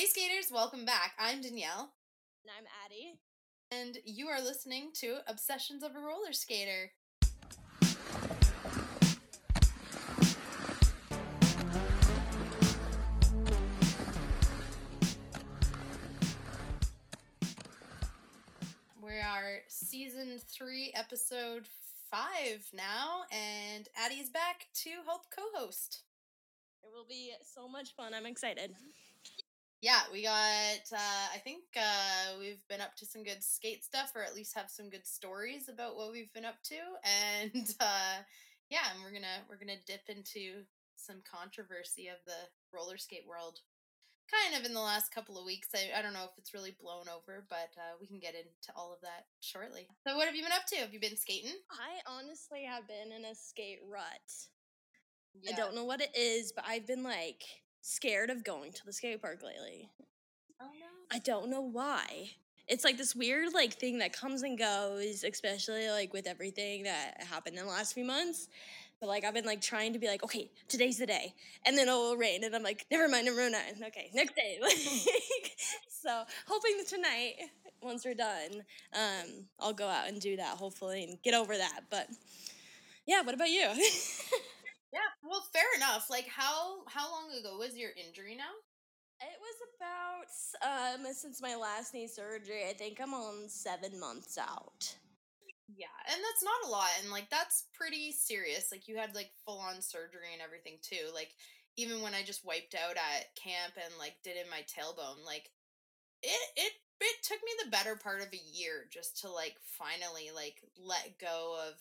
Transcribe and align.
Hey 0.00 0.06
skaters, 0.06 0.50
welcome 0.50 0.86
back. 0.86 1.12
I'm 1.18 1.42
Danielle, 1.42 1.92
And 2.42 2.50
I'm 2.56 2.64
Adi. 2.86 3.18
and 3.70 3.98
you 4.06 4.28
are 4.28 4.40
listening 4.40 4.92
to 4.94 5.18
Obsessions 5.26 5.82
of 5.82 5.94
a 5.94 5.98
Roller 6.00 6.32
Skater. 6.32 6.92
We 19.02 19.18
are 19.20 19.58
season 19.68 20.38
three, 20.50 20.94
episode 20.96 21.68
five 22.10 22.64
now, 22.72 23.24
and 23.30 23.86
Adi's 24.02 24.30
back 24.30 24.68
to 24.76 24.90
help 25.04 25.24
co 25.30 25.42
host. 25.54 26.04
It 26.82 26.88
will 26.90 27.04
be 27.06 27.32
so 27.54 27.68
much 27.68 27.94
fun. 27.94 28.14
I'm 28.14 28.24
excited. 28.24 28.70
Yeah, 29.80 30.00
we 30.12 30.22
got. 30.22 30.84
Uh, 30.92 31.26
I 31.34 31.38
think 31.42 31.64
uh, 31.74 32.36
we've 32.38 32.60
been 32.68 32.82
up 32.82 32.96
to 32.96 33.06
some 33.06 33.24
good 33.24 33.42
skate 33.42 33.82
stuff, 33.82 34.12
or 34.14 34.22
at 34.22 34.34
least 34.34 34.54
have 34.54 34.68
some 34.68 34.90
good 34.90 35.06
stories 35.06 35.70
about 35.70 35.96
what 35.96 36.12
we've 36.12 36.32
been 36.34 36.44
up 36.44 36.62
to, 36.64 36.74
and 37.54 37.74
uh, 37.80 38.20
yeah, 38.68 38.92
and 38.92 39.02
we're 39.02 39.12
gonna 39.12 39.40
we're 39.48 39.56
gonna 39.56 39.80
dip 39.86 40.02
into 40.08 40.64
some 40.96 41.22
controversy 41.24 42.08
of 42.08 42.18
the 42.26 42.36
roller 42.76 42.98
skate 42.98 43.24
world, 43.26 43.60
kind 44.28 44.60
of 44.60 44.68
in 44.68 44.74
the 44.74 44.84
last 44.84 45.14
couple 45.14 45.38
of 45.38 45.46
weeks. 45.46 45.68
I 45.74 45.98
I 45.98 46.02
don't 46.02 46.12
know 46.12 46.24
if 46.24 46.36
it's 46.36 46.52
really 46.52 46.76
blown 46.78 47.08
over, 47.08 47.46
but 47.48 47.72
uh, 47.80 47.96
we 47.98 48.06
can 48.06 48.18
get 48.20 48.34
into 48.34 48.76
all 48.76 48.92
of 48.92 49.00
that 49.00 49.32
shortly. 49.40 49.88
So, 50.06 50.14
what 50.14 50.26
have 50.26 50.36
you 50.36 50.42
been 50.42 50.52
up 50.52 50.66
to? 50.74 50.76
Have 50.76 50.92
you 50.92 51.00
been 51.00 51.16
skating? 51.16 51.56
I 51.72 52.04
honestly 52.04 52.64
have 52.68 52.86
been 52.86 53.16
in 53.16 53.24
a 53.24 53.34
skate 53.34 53.80
rut. 53.90 54.28
Yeah. 55.40 55.52
I 55.52 55.56
don't 55.56 55.74
know 55.74 55.84
what 55.84 56.02
it 56.02 56.14
is, 56.14 56.52
but 56.52 56.64
I've 56.68 56.86
been 56.86 57.02
like 57.02 57.44
scared 57.80 58.30
of 58.30 58.44
going 58.44 58.72
to 58.72 58.86
the 58.86 58.92
skate 58.92 59.20
park 59.20 59.42
lately. 59.42 59.90
Oh 60.60 60.66
no. 60.66 60.86
I 61.10 61.18
don't 61.18 61.50
know 61.50 61.60
why. 61.60 62.30
It's 62.68 62.84
like 62.84 62.96
this 62.96 63.16
weird 63.16 63.52
like 63.52 63.74
thing 63.74 63.98
that 63.98 64.12
comes 64.12 64.42
and 64.42 64.58
goes, 64.58 65.24
especially 65.24 65.88
like 65.90 66.12
with 66.12 66.26
everything 66.26 66.84
that 66.84 67.22
happened 67.28 67.58
in 67.58 67.64
the 67.64 67.70
last 67.70 67.94
few 67.94 68.04
months. 68.04 68.48
But 69.00 69.08
like 69.08 69.24
I've 69.24 69.34
been 69.34 69.46
like 69.46 69.60
trying 69.60 69.94
to 69.94 69.98
be 69.98 70.06
like, 70.06 70.22
okay, 70.22 70.50
today's 70.68 70.98
the 70.98 71.06
day, 71.06 71.34
and 71.64 71.76
then 71.76 71.88
it'll 71.88 72.16
rain, 72.16 72.44
and 72.44 72.54
I'm 72.54 72.62
like, 72.62 72.84
never 72.90 73.08
mind, 73.08 73.24
never 73.24 73.50
mind. 73.50 73.82
Okay, 73.86 74.10
next 74.12 74.36
day. 74.36 74.58
so 75.88 76.22
hoping 76.46 76.76
that 76.76 76.86
tonight, 76.86 77.34
once 77.82 78.04
we're 78.04 78.14
done, 78.14 78.62
um, 78.92 79.46
I'll 79.58 79.72
go 79.72 79.88
out 79.88 80.08
and 80.08 80.20
do 80.20 80.36
that 80.36 80.58
hopefully 80.58 81.04
and 81.04 81.22
get 81.22 81.32
over 81.32 81.56
that. 81.56 81.80
But 81.90 82.08
yeah, 83.06 83.22
what 83.22 83.34
about 83.34 83.48
you? 83.48 83.68
Yeah. 84.92 85.06
Well, 85.22 85.46
fair 85.52 85.66
enough. 85.76 86.10
Like, 86.10 86.26
how 86.26 86.84
how 86.88 87.10
long 87.10 87.30
ago 87.38 87.58
was 87.58 87.76
your 87.76 87.90
injury 87.96 88.36
now? 88.36 88.50
It 89.20 89.38
was 89.40 89.58
about 89.76 91.00
um 91.06 91.12
since 91.14 91.42
my 91.42 91.54
last 91.56 91.94
knee 91.94 92.08
surgery. 92.08 92.66
I 92.68 92.72
think 92.72 93.00
I'm 93.00 93.14
on 93.14 93.48
seven 93.48 94.00
months 94.00 94.38
out. 94.38 94.96
Yeah, 95.68 95.86
and 96.10 96.18
that's 96.18 96.42
not 96.42 96.66
a 96.66 96.70
lot, 96.70 96.90
and 97.00 97.10
like 97.12 97.30
that's 97.30 97.66
pretty 97.74 98.12
serious. 98.12 98.72
Like 98.72 98.88
you 98.88 98.96
had 98.98 99.14
like 99.14 99.30
full 99.46 99.58
on 99.60 99.80
surgery 99.82 100.32
and 100.32 100.42
everything 100.42 100.78
too. 100.82 101.10
Like 101.14 101.30
even 101.76 102.02
when 102.02 102.14
I 102.14 102.22
just 102.22 102.44
wiped 102.44 102.74
out 102.74 102.96
at 102.96 103.34
camp 103.36 103.74
and 103.76 103.94
like 103.98 104.16
did 104.24 104.36
in 104.36 104.50
my 104.50 104.62
tailbone, 104.66 105.24
like 105.24 105.50
it 106.22 106.40
it 106.56 106.72
it 107.00 107.16
took 107.24 107.38
me 107.44 107.52
the 107.64 107.70
better 107.70 107.96
part 107.96 108.20
of 108.22 108.28
a 108.32 108.42
year 108.52 108.86
just 108.92 109.20
to 109.22 109.30
like 109.30 109.56
finally 109.62 110.30
like 110.34 110.56
let 110.78 111.18
go 111.20 111.56
of 111.68 111.74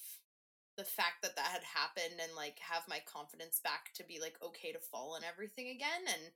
the 0.79 0.85
fact 0.85 1.21
that 1.21 1.35
that 1.35 1.51
had 1.51 1.63
happened 1.63 2.23
and 2.23 2.31
like 2.37 2.57
have 2.63 2.87
my 2.87 3.03
confidence 3.03 3.59
back 3.61 3.91
to 3.93 4.03
be 4.05 4.17
like 4.21 4.39
okay 4.41 4.71
to 4.71 4.79
fall 4.79 5.15
and 5.15 5.25
everything 5.27 5.67
again 5.67 6.07
and 6.07 6.31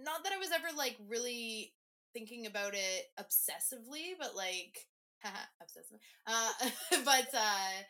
not 0.00 0.24
that 0.24 0.32
I 0.32 0.38
was 0.38 0.50
ever 0.50 0.74
like 0.74 0.96
really 1.06 1.74
thinking 2.14 2.46
about 2.46 2.72
it 2.72 3.12
obsessively 3.20 4.16
but 4.18 4.34
like 4.34 4.88
haha, 5.22 5.44
obsessive 5.60 6.00
uh 6.26 6.50
but 7.04 7.28
uh 7.36 7.84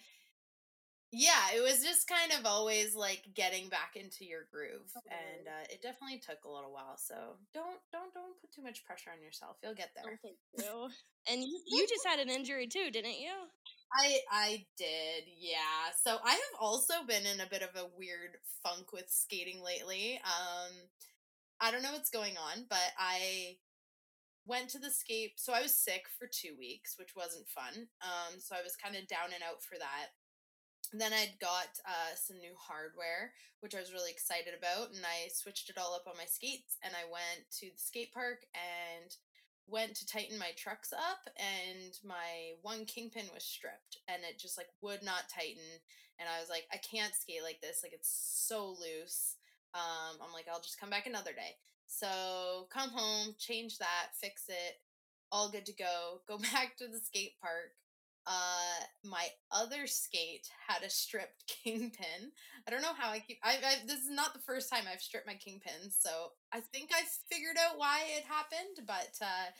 yeah 1.12 1.54
it 1.54 1.62
was 1.62 1.84
just 1.84 2.08
kind 2.08 2.32
of 2.32 2.46
always 2.46 2.96
like 2.96 3.22
getting 3.34 3.68
back 3.68 3.94
into 3.94 4.24
your 4.24 4.48
groove 4.50 4.90
and 5.06 5.46
uh, 5.46 5.64
it 5.70 5.82
definitely 5.82 6.18
took 6.18 6.42
a 6.44 6.50
little 6.50 6.72
while 6.72 6.96
so 6.96 7.36
don't 7.54 7.78
don't 7.92 8.12
don't 8.12 8.40
put 8.40 8.50
too 8.50 8.62
much 8.62 8.84
pressure 8.84 9.10
on 9.14 9.22
yourself 9.22 9.56
you'll 9.62 9.74
get 9.74 9.90
there 9.94 10.04
Oh, 10.08 10.16
thank 10.22 10.36
you. 10.58 10.88
And 11.30 11.42
you, 11.42 11.60
you 11.66 11.86
just 11.88 12.06
had 12.06 12.18
an 12.18 12.28
injury 12.28 12.66
too, 12.66 12.90
didn't 12.90 13.20
you? 13.20 13.32
I 13.94 14.20
I 14.30 14.66
did, 14.76 15.24
yeah. 15.38 15.92
So 16.02 16.18
I 16.24 16.32
have 16.32 16.56
also 16.60 17.04
been 17.06 17.26
in 17.26 17.40
a 17.40 17.46
bit 17.50 17.62
of 17.62 17.70
a 17.76 17.88
weird 17.96 18.38
funk 18.62 18.92
with 18.92 19.10
skating 19.10 19.62
lately. 19.62 20.20
Um 20.24 20.72
I 21.60 21.70
don't 21.70 21.82
know 21.82 21.92
what's 21.92 22.10
going 22.10 22.36
on, 22.38 22.66
but 22.68 22.92
I 22.98 23.58
went 24.46 24.70
to 24.70 24.78
the 24.80 24.90
skate 24.90 25.40
so 25.40 25.52
I 25.54 25.62
was 25.62 25.74
sick 25.74 26.06
for 26.18 26.26
2 26.28 26.56
weeks, 26.58 26.96
which 26.98 27.16
wasn't 27.16 27.48
fun. 27.48 27.88
Um 28.02 28.40
so 28.40 28.56
I 28.56 28.62
was 28.62 28.76
kind 28.76 28.96
of 28.96 29.08
down 29.08 29.32
and 29.34 29.42
out 29.42 29.62
for 29.62 29.78
that. 29.78 30.08
Then 30.92 31.12
I'd 31.12 31.40
got 31.40 31.72
uh, 31.88 32.14
some 32.16 32.38
new 32.38 32.54
hardware, 32.58 33.32
which 33.60 33.74
I 33.74 33.80
was 33.80 33.92
really 33.92 34.10
excited 34.10 34.52
about, 34.52 34.92
and 34.92 35.04
I 35.06 35.28
switched 35.32 35.70
it 35.70 35.78
all 35.78 35.94
up 35.94 36.04
on 36.06 36.16
my 36.18 36.26
skates. 36.26 36.76
And 36.84 36.92
I 36.94 37.04
went 37.08 37.48
to 37.60 37.66
the 37.72 37.80
skate 37.80 38.12
park 38.12 38.44
and 38.54 39.10
went 39.66 39.94
to 39.96 40.06
tighten 40.06 40.38
my 40.38 40.50
trucks 40.56 40.92
up, 40.92 41.32
and 41.36 41.98
my 42.04 42.52
one 42.62 42.84
kingpin 42.84 43.26
was 43.32 43.44
stripped, 43.44 43.98
and 44.08 44.22
it 44.22 44.38
just 44.38 44.58
like 44.58 44.68
would 44.80 45.02
not 45.02 45.28
tighten. 45.32 45.80
And 46.18 46.28
I 46.28 46.40
was 46.40 46.48
like, 46.48 46.64
I 46.72 46.76
can't 46.76 47.14
skate 47.14 47.42
like 47.42 47.60
this, 47.60 47.80
like 47.82 47.92
it's 47.92 48.10
so 48.46 48.68
loose. 48.68 49.36
Um, 49.74 50.18
I'm 50.22 50.32
like, 50.32 50.46
I'll 50.52 50.60
just 50.60 50.78
come 50.80 50.90
back 50.90 51.06
another 51.06 51.32
day. 51.32 51.56
So 51.86 52.68
come 52.72 52.90
home, 52.90 53.34
change 53.38 53.78
that, 53.78 54.12
fix 54.20 54.44
it, 54.48 54.80
all 55.30 55.50
good 55.50 55.66
to 55.66 55.74
go. 55.74 56.20
Go 56.28 56.38
back 56.52 56.76
to 56.78 56.86
the 56.86 57.00
skate 57.00 57.40
park 57.40 57.72
uh 58.26 58.84
my 59.04 59.26
other 59.50 59.86
skate 59.86 60.48
had 60.68 60.82
a 60.82 60.90
stripped 60.90 61.46
kingpin. 61.64 62.32
I 62.66 62.70
don't 62.70 62.82
know 62.82 62.94
how 62.96 63.10
i 63.10 63.18
keep 63.18 63.38
I, 63.42 63.56
I 63.64 63.74
this 63.86 64.00
is 64.00 64.10
not 64.10 64.32
the 64.32 64.40
first 64.40 64.70
time 64.70 64.84
i've 64.90 65.00
stripped 65.00 65.26
my 65.26 65.34
kingpin 65.34 65.90
so 65.90 66.32
i 66.52 66.60
think 66.60 66.90
i 66.92 67.02
figured 67.30 67.56
out 67.58 67.78
why 67.78 68.02
it 68.16 68.24
happened 68.24 68.86
but 68.86 69.18
uh 69.20 69.50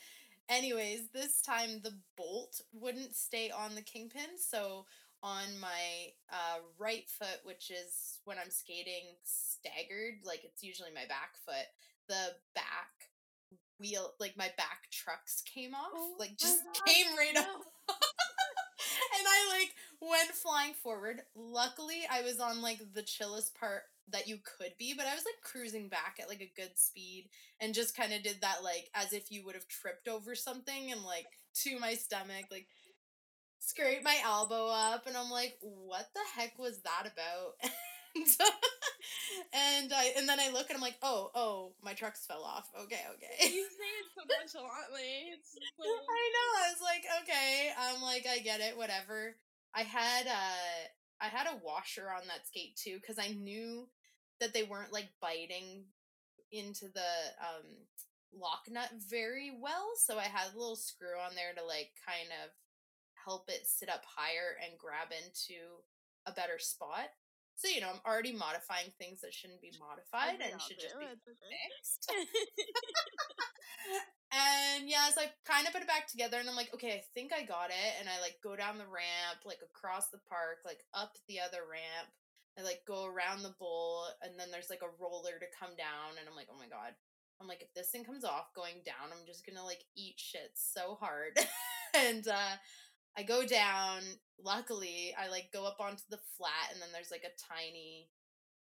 anyways 0.49 1.09
this 1.13 1.41
time 1.41 1.81
the 1.83 1.97
bolt 2.17 2.61
wouldn't 2.73 3.15
stay 3.15 3.51
on 3.51 3.75
the 3.75 3.81
kingpin 3.81 4.37
so 4.37 4.85
on 5.21 5.59
my 5.59 6.11
uh 6.31 6.59
right 6.77 7.09
foot 7.09 7.39
which 7.43 7.71
is 7.71 8.19
when 8.25 8.37
i'm 8.37 8.49
skating 8.49 9.15
staggered 9.23 10.15
like 10.25 10.43
it's 10.43 10.63
usually 10.63 10.91
my 10.93 11.05
back 11.07 11.35
foot 11.45 11.67
the 12.07 12.35
back 12.55 13.09
wheel 13.83 14.13
like 14.19 14.37
my 14.37 14.49
back 14.57 14.89
trucks 14.91 15.43
came 15.45 15.75
off 15.75 15.91
Oh 15.93 16.15
like 16.17 16.37
just 16.37 16.63
came 16.85 17.15
right 17.17 17.37
off 17.37 17.65
and 19.17 19.27
I 19.27 19.59
like 19.59 19.73
went 20.01 20.31
flying 20.31 20.73
forward. 20.73 21.21
Luckily, 21.35 22.01
I 22.11 22.21
was 22.21 22.39
on 22.39 22.61
like 22.61 22.79
the 22.93 23.01
chillest 23.01 23.55
part 23.55 23.83
that 24.09 24.27
you 24.27 24.37
could 24.57 24.73
be, 24.77 24.93
but 24.95 25.05
I 25.05 25.15
was 25.15 25.23
like 25.25 25.41
cruising 25.43 25.87
back 25.87 26.17
at 26.21 26.29
like 26.29 26.41
a 26.41 26.51
good 26.55 26.77
speed 26.77 27.29
and 27.61 27.73
just 27.73 27.95
kind 27.95 28.13
of 28.13 28.23
did 28.23 28.41
that 28.41 28.63
like 28.63 28.89
as 28.93 29.13
if 29.13 29.31
you 29.31 29.45
would 29.45 29.55
have 29.55 29.67
tripped 29.67 30.07
over 30.07 30.35
something 30.35 30.91
and 30.91 31.03
like 31.03 31.27
to 31.63 31.79
my 31.79 31.93
stomach, 31.93 32.45
like 32.51 32.67
scraped 33.59 34.03
my 34.03 34.17
elbow 34.23 34.67
up, 34.67 35.07
and 35.07 35.15
I'm 35.15 35.29
like, 35.29 35.57
what 35.61 36.07
the 36.13 36.41
heck 36.41 36.57
was 36.59 36.81
that 36.81 37.11
about? 37.11 37.71
and, 38.15 38.25
and 39.53 39.93
I 39.93 40.13
and 40.17 40.27
then 40.27 40.39
I 40.39 40.49
look 40.51 40.69
and 40.69 40.77
I'm 40.77 40.81
like, 40.81 40.97
oh, 41.01 41.31
oh, 41.35 41.73
my 41.83 41.93
trucks 41.93 42.25
fell 42.25 42.43
off. 42.43 42.69
Okay, 42.83 43.01
okay. 43.15 43.53
You 43.53 43.63
say 43.79 43.91
it 44.01 44.07
so 44.15 44.21
nonchalantly. 44.27 45.33
It's 45.33 45.55
like, 45.77 45.87
I 45.87 46.23
know. 46.33 46.49
I 46.59 46.71
was 46.71 46.81
like, 46.81 47.03
okay. 47.23 47.71
I'm 47.77 48.01
like, 48.01 48.25
I 48.29 48.39
get 48.39 48.61
it. 48.61 48.77
Whatever. 48.77 49.35
I 49.75 49.81
had 49.81 50.27
uh 50.27 50.87
I 51.21 51.27
had 51.27 51.47
a 51.47 51.59
washer 51.63 52.09
on 52.11 52.27
that 52.27 52.47
skate 52.47 52.75
too 52.75 52.97
because 53.01 53.17
I 53.19 53.33
knew 53.33 53.87
that 54.39 54.53
they 54.53 54.63
weren't 54.63 54.93
like 54.93 55.09
biting 55.21 55.85
into 56.51 56.85
the 56.93 57.11
um 57.41 57.65
lock 58.33 58.65
nut 58.69 58.89
very 59.09 59.51
well. 59.59 59.91
So 59.97 60.17
I 60.17 60.23
had 60.23 60.53
a 60.53 60.57
little 60.57 60.75
screw 60.75 61.17
on 61.25 61.35
there 61.35 61.53
to 61.55 61.65
like 61.65 61.91
kind 62.05 62.29
of 62.43 62.51
help 63.25 63.49
it 63.49 63.65
sit 63.65 63.89
up 63.89 64.03
higher 64.05 64.57
and 64.63 64.77
grab 64.77 65.09
into 65.11 65.81
a 66.25 66.31
better 66.31 66.59
spot. 66.59 67.09
So 67.55 67.67
you 67.67 67.81
know, 67.81 67.89
I'm 67.89 68.01
already 68.05 68.33
modifying 68.33 68.91
things 68.97 69.21
that 69.21 69.33
shouldn't 69.33 69.61
be 69.61 69.71
modified 69.79 70.41
and 70.41 70.61
should 70.61 70.79
just 70.79 70.97
be 70.99 71.05
It's 71.05 71.97
fixed. 72.01 72.11
and 74.33 74.89
yeah, 74.89 75.09
so 75.09 75.21
I 75.21 75.29
kind 75.45 75.67
of 75.67 75.73
put 75.73 75.81
it 75.81 75.87
back 75.87 76.07
together 76.07 76.37
and 76.37 76.49
I'm 76.49 76.57
like, 76.57 76.73
okay, 76.73 76.97
I 76.97 77.01
think 77.13 77.31
I 77.31 77.45
got 77.45 77.69
it. 77.69 77.93
And 77.99 78.09
I 78.09 78.19
like 78.19 78.41
go 78.43 78.55
down 78.55 78.81
the 78.81 78.89
ramp, 78.89 79.45
like 79.45 79.61
across 79.61 80.09
the 80.09 80.21
park, 80.27 80.65
like 80.65 80.81
up 80.93 81.13
the 81.27 81.39
other 81.39 81.63
ramp. 81.69 82.09
I 82.57 82.61
like 82.61 82.81
go 82.85 83.05
around 83.05 83.41
the 83.41 83.55
bowl 83.57 84.05
and 84.21 84.37
then 84.37 84.51
there's 84.51 84.69
like 84.69 84.85
a 84.85 84.93
roller 85.01 85.39
to 85.39 85.57
come 85.57 85.73
down. 85.77 86.17
And 86.19 86.27
I'm 86.27 86.35
like, 86.35 86.49
oh 86.51 86.59
my 86.59 86.67
God. 86.67 86.93
I'm 87.41 87.47
like, 87.47 87.61
if 87.61 87.73
this 87.73 87.89
thing 87.89 88.05
comes 88.05 88.23
off 88.23 88.53
going 88.55 88.85
down, 88.85 89.11
I'm 89.11 89.25
just 89.25 89.45
gonna 89.45 89.65
like 89.65 89.83
eat 89.97 90.15
shit 90.17 90.51
so 90.53 90.97
hard. 91.01 91.37
and 91.93 92.27
uh 92.27 92.55
I 93.17 93.23
go 93.23 93.45
down. 93.45 94.01
Luckily, 94.43 95.13
I 95.17 95.29
like 95.29 95.51
go 95.53 95.65
up 95.65 95.77
onto 95.79 96.03
the 96.09 96.19
flat 96.37 96.71
and 96.71 96.81
then 96.81 96.89
there's 96.91 97.11
like 97.11 97.23
a 97.23 97.53
tiny 97.53 98.09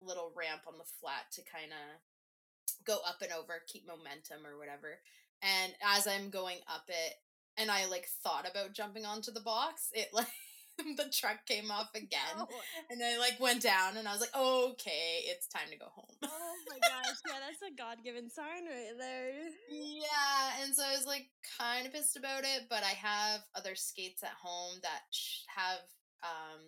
little 0.01 0.31
ramp 0.35 0.61
on 0.67 0.77
the 0.77 0.91
flat 0.99 1.31
to 1.33 1.41
kind 1.41 1.71
of 1.71 2.85
go 2.85 2.99
up 3.07 3.21
and 3.21 3.31
over, 3.31 3.61
keep 3.67 3.87
momentum 3.87 4.45
or 4.45 4.57
whatever. 4.57 4.99
And 5.41 5.73
as 5.95 6.07
I'm 6.07 6.29
going 6.29 6.57
up 6.67 6.85
it, 6.87 7.13
and 7.57 7.71
I 7.71 7.85
like 7.85 8.07
thought 8.23 8.49
about 8.49 8.73
jumping 8.73 9.05
onto 9.05 9.31
the 9.31 9.39
box, 9.39 9.89
it 9.93 10.09
like 10.13 10.27
the 10.97 11.11
truck 11.11 11.45
came 11.45 11.71
off 11.71 11.89
again. 11.95 12.35
Oh. 12.37 12.47
And 12.89 13.01
I 13.03 13.17
like 13.17 13.39
went 13.39 13.61
down 13.61 13.97
and 13.97 14.07
I 14.07 14.11
was 14.11 14.21
like, 14.21 14.35
okay, 14.35 15.23
it's 15.25 15.47
time 15.47 15.69
to 15.71 15.77
go 15.77 15.87
home. 15.93 16.15
Oh 16.23 16.55
my 16.69 16.79
gosh, 16.79 17.17
yeah, 17.27 17.39
that's 17.45 17.61
a 17.61 17.75
God 17.75 17.97
given 18.03 18.29
sign 18.29 18.65
right 18.65 18.97
there. 18.97 19.31
Yeah, 19.69 20.63
and 20.63 20.75
so 20.75 20.83
I 20.83 20.95
was 20.95 21.05
like 21.05 21.27
kind 21.59 21.85
of 21.85 21.93
pissed 21.93 22.17
about 22.17 22.43
it, 22.43 22.67
but 22.69 22.83
I 22.83 22.95
have 22.97 23.41
other 23.55 23.75
skates 23.75 24.23
at 24.23 24.35
home 24.41 24.79
that 24.81 25.01
have 25.47 25.79
um 26.23 26.61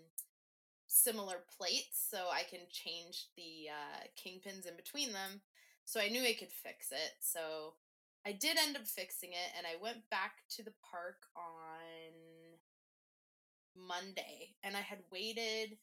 similar 0.87 1.43
plates, 1.57 2.07
so 2.09 2.17
I 2.31 2.43
can 2.49 2.61
change 2.71 3.27
the 3.35 3.69
uh, 3.69 4.07
kingpins 4.17 4.67
in 4.67 4.75
between 4.75 5.13
them. 5.13 5.41
So 5.85 6.01
I 6.01 6.09
knew 6.09 6.21
I 6.21 6.35
could 6.37 6.51
fix 6.51 6.91
it. 6.91 7.15
So 7.19 7.75
I 8.25 8.31
did 8.31 8.57
end 8.57 8.75
up 8.75 8.87
fixing 8.87 9.31
it, 9.31 9.51
and 9.57 9.65
I 9.67 9.81
went 9.81 10.09
back 10.09 10.43
to 10.57 10.63
the 10.63 10.73
park 10.91 11.27
on 11.35 11.76
Monday, 13.87 14.55
and 14.63 14.75
I 14.77 14.81
had 14.81 14.99
waited 15.11 15.77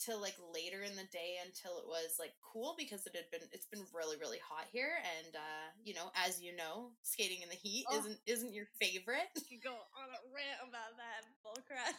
till 0.00 0.20
like 0.20 0.34
later 0.52 0.82
in 0.82 0.96
the 0.96 1.06
day 1.12 1.38
until 1.46 1.78
it 1.78 1.86
was 1.86 2.16
like 2.18 2.32
cool 2.42 2.74
because 2.76 3.06
it 3.06 3.14
had 3.14 3.30
been 3.30 3.48
it's 3.52 3.66
been 3.66 3.86
really 3.94 4.16
really 4.18 4.40
hot 4.42 4.66
here 4.72 4.90
and 5.22 5.36
uh 5.36 5.66
you 5.84 5.94
know 5.94 6.10
as 6.26 6.42
you 6.42 6.54
know 6.56 6.90
skating 7.02 7.42
in 7.42 7.48
the 7.48 7.54
heat 7.54 7.86
Oh. 7.88 7.98
isn't 8.00 8.18
isn't 8.26 8.52
your 8.52 8.66
favorite 8.80 9.30
You 9.36 9.56
could 9.58 9.62
go 9.64 9.72
on 9.72 10.08
a 10.10 10.20
rant 10.34 10.60
about 10.66 10.98
that 10.98 11.22
bullcrap. 11.46 11.94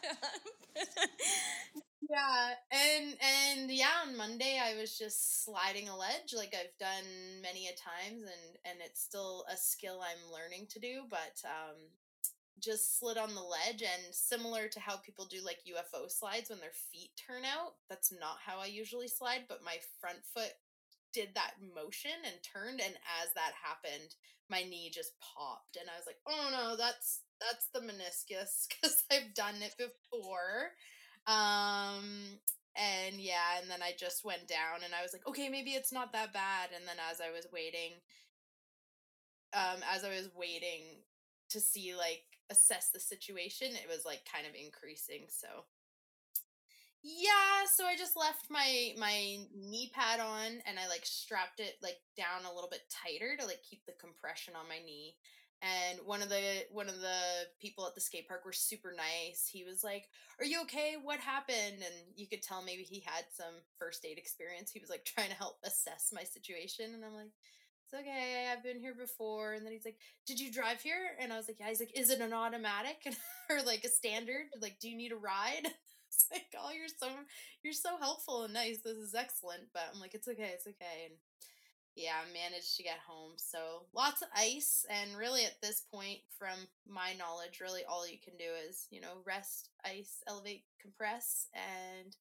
Yeah, 2.07 2.53
and 2.71 3.17
and 3.19 3.71
yeah, 3.71 4.05
on 4.05 4.15
Monday 4.15 4.59
I 4.61 4.79
was 4.79 4.97
just 4.97 5.43
sliding 5.43 5.89
a 5.89 5.97
ledge 5.97 6.33
like 6.35 6.53
I've 6.53 6.77
done 6.79 7.41
many 7.41 7.67
a 7.67 7.71
times 7.71 8.21
and 8.21 8.57
and 8.63 8.79
it's 8.85 9.01
still 9.01 9.43
a 9.51 9.57
skill 9.57 10.01
I'm 10.01 10.31
learning 10.31 10.67
to 10.71 10.79
do, 10.79 11.03
but 11.09 11.41
um 11.45 11.75
just 12.59 12.99
slid 12.99 13.17
on 13.17 13.35
the 13.35 13.41
ledge 13.41 13.81
and 13.81 14.13
similar 14.13 14.67
to 14.69 14.79
how 14.79 14.97
people 14.97 15.25
do 15.25 15.37
like 15.43 15.59
UFO 15.67 16.09
slides 16.09 16.49
when 16.49 16.59
their 16.59 16.75
feet 16.91 17.11
turn 17.15 17.43
out, 17.45 17.75
that's 17.89 18.11
not 18.11 18.37
how 18.45 18.59
I 18.59 18.65
usually 18.67 19.07
slide, 19.07 19.43
but 19.47 19.63
my 19.63 19.77
front 19.99 20.19
foot 20.33 20.53
did 21.13 21.29
that 21.35 21.53
motion 21.75 22.11
and 22.25 22.35
turned 22.43 22.81
and 22.81 22.95
as 23.23 23.33
that 23.35 23.53
happened, 23.61 24.15
my 24.49 24.63
knee 24.63 24.91
just 24.93 25.13
popped 25.19 25.77
and 25.79 25.89
I 25.89 25.97
was 25.97 26.05
like, 26.05 26.19
"Oh 26.27 26.49
no, 26.51 26.75
that's 26.75 27.21
that's 27.39 27.67
the 27.73 27.79
meniscus 27.79 28.67
cuz 28.81 29.03
I've 29.11 29.33
done 29.33 29.61
it 29.61 29.75
before." 29.77 30.71
Um 31.27 32.39
and 32.75 33.15
yeah, 33.21 33.59
and 33.61 33.71
then 33.71 33.81
I 33.81 33.93
just 33.97 34.25
went 34.25 34.47
down 34.47 34.83
and 34.83 34.93
I 34.93 35.01
was 35.01 35.13
like, 35.13 35.25
okay, 35.27 35.47
maybe 35.47 35.71
it's 35.71 35.93
not 35.93 36.11
that 36.11 36.33
bad. 36.33 36.71
And 36.75 36.85
then 36.85 36.97
as 37.09 37.21
I 37.21 37.31
was 37.31 37.47
waiting, 37.51 37.93
um, 39.53 39.81
as 39.93 40.03
I 40.03 40.09
was 40.09 40.29
waiting 40.35 40.83
to 41.49 41.59
see 41.59 41.95
like 41.95 42.23
assess 42.49 42.89
the 42.93 42.99
situation, 42.99 43.71
it 43.75 43.89
was 43.89 44.05
like 44.05 44.21
kind 44.31 44.45
of 44.47 44.53
increasing. 44.53 45.25
So 45.29 45.65
yeah, 47.05 47.69
so 47.71 47.85
I 47.85 47.95
just 47.95 48.17
left 48.17 48.49
my 48.49 48.93
my 48.97 49.37
knee 49.53 49.91
pad 49.93 50.19
on 50.19 50.57
and 50.65 50.79
I 50.79 50.87
like 50.87 51.05
strapped 51.05 51.59
it 51.59 51.75
like 51.83 51.97
down 52.17 52.49
a 52.49 52.53
little 52.53 52.69
bit 52.69 52.81
tighter 52.89 53.37
to 53.37 53.45
like 53.45 53.61
keep 53.61 53.85
the 53.85 53.93
compression 54.01 54.55
on 54.55 54.67
my 54.67 54.79
knee. 54.83 55.15
And 55.61 55.99
one 56.03 56.23
of 56.23 56.29
the 56.29 56.65
one 56.71 56.89
of 56.89 56.99
the 56.99 57.45
people 57.61 57.85
at 57.85 57.93
the 57.93 58.01
skate 58.01 58.27
park 58.27 58.43
were 58.43 58.53
super 58.53 58.91
nice. 58.91 59.47
He 59.47 59.63
was 59.63 59.83
like, 59.83 60.09
"Are 60.39 60.45
you 60.45 60.61
okay? 60.63 60.95
What 61.01 61.19
happened?" 61.19 61.85
And 61.85 61.95
you 62.15 62.27
could 62.27 62.41
tell 62.41 62.63
maybe 62.63 62.81
he 62.81 63.01
had 63.05 63.25
some 63.31 63.53
first 63.77 64.03
aid 64.03 64.17
experience. 64.17 64.71
He 64.71 64.79
was 64.79 64.89
like 64.89 65.05
trying 65.05 65.29
to 65.29 65.35
help 65.35 65.59
assess 65.63 66.11
my 66.11 66.23
situation, 66.23 66.93
and 66.93 67.05
I'm 67.05 67.13
like, 67.13 67.31
"It's 67.85 68.01
okay. 68.01 68.49
I've 68.51 68.63
been 68.63 68.79
here 68.79 68.93
before." 68.93 69.53
And 69.53 69.65
then 69.65 69.73
he's 69.73 69.85
like, 69.85 69.97
"Did 70.25 70.39
you 70.39 70.51
drive 70.51 70.81
here?" 70.81 71.17
And 71.19 71.31
I 71.33 71.37
was 71.37 71.47
like, 71.47 71.59
"Yeah." 71.59 71.69
He's 71.69 71.79
like, 71.79 71.97
"Is 71.97 72.09
it 72.09 72.21
an 72.21 72.33
automatic 72.33 72.97
or 73.49 73.61
like 73.63 73.83
a 73.83 73.89
standard? 73.89 74.47
Like, 74.61 74.79
do 74.79 74.89
you 74.89 74.97
need 74.97 75.11
a 75.11 75.17
ride?" 75.17 75.67
It's 76.07 76.27
like, 76.31 76.55
"Oh, 76.57 76.71
you're 76.71 76.87
so 76.87 77.09
you're 77.61 77.73
so 77.73 77.97
helpful 77.97 78.43
and 78.43 78.53
nice. 78.53 78.77
This 78.83 78.95
is 78.97 79.13
excellent." 79.13 79.63
But 79.73 79.83
I'm 79.93 79.99
like, 79.99 80.13
"It's 80.13 80.27
okay. 80.29 80.51
It's 80.53 80.67
okay." 80.67 81.07
And 81.07 81.15
yeah, 81.95 82.13
I 82.19 82.33
managed 82.33 82.75
to 82.77 82.83
get 82.83 82.99
home. 83.07 83.33
So 83.37 83.87
lots 83.93 84.21
of 84.21 84.27
ice, 84.35 84.85
and 84.89 85.17
really 85.17 85.45
at 85.45 85.61
this 85.61 85.81
point, 85.93 86.19
from 86.37 86.67
my 86.87 87.13
knowledge, 87.13 87.59
really 87.61 87.83
all 87.87 88.07
you 88.07 88.17
can 88.23 88.35
do 88.37 88.51
is 88.67 88.87
you 88.91 89.01
know 89.01 89.23
rest, 89.25 89.69
ice, 89.85 90.17
elevate, 90.27 90.63
compress, 90.81 91.47
and 91.53 92.15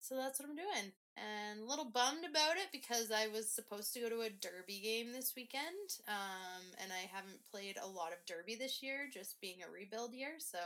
so 0.00 0.16
that's 0.16 0.40
what 0.40 0.48
I'm 0.48 0.56
doing. 0.56 0.92
And 1.16 1.60
a 1.60 1.64
little 1.64 1.84
bummed 1.84 2.24
about 2.28 2.56
it 2.56 2.72
because 2.72 3.12
I 3.12 3.28
was 3.28 3.48
supposed 3.48 3.94
to 3.94 4.00
go 4.00 4.08
to 4.08 4.22
a 4.22 4.30
derby 4.30 4.80
game 4.82 5.12
this 5.12 5.34
weekend, 5.36 6.02
um, 6.08 6.62
and 6.82 6.92
I 6.92 7.06
haven't 7.06 7.46
played 7.50 7.76
a 7.78 7.86
lot 7.86 8.12
of 8.12 8.26
derby 8.26 8.56
this 8.56 8.82
year, 8.82 9.08
just 9.12 9.40
being 9.40 9.62
a 9.62 9.70
rebuild 9.70 10.12
year. 10.12 10.34
So 10.38 10.58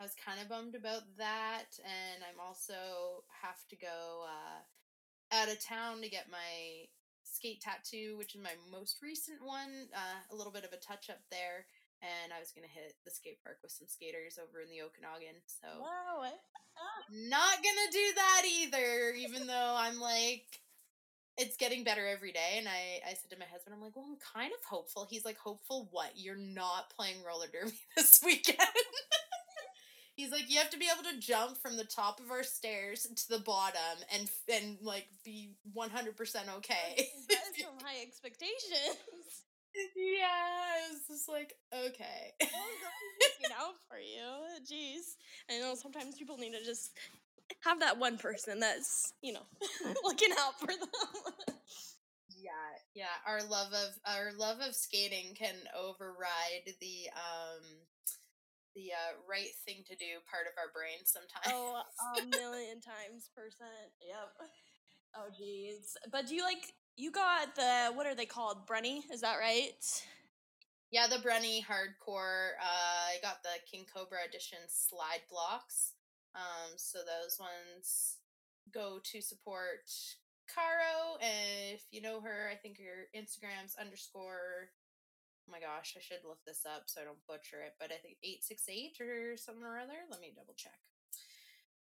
I 0.00 0.02
was 0.02 0.16
kind 0.16 0.40
of 0.40 0.48
bummed 0.48 0.76
about 0.76 1.02
that, 1.18 1.76
and 1.84 2.24
I'm 2.24 2.40
also 2.40 3.24
have 3.42 3.60
to 3.68 3.76
go 3.76 4.24
uh, 4.24 5.36
out 5.36 5.52
of 5.52 5.62
town 5.62 6.00
to 6.00 6.08
get 6.08 6.30
my 6.30 6.88
skate 7.22 7.60
tattoo, 7.60 8.16
which 8.16 8.34
is 8.34 8.40
my 8.40 8.56
most 8.70 9.02
recent 9.02 9.44
one. 9.44 9.88
Uh, 9.94 10.20
a 10.32 10.36
little 10.36 10.52
bit 10.52 10.64
of 10.64 10.72
a 10.72 10.80
touch 10.80 11.10
up 11.10 11.20
there, 11.30 11.66
and 12.02 12.32
I 12.32 12.40
was 12.40 12.52
gonna 12.52 12.70
hit 12.70 12.96
the 13.04 13.10
skate 13.10 13.42
park 13.42 13.58
with 13.62 13.72
some 13.72 13.88
skaters 13.88 14.38
over 14.38 14.60
in 14.60 14.68
the 14.68 14.82
Okanagan. 14.82 15.40
So 15.46 15.68
wow. 15.80 16.24
not 17.30 17.62
gonna 17.62 17.90
do 17.92 18.06
that 18.16 18.42
either, 18.44 19.12
even 19.24 19.46
though 19.46 19.74
I'm 19.76 20.00
like 20.00 20.60
it's 21.38 21.56
getting 21.56 21.84
better 21.84 22.06
every 22.06 22.32
day. 22.32 22.56
And 22.56 22.66
I, 22.68 23.00
I 23.06 23.14
said 23.14 23.30
to 23.30 23.38
my 23.38 23.44
husband, 23.44 23.74
I'm 23.74 23.82
like, 23.82 23.94
well, 23.94 24.06
I'm 24.08 24.16
kind 24.34 24.52
of 24.52 24.64
hopeful. 24.64 25.06
He's 25.08 25.24
like, 25.24 25.36
hopeful 25.38 25.88
what? 25.90 26.12
You're 26.16 26.36
not 26.36 26.90
playing 26.96 27.16
roller 27.26 27.46
derby 27.52 27.76
this 27.96 28.20
weekend. 28.24 28.58
He's 30.16 30.32
like, 30.32 30.50
you 30.50 30.58
have 30.58 30.70
to 30.70 30.78
be 30.78 30.88
able 30.90 31.04
to 31.10 31.20
jump 31.20 31.58
from 31.58 31.76
the 31.76 31.84
top 31.84 32.20
of 32.20 32.30
our 32.30 32.42
stairs 32.42 33.06
to 33.14 33.28
the 33.28 33.38
bottom 33.38 33.98
and 34.14 34.30
and 34.50 34.78
like 34.80 35.08
be 35.26 35.50
100% 35.76 35.90
okay. 36.56 37.08
That's 37.28 37.60
some 37.60 37.74
high 37.84 38.00
expectations. 38.00 39.44
Yeah, 39.96 40.26
I 40.26 40.90
was 40.90 41.00
just 41.08 41.28
like, 41.28 41.54
okay. 41.72 42.32
looking 42.40 43.56
out 43.58 43.74
for 43.88 43.98
you. 43.98 44.64
Jeez. 44.64 45.16
I 45.50 45.60
know 45.60 45.74
sometimes 45.74 46.16
people 46.16 46.36
need 46.38 46.52
to 46.52 46.64
just 46.64 46.92
have 47.60 47.80
that 47.80 47.98
one 47.98 48.18
person 48.18 48.60
that's, 48.60 49.12
you 49.22 49.32
know, 49.32 49.46
looking 50.04 50.30
out 50.38 50.58
for 50.60 50.68
them. 50.68 51.56
Yeah, 52.38 52.52
yeah. 52.94 53.16
Our 53.26 53.42
love 53.48 53.72
of 53.72 53.98
our 54.06 54.30
love 54.38 54.58
of 54.60 54.76
skating 54.76 55.34
can 55.34 55.56
override 55.74 56.68
the 56.80 57.10
um 57.16 57.64
the 58.76 58.92
uh, 58.92 59.16
right 59.26 59.50
thing 59.64 59.82
to 59.88 59.96
do 59.96 60.20
part 60.30 60.44
of 60.46 60.52
our 60.60 60.70
brain 60.70 61.00
sometimes. 61.08 61.48
oh, 61.48 61.80
a 62.20 62.26
million 62.28 62.78
times 62.78 63.32
percent. 63.34 63.88
Yep. 64.04 64.48
Oh, 65.16 65.28
jeez. 65.32 65.96
But 66.12 66.26
do 66.28 66.34
you 66.36 66.44
like, 66.44 66.76
you 66.96 67.10
got 67.10 67.54
the, 67.54 67.92
what 67.94 68.06
are 68.06 68.14
they 68.14 68.26
called? 68.26 68.66
Brunny? 68.66 69.04
Is 69.12 69.20
that 69.20 69.36
right? 69.38 69.84
Yeah, 70.90 71.06
the 71.08 71.18
Brunny 71.18 71.64
hardcore. 71.64 72.56
Uh, 72.60 73.12
I 73.12 73.20
got 73.22 73.42
the 73.42 73.58
King 73.70 73.84
Cobra 73.92 74.18
edition 74.26 74.58
slide 74.68 75.22
blocks. 75.30 75.92
Um, 76.34 76.72
so 76.76 76.98
those 76.98 77.38
ones 77.38 78.16
go 78.72 79.00
to 79.12 79.20
support 79.20 79.90
Caro. 80.52 81.18
If 81.20 81.82
you 81.90 82.00
know 82.00 82.20
her, 82.20 82.48
I 82.50 82.54
think 82.54 82.78
her 82.78 83.08
Instagram's 83.18 83.76
underscore. 83.80 84.70
Oh 85.48 85.52
my 85.52 85.60
gosh, 85.60 85.94
I 85.96 86.00
should 86.00 86.24
look 86.26 86.44
this 86.46 86.64
up 86.66 86.84
so 86.86 87.00
I 87.00 87.04
don't 87.04 87.26
butcher 87.26 87.62
it. 87.66 87.74
But 87.78 87.90
I 87.92 87.98
think 87.98 88.16
eight 88.22 88.44
six 88.44 88.64
eight 88.68 89.00
or 89.00 89.36
something 89.36 89.64
or 89.64 89.78
other. 89.78 90.06
Let 90.10 90.20
me 90.20 90.32
double 90.34 90.54
check. 90.56 90.78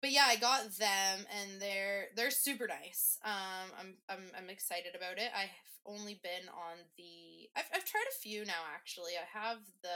But 0.07 0.13
yeah, 0.13 0.27
I 0.29 0.37
got 0.37 0.71
them, 0.79 1.27
and 1.35 1.61
they're 1.61 2.07
they're 2.15 2.31
super 2.31 2.69
nice. 2.69 3.19
Um, 3.25 3.75
I'm 3.77 3.95
I'm 4.09 4.23
I'm 4.39 4.51
excited 4.51 4.95
about 4.95 5.19
it. 5.19 5.33
I've 5.35 5.51
only 5.85 6.21
been 6.23 6.47
on 6.47 6.79
the. 6.97 7.51
I've 7.57 7.65
I've 7.75 7.85
tried 7.85 8.05
a 8.09 8.15
few 8.15 8.45
now. 8.45 8.63
Actually, 8.73 9.15
I 9.19 9.27
have 9.37 9.59
the. 9.83 9.89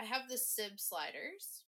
I 0.00 0.02
have 0.02 0.28
the 0.28 0.36
Sib 0.36 0.80
sliders. 0.80 1.62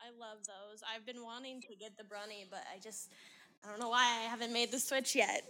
I 0.00 0.10
love 0.20 0.46
those. 0.46 0.80
I've 0.94 1.04
been 1.04 1.24
wanting 1.24 1.62
to 1.62 1.74
get 1.74 1.98
the 1.98 2.04
Brunny, 2.04 2.46
but 2.48 2.62
I 2.72 2.78
just, 2.78 3.10
I 3.64 3.70
don't 3.70 3.80
know 3.80 3.88
why 3.88 4.04
I 4.04 4.30
haven't 4.30 4.52
made 4.52 4.70
the 4.70 4.78
switch 4.78 5.16
yet. 5.16 5.42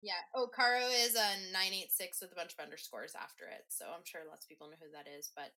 Yeah. 0.00 0.22
Oh, 0.34 0.46
Caro 0.46 0.86
is 1.02 1.16
a 1.18 1.28
nine 1.52 1.74
eight 1.74 1.90
six 1.90 2.20
with 2.20 2.30
a 2.30 2.38
bunch 2.38 2.54
of 2.54 2.62
underscores 2.62 3.18
after 3.18 3.50
it, 3.50 3.66
so 3.68 3.86
I'm 3.90 4.06
sure 4.06 4.22
lots 4.28 4.44
of 4.44 4.48
people 4.48 4.70
know 4.70 4.78
who 4.78 4.94
that 4.94 5.10
is. 5.10 5.30
But 5.34 5.50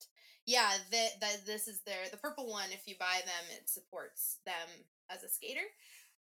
yeah, 0.46 0.79
that 0.91 1.19
that 1.19 1.46
this 1.46 1.67
is 1.67 1.81
their 1.84 2.08
the 2.10 2.17
purple 2.17 2.48
one. 2.48 2.72
If 2.72 2.88
you 2.88 2.96
buy 3.00 3.19
them, 3.27 3.46
it 3.51 3.67
supports 3.67 4.39
them 4.46 4.88
as 5.12 5.24
a 5.24 5.29
skater. 5.29 5.67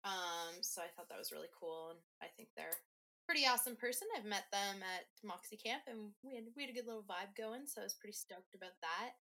Um, 0.03 0.59
so 0.61 0.81
I 0.81 0.91
thought 0.95 1.07
that 1.09 1.19
was 1.19 1.31
really 1.31 1.51
cool, 1.55 1.95
and 1.95 1.99
I 2.21 2.27
think 2.35 2.49
they're 2.55 2.79
pretty 3.25 3.45
awesome 3.45 3.75
person. 3.75 4.07
I've 4.17 4.25
met 4.25 4.49
them 4.51 4.81
at 4.81 5.05
Moxie 5.23 5.59
Camp, 5.59 5.83
and 5.87 6.11
we 6.23 6.35
had 6.35 6.45
we 6.55 6.63
had 6.63 6.71
a 6.71 6.75
good 6.75 6.87
little 6.87 7.07
vibe 7.07 7.37
going, 7.37 7.67
so 7.67 7.81
I 7.81 7.83
was 7.83 7.93
pretty 7.93 8.15
stoked 8.15 8.55
about 8.55 8.75
that. 8.81 9.15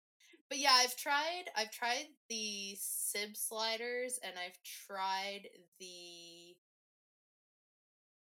But 0.48 0.58
yeah, 0.58 0.74
I've 0.74 0.96
tried 0.96 1.50
I've 1.56 1.70
tried 1.70 2.06
the 2.30 2.74
Sib 2.80 3.36
sliders, 3.36 4.18
and 4.22 4.32
I've 4.38 4.58
tried 4.86 5.50
the 5.78 6.37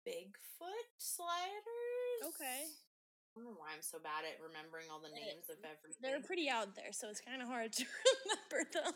Bigfoot 0.07 0.87
sliders. 0.97 2.31
Okay. 2.31 2.71
I 2.71 3.31
don't 3.35 3.43
know 3.43 3.59
why 3.59 3.75
I'm 3.75 3.83
so 3.83 3.99
bad 3.99 4.23
at 4.23 4.39
remembering 4.39 4.87
all 4.87 5.03
the 5.03 5.11
names 5.11 5.51
of 5.51 5.59
everything. 5.61 5.99
They're 5.99 6.23
pretty 6.23 6.47
out 6.47 6.73
there, 6.79 6.95
so 6.95 7.11
it's 7.11 7.19
kind 7.19 7.43
of 7.43 7.51
hard 7.51 7.75
to 7.75 7.83
remember 8.23 8.71
them. 8.71 8.95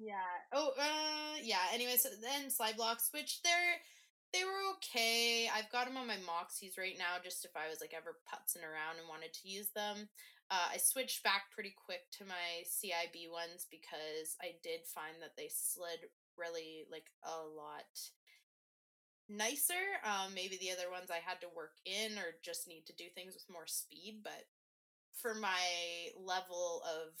Yeah. 0.00 0.32
Oh, 0.50 0.72
uh, 0.80 1.36
yeah. 1.44 1.62
Anyways, 1.70 2.02
so 2.02 2.08
then 2.18 2.50
slide 2.50 2.80
blocks, 2.80 3.12
which 3.12 3.42
they're 3.44 3.78
they 4.32 4.44
were 4.44 4.76
okay. 4.76 5.48
I've 5.48 5.72
got 5.72 5.86
them 5.86 5.96
on 5.96 6.06
my 6.06 6.20
Moxies 6.20 6.76
right 6.76 6.96
now, 6.98 7.16
just 7.22 7.44
if 7.44 7.52
I 7.56 7.68
was 7.68 7.80
like 7.80 7.96
ever 7.96 8.20
putzing 8.28 8.64
around 8.64 9.00
and 9.00 9.08
wanted 9.08 9.32
to 9.32 9.48
use 9.48 9.70
them. 9.72 10.08
Uh, 10.50 10.72
I 10.72 10.78
switched 10.80 11.22
back 11.24 11.52
pretty 11.52 11.72
quick 11.76 12.08
to 12.20 12.24
my 12.24 12.64
CIB 12.64 13.28
ones 13.28 13.68
because 13.70 14.36
I 14.40 14.56
did 14.64 14.88
find 14.88 15.20
that 15.20 15.36
they 15.36 15.48
slid 15.52 16.08
really 16.36 16.84
like 16.90 17.08
a 17.24 17.44
lot 17.44 17.92
nicer. 19.28 20.00
Um, 20.04 20.34
maybe 20.34 20.56
the 20.56 20.72
other 20.72 20.90
ones 20.90 21.10
I 21.10 21.20
had 21.24 21.40
to 21.42 21.54
work 21.54 21.74
in 21.84 22.18
or 22.18 22.36
just 22.42 22.68
need 22.68 22.86
to 22.86 22.96
do 22.96 23.04
things 23.14 23.34
with 23.34 23.44
more 23.50 23.66
speed, 23.66 24.20
but 24.22 24.46
for 25.12 25.34
my 25.34 26.12
level 26.16 26.82
of 26.84 27.14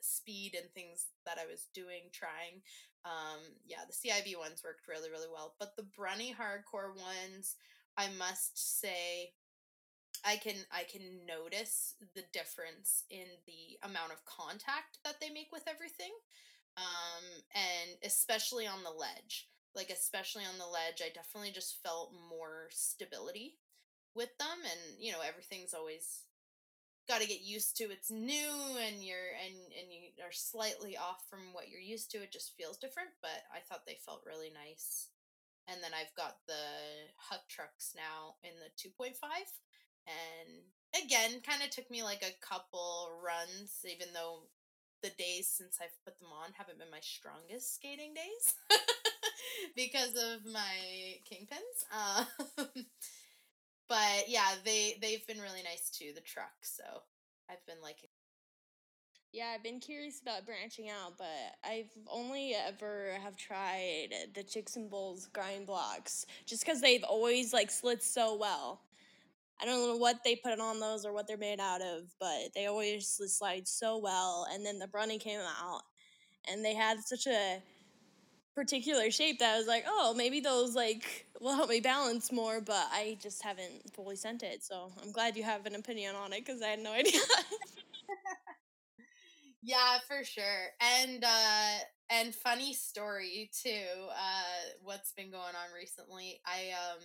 speed 0.00 0.54
and 0.54 0.70
things 0.72 1.06
that 1.26 1.38
I 1.38 1.46
was 1.50 1.68
doing, 1.74 2.12
trying. 2.12 2.62
Um, 3.04 3.40
yeah, 3.66 3.84
the 3.86 3.96
CIB 3.96 4.38
ones 4.38 4.62
worked 4.64 4.88
really, 4.88 5.10
really 5.10 5.28
well. 5.32 5.54
But 5.58 5.76
the 5.76 5.86
Brunny 5.96 6.34
hardcore 6.34 6.94
ones, 6.96 7.56
I 7.96 8.08
must 8.18 8.80
say, 8.80 9.32
I 10.24 10.36
can 10.36 10.56
I 10.72 10.84
can 10.84 11.26
notice 11.26 11.96
the 12.14 12.24
difference 12.32 13.04
in 13.10 13.26
the 13.46 13.76
amount 13.86 14.12
of 14.12 14.24
contact 14.24 14.98
that 15.04 15.16
they 15.20 15.28
make 15.28 15.48
with 15.52 15.64
everything. 15.68 16.12
Um, 16.76 17.24
and 17.54 17.96
especially 18.02 18.66
on 18.66 18.82
the 18.82 18.90
ledge. 18.90 19.48
Like 19.74 19.90
especially 19.90 20.44
on 20.44 20.58
the 20.58 20.66
ledge, 20.66 21.02
I 21.02 21.12
definitely 21.12 21.50
just 21.50 21.82
felt 21.82 22.14
more 22.28 22.68
stability 22.70 23.58
with 24.14 24.36
them 24.38 24.62
and 24.62 25.02
you 25.02 25.10
know 25.12 25.18
everything's 25.26 25.74
always 25.74 26.22
got 27.08 27.20
to 27.20 27.28
get 27.28 27.42
used 27.42 27.76
to 27.76 27.84
it's 27.84 28.10
new 28.10 28.78
and 28.80 29.02
you're 29.02 29.34
and 29.44 29.54
and 29.76 29.92
you 29.92 30.08
are 30.24 30.32
slightly 30.32 30.96
off 30.96 31.26
from 31.28 31.52
what 31.52 31.68
you're 31.68 31.80
used 31.80 32.10
to 32.10 32.18
it 32.22 32.32
just 32.32 32.56
feels 32.56 32.78
different 32.78 33.10
but 33.20 33.44
i 33.52 33.58
thought 33.60 33.84
they 33.86 33.98
felt 34.04 34.22
really 34.26 34.50
nice. 34.50 35.08
And 35.66 35.82
then 35.82 35.92
i've 35.96 36.14
got 36.14 36.44
the 36.46 36.64
huck 37.16 37.48
trucks 37.48 37.94
now 37.96 38.36
in 38.44 38.52
the 38.60 38.70
2.5 38.76 39.16
and 40.06 40.50
again 40.92 41.40
kind 41.40 41.62
of 41.62 41.70
took 41.70 41.90
me 41.90 42.02
like 42.02 42.22
a 42.22 42.36
couple 42.44 43.10
runs 43.24 43.80
even 43.84 44.08
though 44.12 44.44
the 45.02 45.10
days 45.16 45.48
since 45.48 45.78
i've 45.80 45.96
put 46.04 46.20
them 46.20 46.28
on 46.32 46.52
haven't 46.52 46.78
been 46.78 46.90
my 46.92 47.00
strongest 47.00 47.74
skating 47.74 48.12
days 48.12 48.54
because 49.76 50.10
of 50.10 50.44
my 50.52 51.16
kingpins 51.30 51.84
um, 51.92 52.26
but 53.88 54.24
yeah, 54.28 54.54
they 54.64 54.96
they've 55.00 55.26
been 55.26 55.40
really 55.40 55.62
nice 55.62 55.90
too. 55.90 56.12
The 56.14 56.20
truck, 56.20 56.54
so 56.62 56.84
I've 57.50 57.64
been 57.66 57.82
liking. 57.82 58.08
Yeah, 59.32 59.52
I've 59.54 59.64
been 59.64 59.80
curious 59.80 60.20
about 60.20 60.46
branching 60.46 60.90
out, 60.90 61.18
but 61.18 61.26
I've 61.68 61.90
only 62.08 62.54
ever 62.54 63.16
have 63.22 63.36
tried 63.36 64.10
the 64.32 64.44
Chicks 64.44 64.76
in 64.76 64.88
Bowls 64.88 65.26
grind 65.32 65.66
blocks 65.66 66.24
just 66.46 66.64
because 66.64 66.80
they've 66.80 67.02
always 67.02 67.52
like 67.52 67.70
slid 67.70 68.02
so 68.02 68.36
well. 68.36 68.80
I 69.60 69.66
don't 69.66 69.88
know 69.88 69.96
what 69.96 70.24
they 70.24 70.36
put 70.36 70.58
on 70.60 70.80
those 70.80 71.04
or 71.04 71.12
what 71.12 71.26
they're 71.26 71.36
made 71.36 71.60
out 71.60 71.82
of, 71.82 72.14
but 72.20 72.54
they 72.54 72.66
always 72.66 73.08
slide 73.08 73.66
so 73.68 73.98
well. 73.98 74.46
And 74.52 74.64
then 74.64 74.78
the 74.78 74.88
Brunny 74.88 75.18
came 75.18 75.40
out, 75.40 75.82
and 76.50 76.64
they 76.64 76.74
had 76.74 77.00
such 77.00 77.26
a 77.26 77.60
particular 78.54 79.10
shape 79.10 79.38
that 79.40 79.54
I 79.54 79.58
was 79.58 79.66
like, 79.66 79.84
oh, 79.86 80.14
maybe 80.16 80.40
those 80.40 80.74
like 80.74 81.26
will 81.40 81.54
help 81.54 81.68
me 81.70 81.80
balance 81.80 82.32
more, 82.32 82.60
but 82.60 82.86
I 82.92 83.18
just 83.20 83.42
haven't 83.42 83.92
fully 83.94 84.16
sent 84.16 84.42
it. 84.42 84.62
So 84.64 84.92
I'm 85.02 85.12
glad 85.12 85.36
you 85.36 85.42
have 85.44 85.66
an 85.66 85.74
opinion 85.74 86.14
on 86.14 86.32
it 86.32 86.44
because 86.44 86.62
I 86.62 86.68
had 86.68 86.80
no 86.80 86.92
idea. 86.94 87.20
yeah, 89.62 89.98
for 90.06 90.24
sure. 90.24 90.66
And 90.80 91.24
uh 91.24 91.78
and 92.10 92.34
funny 92.34 92.74
story 92.74 93.50
too, 93.62 94.08
uh 94.10 94.70
what's 94.82 95.12
been 95.12 95.30
going 95.30 95.42
on 95.42 95.74
recently. 95.76 96.40
I 96.46 96.72
um 96.72 97.00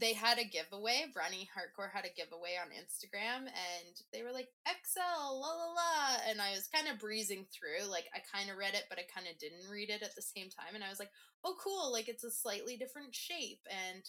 they 0.00 0.14
had 0.14 0.38
a 0.38 0.44
giveaway. 0.44 1.04
Brunny 1.12 1.48
Hardcore 1.52 1.92
had 1.92 2.06
a 2.06 2.16
giveaway 2.16 2.56
on 2.56 2.72
Instagram, 2.72 3.44
and 3.44 3.94
they 4.12 4.22
were 4.22 4.32
like 4.32 4.48
XL, 4.64 5.36
la 5.36 5.52
la 5.52 5.68
la, 5.76 6.16
and 6.28 6.40
I 6.40 6.52
was 6.52 6.68
kind 6.72 6.88
of 6.88 6.98
breezing 6.98 7.46
through. 7.52 7.88
Like 7.90 8.06
I 8.14 8.20
kind 8.24 8.50
of 8.50 8.56
read 8.56 8.74
it, 8.74 8.84
but 8.88 8.98
I 8.98 9.04
kind 9.12 9.26
of 9.28 9.38
didn't 9.38 9.70
read 9.70 9.90
it 9.90 10.02
at 10.02 10.14
the 10.16 10.22
same 10.22 10.48
time, 10.48 10.74
and 10.74 10.84
I 10.84 10.88
was 10.88 10.98
like, 10.98 11.10
oh 11.44 11.56
cool, 11.62 11.92
like 11.92 12.08
it's 12.08 12.24
a 12.24 12.30
slightly 12.30 12.76
different 12.76 13.14
shape 13.14 13.60
and 13.68 14.02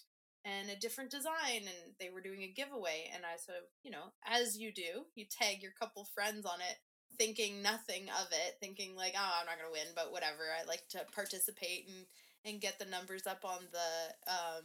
and 0.46 0.70
a 0.70 0.80
different 0.80 1.12
design, 1.12 1.68
and 1.68 1.92
they 2.00 2.10
were 2.10 2.22
doing 2.22 2.44
a 2.44 2.56
giveaway, 2.56 3.12
and 3.14 3.26
I 3.26 3.36
so 3.36 3.52
you 3.84 3.92
know 3.92 4.16
as 4.26 4.58
you 4.58 4.72
do, 4.72 5.04
you 5.16 5.26
tag 5.28 5.62
your 5.62 5.76
couple 5.76 6.08
friends 6.16 6.46
on 6.46 6.62
it. 6.62 6.78
Thinking 7.18 7.64
nothing 7.64 8.04
of 8.22 8.28
it, 8.32 8.58
thinking 8.60 8.96
like, 8.96 9.16
oh, 9.18 9.34
I'm 9.40 9.48
not 9.48 9.58
gonna 9.58 9.72
win, 9.72 9.96
but 9.96 10.12
whatever. 10.12 10.44
I 10.54 10.68
like 10.68 10.88
to 10.90 11.02
participate 11.16 11.88
and 11.88 12.06
and 12.46 12.62
get 12.62 12.80
the 12.80 12.86
numbers 12.86 13.26
up 13.26 13.44
on 13.44 13.60
the 13.72 14.32
um 14.32 14.64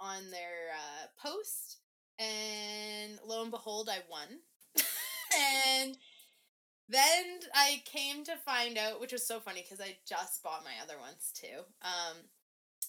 on 0.00 0.30
their 0.30 0.72
uh, 0.74 1.06
post, 1.28 1.78
and 2.18 3.18
lo 3.26 3.42
and 3.42 3.50
behold, 3.50 3.88
I 3.90 3.98
won. 4.10 4.28
and 5.78 5.96
then 6.88 7.40
I 7.54 7.82
came 7.84 8.24
to 8.24 8.36
find 8.36 8.76
out, 8.76 9.00
which 9.00 9.12
was 9.12 9.26
so 9.26 9.40
funny 9.40 9.62
because 9.62 9.80
I 9.80 9.96
just 10.08 10.42
bought 10.42 10.64
my 10.64 10.82
other 10.82 10.98
ones 10.98 11.32
too. 11.34 11.64
Um, 11.82 12.16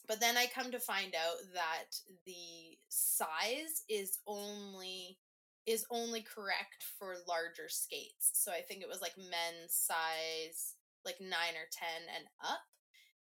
but 0.08 0.20
then 0.20 0.38
I 0.38 0.48
come 0.48 0.72
to 0.72 0.80
find 0.80 1.14
out 1.16 1.38
that 1.54 1.96
the 2.26 2.78
size 2.90 3.84
is 3.90 4.20
only 4.28 5.18
is 5.68 5.86
only 5.92 6.22
correct 6.22 6.84
for 6.98 7.18
larger 7.28 7.70
skates. 7.70 8.32
So 8.34 8.52
I 8.52 8.62
think 8.62 8.82
it 8.82 8.90
was 8.90 9.00
like 9.00 9.16
men's 9.16 9.70
size 9.70 10.74
like 11.06 11.20
9 11.20 11.30
or 11.30 11.68
10 11.72 11.88
and 12.16 12.26
up. 12.42 12.66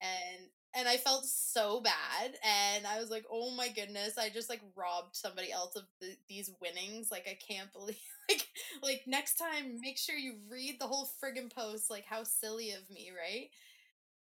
And 0.00 0.50
and 0.74 0.88
I 0.88 0.96
felt 0.96 1.24
so 1.24 1.80
bad 1.80 2.36
and 2.44 2.86
I 2.86 3.00
was 3.00 3.10
like, 3.10 3.24
"Oh 3.30 3.50
my 3.50 3.68
goodness, 3.68 4.16
I 4.18 4.28
just 4.30 4.48
like 4.48 4.60
robbed 4.76 5.16
somebody 5.16 5.50
else 5.52 5.76
of 5.76 5.84
the, 6.00 6.16
these 6.28 6.50
winnings. 6.60 7.10
Like 7.10 7.26
I 7.28 7.36
can't 7.52 7.72
believe 7.72 7.96
like 8.28 8.46
like 8.82 9.02
next 9.06 9.36
time 9.36 9.80
make 9.80 9.98
sure 9.98 10.16
you 10.16 10.36
read 10.50 10.76
the 10.80 10.86
whole 10.86 11.08
friggin' 11.22 11.52
post. 11.52 11.90
Like 11.90 12.04
how 12.06 12.22
silly 12.24 12.70
of 12.72 12.88
me, 12.90 13.10
right?" 13.16 13.50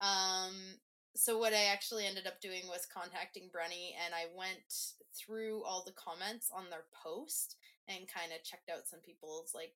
Um 0.00 0.54
so 1.16 1.38
what 1.38 1.54
I 1.54 1.72
actually 1.72 2.06
ended 2.06 2.26
up 2.26 2.40
doing 2.42 2.68
was 2.68 2.86
contacting 2.86 3.48
Brunny 3.50 3.96
and 4.04 4.14
I 4.14 4.26
went 4.36 4.94
through 5.16 5.64
all 5.64 5.82
the 5.84 5.96
comments 5.96 6.50
on 6.54 6.68
their 6.68 6.84
post 6.92 7.56
and 7.88 8.04
kind 8.06 8.32
of 8.36 8.44
checked 8.44 8.68
out 8.68 8.86
some 8.86 9.00
people's 9.00 9.52
like 9.54 9.72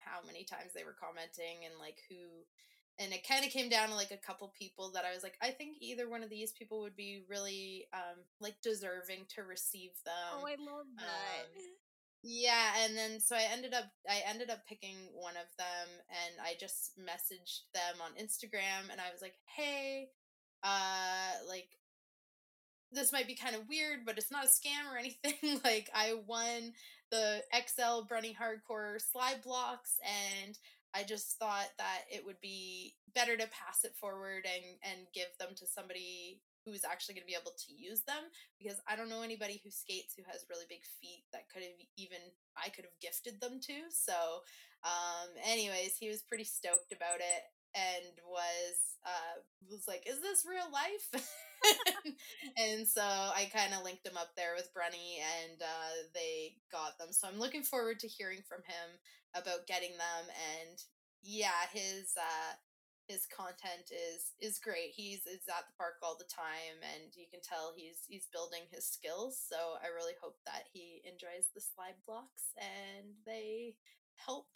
how 0.00 0.20
many 0.26 0.44
times 0.44 0.72
they 0.74 0.84
were 0.84 0.96
commenting 0.98 1.64
and 1.64 1.78
like 1.80 2.02
who 2.10 2.44
and 3.02 3.12
it 3.12 3.26
kind 3.26 3.44
of 3.44 3.50
came 3.50 3.68
down 3.68 3.88
to 3.88 3.94
like 3.94 4.10
a 4.10 4.16
couple 4.16 4.52
people 4.58 4.92
that 4.92 5.04
I 5.04 5.12
was 5.14 5.22
like, 5.22 5.36
I 5.42 5.50
think 5.50 5.76
either 5.80 6.08
one 6.08 6.22
of 6.22 6.30
these 6.30 6.52
people 6.52 6.80
would 6.82 6.96
be 6.96 7.24
really 7.28 7.86
um 7.92 8.24
like 8.40 8.56
deserving 8.62 9.26
to 9.34 9.42
receive 9.42 9.90
them. 10.04 10.40
Oh, 10.40 10.46
I 10.46 10.56
love 10.58 10.86
that. 10.96 11.46
Um, 11.56 11.64
yeah, 12.22 12.84
and 12.84 12.96
then 12.96 13.20
so 13.20 13.36
I 13.36 13.46
ended 13.52 13.74
up 13.74 13.90
I 14.08 14.22
ended 14.28 14.50
up 14.50 14.66
picking 14.68 14.96
one 15.14 15.34
of 15.36 15.48
them 15.58 15.88
and 16.08 16.46
I 16.46 16.54
just 16.58 16.98
messaged 16.98 17.72
them 17.74 18.00
on 18.02 18.12
Instagram 18.22 18.90
and 18.90 19.00
I 19.00 19.10
was 19.12 19.22
like, 19.22 19.34
"Hey, 19.56 20.08
uh 20.62 21.46
like 21.48 21.68
this 22.92 23.12
might 23.12 23.26
be 23.26 23.34
kind 23.34 23.56
of 23.56 23.68
weird, 23.68 24.00
but 24.04 24.18
it's 24.18 24.30
not 24.30 24.44
a 24.44 24.48
scam 24.48 24.92
or 24.92 24.98
anything. 24.98 25.60
like 25.64 25.90
I 25.94 26.14
won 26.26 26.72
the 27.10 27.42
XL 27.54 28.06
Brunny 28.06 28.36
Hardcore 28.36 29.00
slide 29.00 29.42
blocks 29.42 29.96
and 30.44 30.58
I 30.94 31.04
just 31.04 31.38
thought 31.38 31.70
that 31.78 32.04
it 32.10 32.24
would 32.24 32.40
be 32.40 32.94
better 33.14 33.36
to 33.36 33.48
pass 33.48 33.84
it 33.84 33.96
forward 33.98 34.44
and 34.44 34.76
and 34.84 35.06
give 35.14 35.32
them 35.38 35.50
to 35.56 35.66
somebody 35.66 36.40
who's 36.64 36.84
actually 36.84 37.14
going 37.18 37.26
to 37.26 37.32
be 37.32 37.38
able 37.40 37.56
to 37.58 37.74
use 37.74 38.02
them 38.06 38.22
because 38.54 38.78
I 38.86 38.94
don't 38.94 39.10
know 39.10 39.22
anybody 39.26 39.60
who 39.64 39.70
skates 39.70 40.14
who 40.14 40.22
has 40.30 40.46
really 40.48 40.66
big 40.68 40.86
feet 41.00 41.24
that 41.32 41.50
could 41.50 41.62
have 41.62 41.74
even 41.98 42.22
I 42.54 42.68
could 42.68 42.84
have 42.84 42.98
gifted 43.02 43.40
them 43.40 43.58
to. 43.66 43.90
So, 43.90 44.42
um 44.84 45.28
anyways, 45.46 45.96
he 45.98 46.08
was 46.08 46.22
pretty 46.22 46.44
stoked 46.44 46.92
about 46.92 47.18
it 47.22 47.42
and 47.74 48.12
was 48.28 48.76
uh 49.06 49.40
was 49.70 49.84
like, 49.88 50.04
"Is 50.06 50.20
this 50.20 50.44
real 50.48 50.68
life?" 50.70 51.24
and 52.58 52.86
so 52.86 53.02
I 53.02 53.50
kind 53.52 53.74
of 53.74 53.82
linked 53.84 54.06
him 54.06 54.16
up 54.16 54.30
there 54.36 54.54
with 54.56 54.72
Brunny, 54.74 55.18
and 55.22 55.60
uh 55.62 55.92
they 56.14 56.56
got 56.70 56.98
them. 56.98 57.12
So 57.12 57.28
I'm 57.28 57.38
looking 57.38 57.62
forward 57.62 58.00
to 58.00 58.08
hearing 58.08 58.42
from 58.48 58.62
him 58.66 58.98
about 59.34 59.66
getting 59.66 59.96
them 59.96 60.24
and 60.28 60.78
yeah 61.22 61.66
his 61.72 62.14
uh 62.18 62.54
his 63.08 63.26
content 63.26 63.90
is 63.90 64.32
is 64.40 64.58
great. 64.58 64.92
He's 64.94 65.26
is 65.26 65.44
at 65.48 65.66
the 65.66 65.76
park 65.76 65.94
all 66.02 66.16
the 66.16 66.28
time 66.30 66.80
and 66.94 67.10
you 67.14 67.26
can 67.30 67.40
tell 67.42 67.74
he's 67.76 68.06
he's 68.08 68.28
building 68.32 68.62
his 68.70 68.86
skills 68.86 69.40
so 69.42 69.76
i 69.82 69.88
really 69.88 70.14
hope 70.22 70.36
that 70.46 70.64
he 70.72 71.02
enjoys 71.04 71.50
the 71.54 71.60
slide 71.60 71.98
blocks 72.06 72.54
and 72.56 73.12
they 73.26 73.74
help 74.14 74.46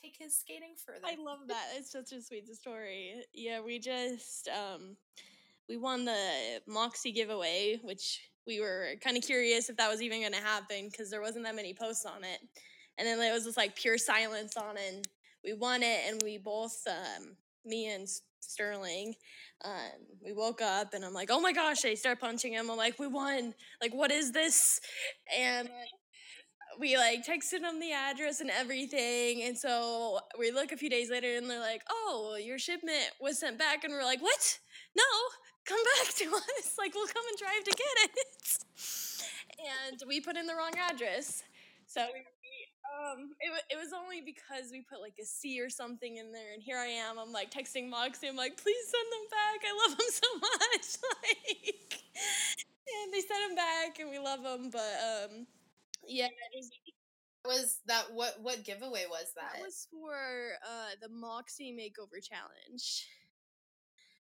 take 0.00 0.16
his 0.18 0.36
skating 0.36 0.74
further. 0.84 1.04
i 1.04 1.16
love 1.22 1.40
that 1.48 1.66
it's 1.76 1.92
such 1.92 2.12
a 2.12 2.22
sweet 2.22 2.48
story. 2.54 3.22
Yeah 3.34 3.60
we 3.60 3.78
just 3.78 4.48
um 4.48 4.96
we 5.68 5.76
won 5.76 6.04
the 6.04 6.60
moxie 6.66 7.12
giveaway 7.12 7.78
which 7.82 8.20
we 8.46 8.60
were 8.60 8.94
kind 9.02 9.16
of 9.16 9.22
curious 9.22 9.68
if 9.68 9.76
that 9.76 9.90
was 9.90 10.02
even 10.02 10.20
going 10.20 10.32
to 10.32 10.38
happen 10.38 10.88
because 10.90 11.10
there 11.10 11.20
wasn't 11.20 11.44
that 11.44 11.54
many 11.54 11.74
posts 11.74 12.06
on 12.06 12.24
it. 12.24 12.40
And 13.00 13.08
then 13.08 13.18
it 13.20 13.32
was 13.32 13.44
just 13.44 13.56
like 13.56 13.74
pure 13.74 13.98
silence 13.98 14.56
on. 14.56 14.76
And 14.76 15.08
we 15.42 15.54
won 15.54 15.82
it, 15.82 16.00
and 16.06 16.22
we 16.22 16.36
both, 16.38 16.86
um, 16.86 17.36
me 17.64 17.88
and 17.88 18.06
Sterling, 18.40 19.14
um, 19.64 20.06
we 20.22 20.32
woke 20.32 20.60
up, 20.60 20.92
and 20.92 21.04
I'm 21.04 21.14
like, 21.14 21.30
oh 21.32 21.40
my 21.40 21.52
gosh! 21.52 21.84
I 21.84 21.94
start 21.94 22.20
punching 22.20 22.52
him. 22.52 22.70
I'm 22.70 22.76
like, 22.76 22.98
we 22.98 23.06
won! 23.06 23.54
Like, 23.80 23.94
what 23.94 24.10
is 24.10 24.32
this? 24.32 24.80
And 25.34 25.70
we 26.78 26.96
like 26.96 27.24
texted 27.26 27.60
them 27.60 27.80
the 27.80 27.92
address 27.92 28.40
and 28.40 28.50
everything. 28.50 29.42
And 29.42 29.56
so 29.56 30.20
we 30.38 30.50
look 30.50 30.72
a 30.72 30.76
few 30.76 30.88
days 30.88 31.10
later 31.10 31.36
and 31.36 31.48
they're 31.48 31.60
like, 31.60 31.82
oh, 31.90 32.38
your 32.42 32.58
shipment 32.58 33.10
was 33.20 33.38
sent 33.38 33.58
back. 33.58 33.84
And 33.84 33.92
we're 33.92 34.04
like, 34.04 34.22
what? 34.22 34.58
No, 34.96 35.04
come 35.66 35.80
back 35.98 36.14
to 36.14 36.24
us. 36.36 36.74
Like, 36.78 36.94
we'll 36.94 37.06
come 37.06 37.24
and 37.28 37.38
drive 37.38 37.64
to 37.64 37.70
get 37.70 38.10
it. 38.10 38.64
and 39.90 40.02
we 40.06 40.20
put 40.20 40.36
in 40.36 40.46
the 40.46 40.54
wrong 40.54 40.72
address. 40.90 41.42
So 41.86 42.06
um, 42.90 43.30
it, 43.40 43.50
it 43.70 43.76
was 43.76 43.92
only 43.92 44.20
because 44.20 44.70
we 44.72 44.82
put 44.82 45.00
like 45.00 45.14
a 45.20 45.24
C 45.24 45.60
or 45.60 45.70
something 45.70 46.16
in 46.16 46.32
there, 46.32 46.52
and 46.52 46.62
here 46.62 46.78
I 46.78 46.86
am. 46.86 47.18
I'm 47.18 47.32
like 47.32 47.50
texting 47.50 47.88
Moxie. 47.88 48.28
I'm 48.28 48.36
like, 48.36 48.56
please 48.56 48.84
send 48.86 49.08
them 49.12 49.26
back. 49.30 49.60
I 49.64 49.72
love 49.88 49.98
them 49.98 50.08
so 50.10 50.28
much. 50.40 50.86
like, 51.22 52.02
and 53.04 53.12
they 53.14 53.20
sent 53.20 53.48
them 53.48 53.56
back, 53.56 53.98
and 54.00 54.10
we 54.10 54.18
love 54.18 54.42
them. 54.42 54.70
But 54.70 54.94
um, 55.30 55.46
yeah, 56.06 56.26
it 56.26 56.30
was, 56.56 56.70
Was 57.44 57.78
that 57.86 58.12
what 58.12 58.40
what 58.42 58.64
giveaway 58.64 59.04
was 59.10 59.32
that? 59.36 59.54
that 59.54 59.62
was 59.62 59.86
for 59.90 60.14
uh, 60.64 60.90
the 61.02 61.08
Moxie 61.08 61.72
Makeover 61.72 62.22
Challenge, 62.22 63.06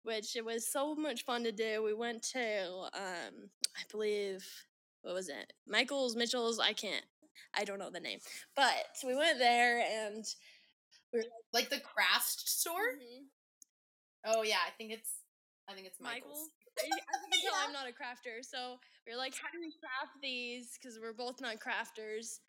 which 0.04 0.36
it 0.36 0.44
was 0.46 0.68
so 0.68 0.96
much 0.96 1.24
fun 1.24 1.44
to 1.44 1.52
do. 1.52 1.82
We 1.84 1.94
went 1.94 2.24
to, 2.34 2.90
um, 2.94 3.50
I 3.76 3.84
believe, 3.92 4.46
what 5.02 5.14
was 5.14 5.30
it? 5.30 5.54
Michael's 5.68 6.16
Mitchell's. 6.16 6.60
I 6.60 6.74
can't. 6.74 7.06
I 7.54 7.64
don't 7.64 7.80
know 7.80 7.90
the 7.90 8.00
name, 8.00 8.20
but 8.56 8.88
we 9.06 9.16
went 9.16 9.40
there 9.40 9.80
and 9.82 10.26
we 11.14 11.20
were 11.20 11.26
like 11.54 11.70
the 11.70 11.80
craft 11.80 12.48
store? 12.50 12.96
Mhm. 12.98 13.26
Oh 14.26 14.44
yeah, 14.44 14.60
I 14.66 14.72
think 14.78 14.92
it's 14.92 15.12
I 15.70 15.74
think 15.74 15.88
it's 15.88 16.00
Michael's. 16.00 16.50
Michael. 16.50 16.50
I 16.80 16.84
I 16.86 17.20
can 17.20 17.42
tell 17.42 17.52
Yeah. 17.60 17.66
I'm 17.68 17.74
not 17.74 17.88
a 17.88 17.92
crafter, 17.92 18.44
so 18.44 18.78
we 19.06 19.14
are 19.14 19.18
like, 19.18 19.34
how 19.36 19.48
do 19.52 19.60
we 19.60 19.72
craft 19.80 20.22
these? 20.22 20.78
Because 20.82 21.00
we're 21.00 21.14
both 21.14 21.42
not 21.42 21.58
crafters. 21.60 22.40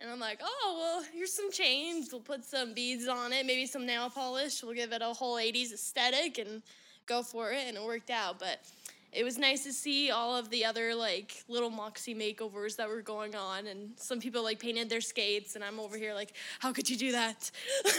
And 0.00 0.10
I'm 0.10 0.18
like, 0.20 0.40
oh 0.42 0.76
well, 0.78 1.04
here's 1.12 1.32
some 1.32 1.52
chains. 1.52 2.08
We'll 2.12 2.20
put 2.22 2.44
some 2.44 2.74
beads 2.74 3.06
on 3.08 3.32
it, 3.32 3.46
maybe 3.46 3.66
some 3.66 3.86
nail 3.86 4.10
polish. 4.10 4.62
We'll 4.62 4.74
give 4.74 4.92
it 4.92 5.02
a 5.02 5.12
whole 5.12 5.36
'80s 5.38 5.72
aesthetic 5.72 6.38
and 6.38 6.62
go 7.06 7.22
for 7.22 7.52
it. 7.52 7.64
And 7.68 7.76
it 7.76 7.84
worked 7.84 8.10
out. 8.10 8.38
But 8.38 8.60
it 9.14 9.24
was 9.24 9.38
nice 9.38 9.64
to 9.64 9.72
see 9.72 10.10
all 10.10 10.36
of 10.36 10.50
the 10.50 10.64
other 10.64 10.94
like 10.94 11.44
little 11.48 11.70
moxie 11.70 12.14
makeovers 12.14 12.76
that 12.76 12.88
were 12.88 13.02
going 13.02 13.34
on, 13.34 13.66
and 13.66 13.98
some 13.98 14.20
people 14.20 14.42
like 14.42 14.58
painted 14.58 14.88
their 14.88 15.00
skates, 15.00 15.54
and 15.54 15.64
I'm 15.64 15.80
over 15.80 15.96
here 15.96 16.14
like, 16.14 16.34
how 16.58 16.72
could 16.72 16.90
you 16.90 16.96
do 16.96 17.12
that? 17.12 17.50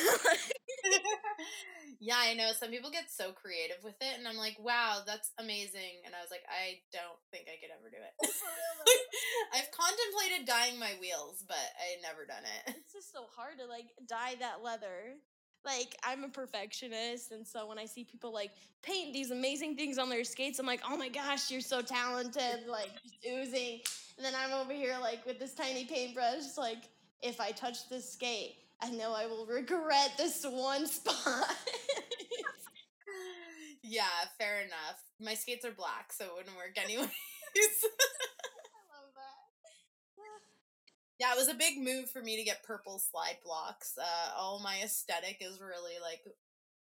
yeah, 2.00 2.18
I 2.20 2.34
know. 2.34 2.52
Some 2.54 2.70
people 2.70 2.92
get 2.92 3.10
so 3.10 3.32
creative 3.32 3.84
with 3.84 3.96
it, 4.02 4.18
and 4.18 4.28
I'm 4.28 4.38
like, 4.38 4.58
wow, 4.60 5.02
that's 5.06 5.32
amazing. 5.40 6.06
And 6.06 6.14
I 6.14 6.22
was 6.22 6.30
like, 6.30 6.44
I 6.46 6.78
don't 6.94 7.20
think 7.32 7.48
I 7.48 7.58
could 7.58 7.74
ever 7.74 7.90
do 7.90 7.98
it. 7.98 8.14
I've 9.56 9.72
contemplated 9.72 10.46
dyeing 10.46 10.80
my 10.80 10.94
wheels, 11.02 11.44
but 11.48 11.58
I 11.58 12.02
never 12.02 12.26
done 12.26 12.44
it. 12.46 12.76
it's 12.78 12.94
just 12.94 13.12
so 13.12 13.26
hard 13.36 13.58
to 13.60 13.66
like 13.66 13.90
dye 14.08 14.36
that 14.40 14.62
leather. 14.64 15.18
Like 15.66 15.98
I'm 16.04 16.24
a 16.24 16.30
perfectionist, 16.30 17.32
and 17.32 17.46
so 17.46 17.68
when 17.68 17.80
I 17.80 17.86
see 17.86 18.04
people 18.04 18.32
like 18.32 18.52
paint 18.84 19.14
these 19.14 19.32
amazing 19.32 19.76
things 19.76 19.98
on 19.98 20.10
their 20.10 20.24
skates, 20.24 20.60
I'm 20.60 20.66
like, 20.66 20.82
oh 20.88 20.96
my 20.96 21.10
gosh, 21.10 21.50
you're 21.50 21.62
so 21.62 21.82
talented, 21.82 22.68
like 22.70 22.92
just 23.02 23.16
oozing. 23.28 23.80
And 24.18 24.26
then 24.26 24.34
I'm 24.38 24.54
over 24.54 24.74
here 24.74 24.96
like 25.02 25.26
with 25.26 25.40
this 25.40 25.56
tiny 25.56 25.86
paintbrush, 25.86 26.58
like 26.58 26.84
if 27.22 27.42
I 27.42 27.52
touch 27.52 27.90
this 27.90 28.14
skate, 28.14 28.58
I 28.82 28.92
know 28.92 29.14
I 29.14 29.26
will 29.26 29.46
regret 29.48 30.12
this 30.18 30.46
one 30.48 30.86
spot. 30.88 31.56
yeah, 33.82 34.04
fair 34.38 34.62
enough. 34.62 35.02
My 35.20 35.34
skates 35.34 35.66
are 35.66 35.72
black, 35.72 36.14
so 36.14 36.26
it 36.26 36.32
wouldn't 36.36 36.56
work 36.56 36.78
anyways. 36.78 37.10
I 41.26 41.32
love 41.34 41.34
that. 41.34 41.34
yeah, 41.34 41.34
it 41.34 41.38
was 41.38 41.50
a 41.50 41.56
big 41.56 41.78
move 41.80 42.10
for 42.12 42.22
me 42.22 42.38
to 42.38 42.44
get 42.44 42.64
purple 42.64 43.00
slide 43.00 43.40
blocks. 43.44 43.98
Uh, 43.98 44.32
all 44.38 44.62
my 44.64 44.78
aesthetic 44.84 45.38
is 45.42 45.62
really 45.62 45.96
like 46.02 46.22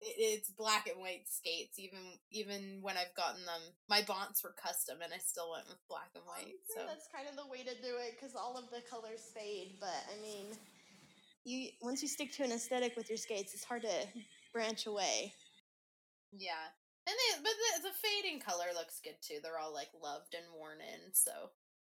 it, 0.00 0.14
it's 0.18 0.50
black 0.50 0.88
and 0.88 1.00
white 1.00 1.29
skates. 1.29 1.79
Even 1.79 2.00
even 2.31 2.81
when 2.83 2.96
I've 2.96 3.14
gotten 3.16 3.44
them, 3.46 3.62
my 3.88 4.03
bonts 4.03 4.42
were 4.44 4.55
custom, 4.62 4.98
and 5.03 5.12
I 5.14 5.18
still 5.18 5.50
went 5.53 5.68
with 5.68 5.79
black 5.88 6.11
and 6.14 6.24
white. 6.26 6.57
So 6.74 6.83
that's 6.87 7.09
kind 7.14 7.29
of 7.29 7.37
the 7.37 7.50
way 7.50 7.61
to 7.64 7.74
do 7.83 7.96
it 8.00 8.16
because 8.18 8.35
all 8.37 8.57
of 8.59 8.70
the 8.70 8.83
colors 8.90 9.31
fade. 9.35 9.76
But 9.81 10.05
I 10.12 10.20
mean, 10.22 10.46
you 11.44 11.70
once 11.83 12.03
you 12.03 12.09
stick 12.09 12.33
to 12.35 12.44
an 12.44 12.53
aesthetic 12.53 12.96
with 12.96 13.09
your 13.11 13.18
skates, 13.18 13.55
it's 13.55 13.64
hard 13.64 13.83
to 13.83 14.09
branch 14.53 14.87
away. 14.87 15.35
yeah, 16.33 16.70
and 17.07 17.14
they 17.16 17.42
but 17.42 17.53
the, 17.83 17.88
the 17.90 17.94
fading 18.03 18.40
color 18.40 18.66
looks 18.74 19.00
good 19.03 19.16
too. 19.22 19.40
They're 19.42 19.59
all 19.59 19.74
like 19.74 19.90
loved 20.03 20.35
and 20.35 20.46
worn 20.59 20.81
in, 20.81 21.14
so 21.14 21.50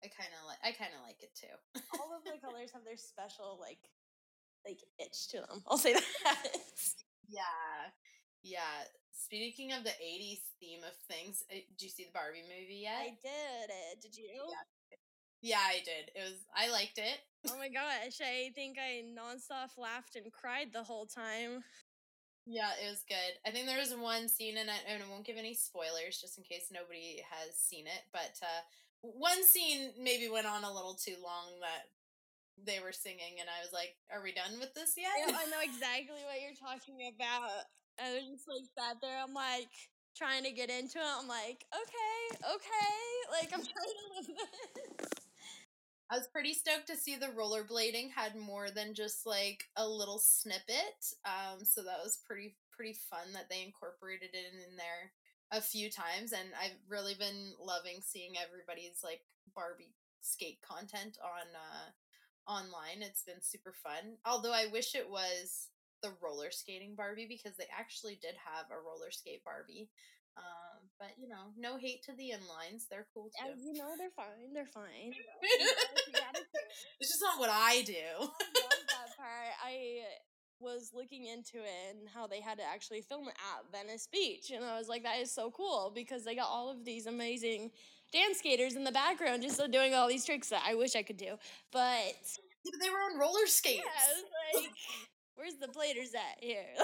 I 0.06 0.14
kind 0.14 0.30
of 0.38 0.46
like 0.46 0.62
I 0.62 0.70
kind 0.78 0.94
of 0.94 1.02
like 1.02 1.18
it 1.26 1.34
too. 1.34 1.50
all 1.98 2.14
of 2.14 2.22
the 2.22 2.38
colors 2.46 2.70
have 2.78 2.86
their 2.86 2.98
special 2.98 3.58
like 3.60 3.82
like 4.62 4.86
itch 5.02 5.30
to 5.34 5.42
them. 5.42 5.66
I'll 5.68 5.82
say 5.82 5.94
that. 5.94 6.46
Yeah. 7.28 7.90
Yeah. 8.44 8.86
Speaking 9.10 9.74
of 9.74 9.84
the 9.84 9.96
80s 9.98 10.46
theme 10.60 10.86
of 10.86 10.94
things, 11.10 11.42
uh, 11.50 11.56
did 11.56 11.82
you 11.82 11.90
see 11.90 12.04
the 12.06 12.14
Barbie 12.14 12.46
movie 12.46 12.86
yet? 12.86 13.02
I 13.02 13.18
did 13.18 13.70
it. 13.74 14.02
Did 14.02 14.16
you? 14.16 14.30
yeah, 15.42 15.66
I 15.66 15.82
did. 15.82 16.14
It 16.14 16.22
was 16.22 16.38
I 16.56 16.70
liked 16.70 17.00
it. 17.00 17.18
Oh 17.50 17.58
my 17.58 17.70
gosh! 17.70 18.22
I 18.22 18.52
think 18.54 18.78
I 18.78 19.06
nonstop 19.10 19.78
laughed 19.78 20.16
and 20.16 20.32
cried 20.32 20.74
the 20.74 20.84
whole 20.84 21.06
time. 21.06 21.64
Yeah, 22.46 22.70
it 22.78 22.90
was 22.90 23.02
good. 23.10 23.34
I 23.46 23.50
think 23.50 23.66
there 23.66 23.80
was 23.80 23.96
one 23.96 24.30
scene 24.30 24.58
and 24.58 24.70
I, 24.70 24.78
and 24.88 25.02
I 25.02 25.10
won't 25.10 25.26
give 25.26 25.38
any 25.38 25.56
spoilers 25.56 26.22
just 26.22 26.38
in 26.38 26.44
case 26.44 26.70
nobody 26.72 27.22
has 27.26 27.58
seen 27.58 27.88
it, 27.88 28.06
but 28.14 28.38
uh 28.44 28.62
one 29.14 29.46
scene 29.46 29.92
maybe 30.02 30.30
went 30.30 30.48
on 30.48 30.64
a 30.64 30.74
little 30.74 30.96
too 30.96 31.16
long 31.24 31.60
that 31.62 31.92
they 32.58 32.80
were 32.80 32.94
singing 32.94 33.38
and 33.40 33.50
I 33.50 33.62
was 33.62 33.74
like, 33.74 33.96
"Are 34.12 34.24
we 34.24 34.32
done 34.32 34.60
with 34.60 34.74
this 34.74 34.96
yet?" 34.98 35.12
Yeah, 35.20 35.36
I 35.36 35.46
know 35.52 35.62
exactly 35.64 36.24
what 36.26 36.42
you're 36.42 36.58
talking 36.58 37.12
about. 37.14 37.70
I 38.02 38.16
was 38.16 38.26
just 38.28 38.48
like 38.48 38.66
sat 38.78 38.98
there. 39.02 39.22
I'm 39.22 39.34
like 39.34 39.70
trying 40.16 40.44
to 40.44 40.52
get 40.52 40.70
into 40.70 40.98
it. 41.00 41.16
I'm 41.20 41.28
like, 41.28 41.66
okay, 41.76 42.40
okay. 42.56 42.96
Like 43.32 43.52
I'm 43.54 43.64
trying 43.64 43.94
to 43.94 44.08
live 44.16 44.28
this. 45.00 45.10
I 46.10 46.18
was 46.18 46.28
pretty 46.28 46.54
stoked 46.54 46.88
to 46.88 46.96
see 46.96 47.16
the 47.16 47.34
rollerblading 47.34 48.12
had 48.14 48.36
more 48.36 48.70
than 48.70 48.94
just 48.94 49.26
like 49.26 49.64
a 49.76 49.88
little 49.88 50.20
snippet. 50.20 51.02
Um, 51.26 51.66
so 51.66 51.82
that 51.84 52.04
was 52.04 52.20
pretty 52.28 52.56
pretty 52.72 52.96
fun 53.10 53.34
that 53.34 53.50
they 53.50 53.64
incorporated 53.64 54.30
it 54.34 54.54
in 54.54 54.76
there 54.76 55.12
a 55.56 55.62
few 55.62 55.90
times, 55.90 56.34
and 56.34 56.50
I've 56.60 56.78
really 56.90 57.16
been 57.16 57.54
loving 57.60 58.04
seeing 58.04 58.34
everybody's 58.38 59.00
like 59.04 59.22
Barbie 59.56 59.96
skate 60.22 60.60
content 60.62 61.18
on 61.24 61.48
uh, 61.56 61.88
online. 62.52 63.02
It's 63.02 63.24
been 63.24 63.42
super 63.42 63.74
fun. 63.74 64.20
Although 64.26 64.54
I 64.54 64.68
wish 64.72 64.96
it 64.96 65.10
was 65.10 65.70
the 66.04 66.12
roller 66.22 66.52
skating 66.52 66.94
Barbie 66.96 67.28
because 67.30 67.58
they 67.58 67.68
actually 67.72 68.20
did 68.22 68.36
have 68.44 68.68
a 68.70 68.78
roller 68.78 69.12
skate 69.12 69.44
Barbie. 69.44 69.90
Um, 70.36 70.92
but 71.00 71.16
you 71.18 71.30
know, 71.30 71.56
no 71.56 71.78
hate 71.78 72.04
to 72.04 72.14
the 72.14 72.36
inlines; 72.36 72.92
they're 72.92 73.08
cool 73.14 73.32
too. 73.32 73.48
Yeah, 73.48 73.56
you 73.56 73.74
know 73.74 73.96
they're 73.98 74.12
fine. 74.16 74.52
They're 74.54 74.68
fine. 74.68 75.16
You 75.16 75.24
know, 75.24 75.40
you 75.48 76.12
gotta 76.12 76.44
do 76.44 76.60
it. 76.60 76.68
it's 77.00 77.10
just 77.10 77.24
not 77.24 77.40
what 77.40 77.50
I 77.50 77.84
do. 77.88 77.96
I 78.20 78.24
love 78.28 78.84
that 78.92 79.16
part. 79.18 79.56
I 79.64 80.04
was 80.60 80.92
looking 80.94 81.26
into 81.26 81.58
it 81.58 81.96
and 81.96 82.08
how 82.14 82.28
they 82.28 82.40
had 82.42 82.58
to 82.58 82.64
actually 82.64 83.02
film 83.02 83.28
it 83.28 83.36
at 83.36 83.72
Venice 83.72 84.08
Beach, 84.12 84.52
and 84.52 84.64
I 84.64 84.78
was 84.78 84.88
like, 84.88 85.04
that 85.04 85.20
is 85.20 85.32
so 85.32 85.52
cool 85.52 85.92
because 85.94 86.24
they 86.24 86.36
got 86.36 86.48
all 86.48 86.70
of 86.72 86.86
these 86.86 87.06
amazing 87.06 87.72
dance 88.12 88.38
skaters 88.40 88.76
in 88.76 88.84
the 88.84 88.92
background 88.92 89.42
just 89.44 89.62
doing 89.72 89.94
all 89.94 90.08
these 90.08 90.26
tricks 90.26 90.50
that 90.50 90.64
I 90.66 90.76
wish 90.76 90.96
I 90.96 91.04
could 91.04 91.18
do. 91.18 91.36
But 91.72 92.16
they 92.82 92.90
were 92.90 92.98
on 93.12 93.20
roller 93.20 93.46
skates. 93.48 93.84
yeah, 93.84 93.92
I 93.92 94.62
was 94.62 94.66
like, 94.66 94.74
where's 95.36 95.56
the 95.56 95.68
bladers 95.68 96.16
at 96.16 96.42
here? 96.44 96.66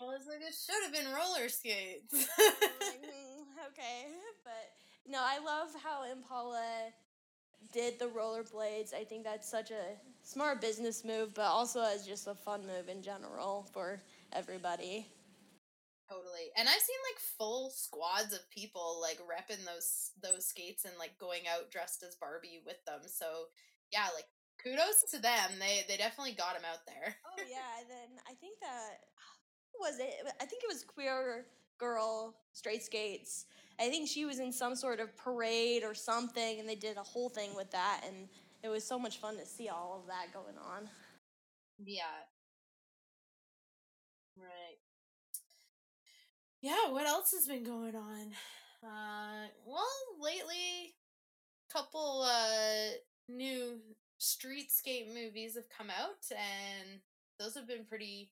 I 0.00 0.04
was 0.04 0.26
like, 0.28 0.40
it 0.42 0.54
should 0.54 0.82
have 0.82 0.92
been 0.92 1.12
roller 1.12 1.48
skates. 1.48 2.12
Like, 2.12 3.00
"Hmm, 3.00 3.42
okay, 3.70 4.10
but 4.44 4.72
no, 5.06 5.18
I 5.22 5.38
love 5.38 5.68
how 5.82 6.10
Impala 6.10 6.90
did 7.72 7.98
the 7.98 8.06
rollerblades. 8.06 8.94
I 8.94 9.04
think 9.04 9.24
that's 9.24 9.50
such 9.50 9.70
a 9.70 9.96
smart 10.22 10.60
business 10.60 11.04
move, 11.04 11.34
but 11.34 11.46
also 11.46 11.82
as 11.82 12.06
just 12.06 12.26
a 12.26 12.34
fun 12.34 12.66
move 12.66 12.88
in 12.88 13.02
general 13.02 13.68
for 13.72 14.00
everybody. 14.32 15.06
totally. 16.08 16.50
And 16.56 16.68
I've 16.68 16.80
seen 16.80 17.00
like 17.12 17.20
full 17.38 17.70
squads 17.70 18.32
of 18.32 18.48
people 18.50 19.00
like 19.00 19.18
repping 19.18 19.64
those 19.64 20.12
those 20.22 20.46
skates 20.46 20.84
and 20.84 20.94
like 20.98 21.18
going 21.18 21.42
out 21.48 21.70
dressed 21.70 22.02
as 22.06 22.16
Barbie 22.16 22.62
with 22.64 22.84
them. 22.86 23.00
So 23.06 23.46
yeah, 23.92 24.08
like 24.14 24.26
kudos 24.62 25.04
to 25.12 25.18
them. 25.18 25.58
They 25.58 25.84
they 25.88 25.96
definitely 25.96 26.34
got 26.34 26.56
him 26.56 26.64
out 26.70 26.86
there. 26.86 27.16
Oh 27.26 27.42
yeah, 27.50 27.80
and 27.80 27.90
then 27.90 28.10
I 28.28 28.34
think 28.34 28.58
that 28.60 29.00
was 29.80 29.98
it? 29.98 30.14
I 30.40 30.44
think 30.46 30.62
it 30.62 30.68
was 30.68 30.84
queer 30.84 31.46
girl 31.78 32.36
straight 32.52 32.82
skates. 32.84 33.46
I 33.80 33.88
think 33.88 34.08
she 34.08 34.24
was 34.24 34.38
in 34.38 34.52
some 34.52 34.76
sort 34.76 35.00
of 35.00 35.16
parade 35.16 35.82
or 35.82 35.94
something, 35.94 36.60
and 36.60 36.68
they 36.68 36.76
did 36.76 36.96
a 36.96 37.02
whole 37.02 37.28
thing 37.28 37.54
with 37.56 37.70
that, 37.72 38.02
and 38.06 38.28
it 38.62 38.68
was 38.68 38.84
so 38.84 38.98
much 38.98 39.18
fun 39.18 39.36
to 39.38 39.46
see 39.46 39.68
all 39.68 40.00
of 40.00 40.06
that 40.06 40.32
going 40.32 40.56
on. 40.58 40.88
Yeah. 41.84 42.04
Right. 44.36 44.78
Yeah, 46.60 46.90
what 46.90 47.06
else 47.06 47.32
has 47.32 47.46
been 47.46 47.64
going 47.64 47.94
on? 47.94 48.32
Uh, 48.82 49.48
well, 49.66 49.86
lately, 50.20 50.94
couple 51.72 52.22
uh 52.22 52.92
new 53.28 53.80
streetscape 54.20 55.12
movies 55.12 55.54
have 55.56 55.68
come 55.76 55.90
out, 55.90 56.24
and 56.30 57.00
those 57.38 57.54
have 57.54 57.66
been 57.66 57.84
pretty 57.84 58.30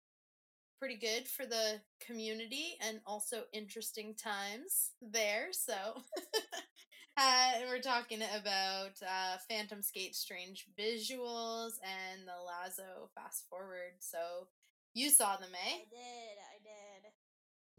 pretty 0.83 0.97
good 0.97 1.29
for 1.29 1.47
the 1.47 1.79
community 2.05 2.77
and 2.81 2.99
also 3.07 3.45
interesting 3.53 4.17
times 4.17 4.91
there. 5.01 5.47
So, 5.53 5.75
uh, 7.17 7.51
we're 7.69 7.79
talking 7.79 8.19
about 8.19 8.99
uh, 9.01 9.37
Phantom 9.49 9.81
Skate 9.81 10.17
Strange 10.17 10.67
Visuals 10.77 11.79
and 11.87 12.27
the 12.27 12.35
Lazo 12.35 13.11
Fast 13.15 13.45
Forward. 13.49 13.95
So, 14.01 14.49
you 14.93 15.09
saw 15.09 15.37
them, 15.37 15.55
eh? 15.55 15.73
I 15.73 15.87
did, 15.87 16.37
I 16.51 16.59
did. 16.65 17.13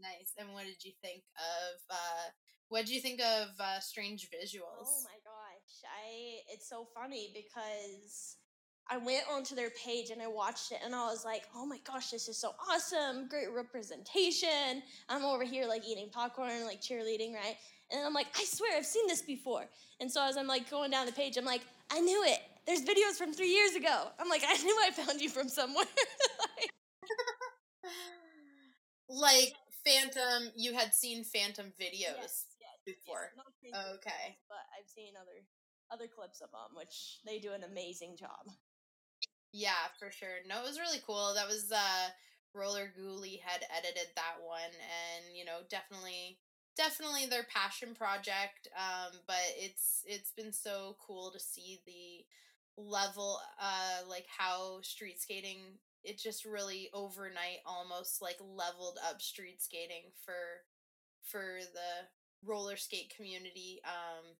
Nice. 0.00 0.32
And 0.38 0.54
what 0.54 0.64
did 0.64 0.82
you 0.82 0.92
think 1.02 1.24
of? 1.36 1.80
Uh, 1.90 2.32
what 2.70 2.86
did 2.86 2.94
you 2.94 3.02
think 3.02 3.20
of 3.20 3.48
uh, 3.60 3.80
Strange 3.80 4.30
Visuals? 4.32 4.88
Oh 4.88 5.04
my 5.04 5.20
gosh, 5.20 5.76
I 5.84 6.40
it's 6.48 6.70
so 6.70 6.88
funny 6.94 7.34
because 7.34 8.38
I 8.90 8.98
went 8.98 9.24
onto 9.32 9.54
their 9.54 9.70
page 9.70 10.10
and 10.10 10.20
I 10.20 10.26
watched 10.26 10.70
it 10.72 10.78
and 10.84 10.94
I 10.94 11.06
was 11.06 11.24
like, 11.24 11.44
oh 11.56 11.64
my 11.64 11.78
gosh, 11.86 12.10
this 12.10 12.28
is 12.28 12.36
so 12.36 12.54
awesome. 12.70 13.28
Great 13.28 13.50
representation. 13.50 14.82
I'm 15.08 15.24
over 15.24 15.42
here 15.44 15.66
like 15.66 15.86
eating 15.86 16.10
popcorn, 16.12 16.64
like 16.64 16.82
cheerleading, 16.82 17.32
right? 17.34 17.56
And 17.90 18.04
I'm 18.04 18.12
like, 18.12 18.26
I 18.38 18.44
swear 18.44 18.76
I've 18.76 18.86
seen 18.86 19.06
this 19.06 19.22
before. 19.22 19.64
And 20.00 20.10
so 20.10 20.22
as 20.22 20.36
I'm 20.36 20.46
like 20.46 20.70
going 20.70 20.90
down 20.90 21.06
the 21.06 21.12
page, 21.12 21.36
I'm 21.38 21.44
like, 21.44 21.62
I 21.90 22.00
knew 22.00 22.24
it. 22.24 22.40
There's 22.66 22.82
videos 22.82 23.16
from 23.16 23.32
three 23.32 23.50
years 23.52 23.74
ago. 23.74 24.08
I'm 24.18 24.28
like, 24.28 24.42
I 24.46 24.56
knew 24.62 24.76
I 24.86 24.90
found 24.90 25.20
you 25.20 25.28
from 25.30 25.48
somewhere. 25.48 25.84
like, 26.40 26.70
like 29.08 29.54
Phantom, 29.84 30.50
you 30.56 30.74
had 30.74 30.94
seen 30.94 31.24
Phantom 31.24 31.66
videos 31.80 32.16
yes, 32.20 32.44
yes, 32.60 32.78
before. 32.84 33.30
yes, 33.62 33.74
Okay. 33.96 34.10
videos, 34.10 34.36
but 34.48 34.64
I've 34.78 34.88
seen 34.88 35.12
other 35.20 35.44
other 35.92 36.06
clips 36.08 36.40
of 36.40 36.50
them, 36.50 36.76
which 36.76 37.20
they 37.26 37.38
do 37.38 37.52
an 37.52 37.62
amazing 37.62 38.16
job. 38.18 38.48
Yeah, 39.54 39.86
for 40.00 40.10
sure. 40.10 40.42
No, 40.48 40.58
it 40.60 40.66
was 40.66 40.80
really 40.80 40.98
cool. 41.06 41.32
That 41.34 41.46
was 41.46 41.70
uh 41.70 42.08
Roller 42.54 42.90
Ghoulie 42.98 43.40
had 43.40 43.62
edited 43.76 44.10
that 44.16 44.42
one 44.44 44.74
and 44.74 45.36
you 45.36 45.44
know, 45.44 45.60
definitely 45.70 46.38
definitely 46.76 47.26
their 47.26 47.44
passion 47.44 47.94
project. 47.94 48.66
Um, 48.76 49.12
but 49.28 49.46
it's 49.56 50.02
it's 50.06 50.32
been 50.32 50.52
so 50.52 50.96
cool 51.06 51.30
to 51.30 51.38
see 51.38 51.80
the 51.86 52.24
level 52.82 53.38
uh 53.60 54.02
like 54.08 54.26
how 54.36 54.80
street 54.82 55.22
skating 55.22 55.78
it 56.02 56.18
just 56.18 56.44
really 56.44 56.90
overnight 56.92 57.62
almost 57.64 58.20
like 58.20 58.36
leveled 58.40 58.98
up 59.08 59.22
street 59.22 59.62
skating 59.62 60.10
for 60.24 60.34
for 61.22 61.60
the 61.72 62.08
roller 62.48 62.76
skate 62.76 63.12
community. 63.16 63.80
Um 63.84 64.34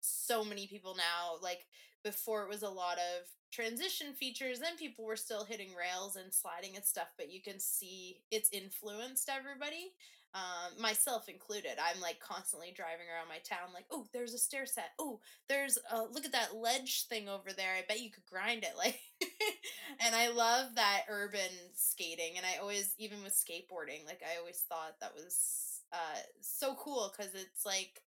so 0.00 0.44
many 0.44 0.66
people 0.66 0.94
now 0.96 1.38
like 1.42 1.66
before 2.02 2.42
it 2.42 2.48
was 2.48 2.62
a 2.62 2.68
lot 2.68 2.98
of 2.98 3.28
transition 3.52 4.14
features 4.14 4.60
then 4.60 4.76
people 4.76 5.04
were 5.04 5.16
still 5.16 5.44
hitting 5.44 5.70
rails 5.74 6.16
and 6.16 6.32
sliding 6.32 6.74
and 6.74 6.84
stuff 6.84 7.08
but 7.16 7.30
you 7.30 7.40
can 7.42 7.58
see 7.60 8.20
it's 8.30 8.50
influenced 8.52 9.28
everybody 9.28 9.92
um, 10.34 10.80
myself 10.80 11.28
included. 11.28 11.72
I'm 11.72 12.00
like 12.00 12.18
constantly 12.18 12.72
driving 12.74 13.04
around 13.12 13.28
my 13.28 13.36
town 13.44 13.68
like 13.74 13.84
oh 13.90 14.06
there's 14.14 14.32
a 14.32 14.38
stair 14.38 14.64
set. 14.64 14.92
Oh 14.98 15.20
there's 15.46 15.78
a 15.92 16.04
look 16.04 16.24
at 16.24 16.32
that 16.32 16.56
ledge 16.56 17.04
thing 17.06 17.28
over 17.28 17.52
there. 17.54 17.74
I 17.76 17.84
bet 17.86 18.00
you 18.00 18.10
could 18.10 18.24
grind 18.24 18.64
it. 18.64 18.72
Like 18.82 18.98
and 20.04 20.14
i 20.14 20.28
love 20.28 20.74
that 20.74 21.02
urban 21.08 21.50
skating 21.74 22.32
and 22.36 22.46
i 22.46 22.60
always 22.60 22.94
even 22.98 23.22
with 23.22 23.32
skateboarding 23.34 24.04
like 24.06 24.22
i 24.22 24.38
always 24.38 24.64
thought 24.68 24.98
that 25.00 25.14
was 25.14 25.80
uh 25.92 26.18
so 26.40 26.74
cool 26.74 27.12
because 27.16 27.32
it's 27.34 27.64
like 27.64 28.02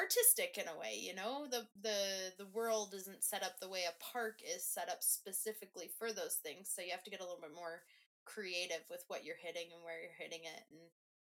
artistic 0.00 0.56
in 0.56 0.64
a 0.68 0.78
way 0.80 0.96
you 0.96 1.14
know 1.14 1.44
the 1.50 1.66
the 1.82 2.32
the 2.38 2.50
world 2.56 2.94
isn't 2.96 3.22
set 3.22 3.42
up 3.42 3.60
the 3.60 3.68
way 3.68 3.84
a 3.84 3.94
park 4.12 4.40
is 4.40 4.64
set 4.64 4.88
up 4.88 5.02
specifically 5.02 5.90
for 5.98 6.12
those 6.12 6.40
things 6.42 6.70
so 6.72 6.80
you 6.80 6.90
have 6.90 7.04
to 7.04 7.10
get 7.10 7.20
a 7.20 7.24
little 7.24 7.40
bit 7.40 7.54
more 7.54 7.84
creative 8.24 8.80
with 8.88 9.04
what 9.08 9.24
you're 9.24 9.40
hitting 9.40 9.68
and 9.74 9.84
where 9.84 10.00
you're 10.00 10.16
hitting 10.18 10.44
it 10.44 10.62
and 10.72 10.80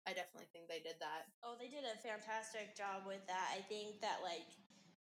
i 0.08 0.12
definitely 0.12 0.48
think 0.52 0.68
they 0.68 0.84
did 0.84 1.00
that 1.00 1.28
Oh, 1.44 1.56
they 1.60 1.68
did 1.68 1.84
a 1.86 1.96
fantastic 2.04 2.76
job 2.76 3.04
with 3.08 3.26
that. 3.28 3.48
I 3.56 3.62
think 3.62 4.02
that 4.02 4.18
like 4.22 4.46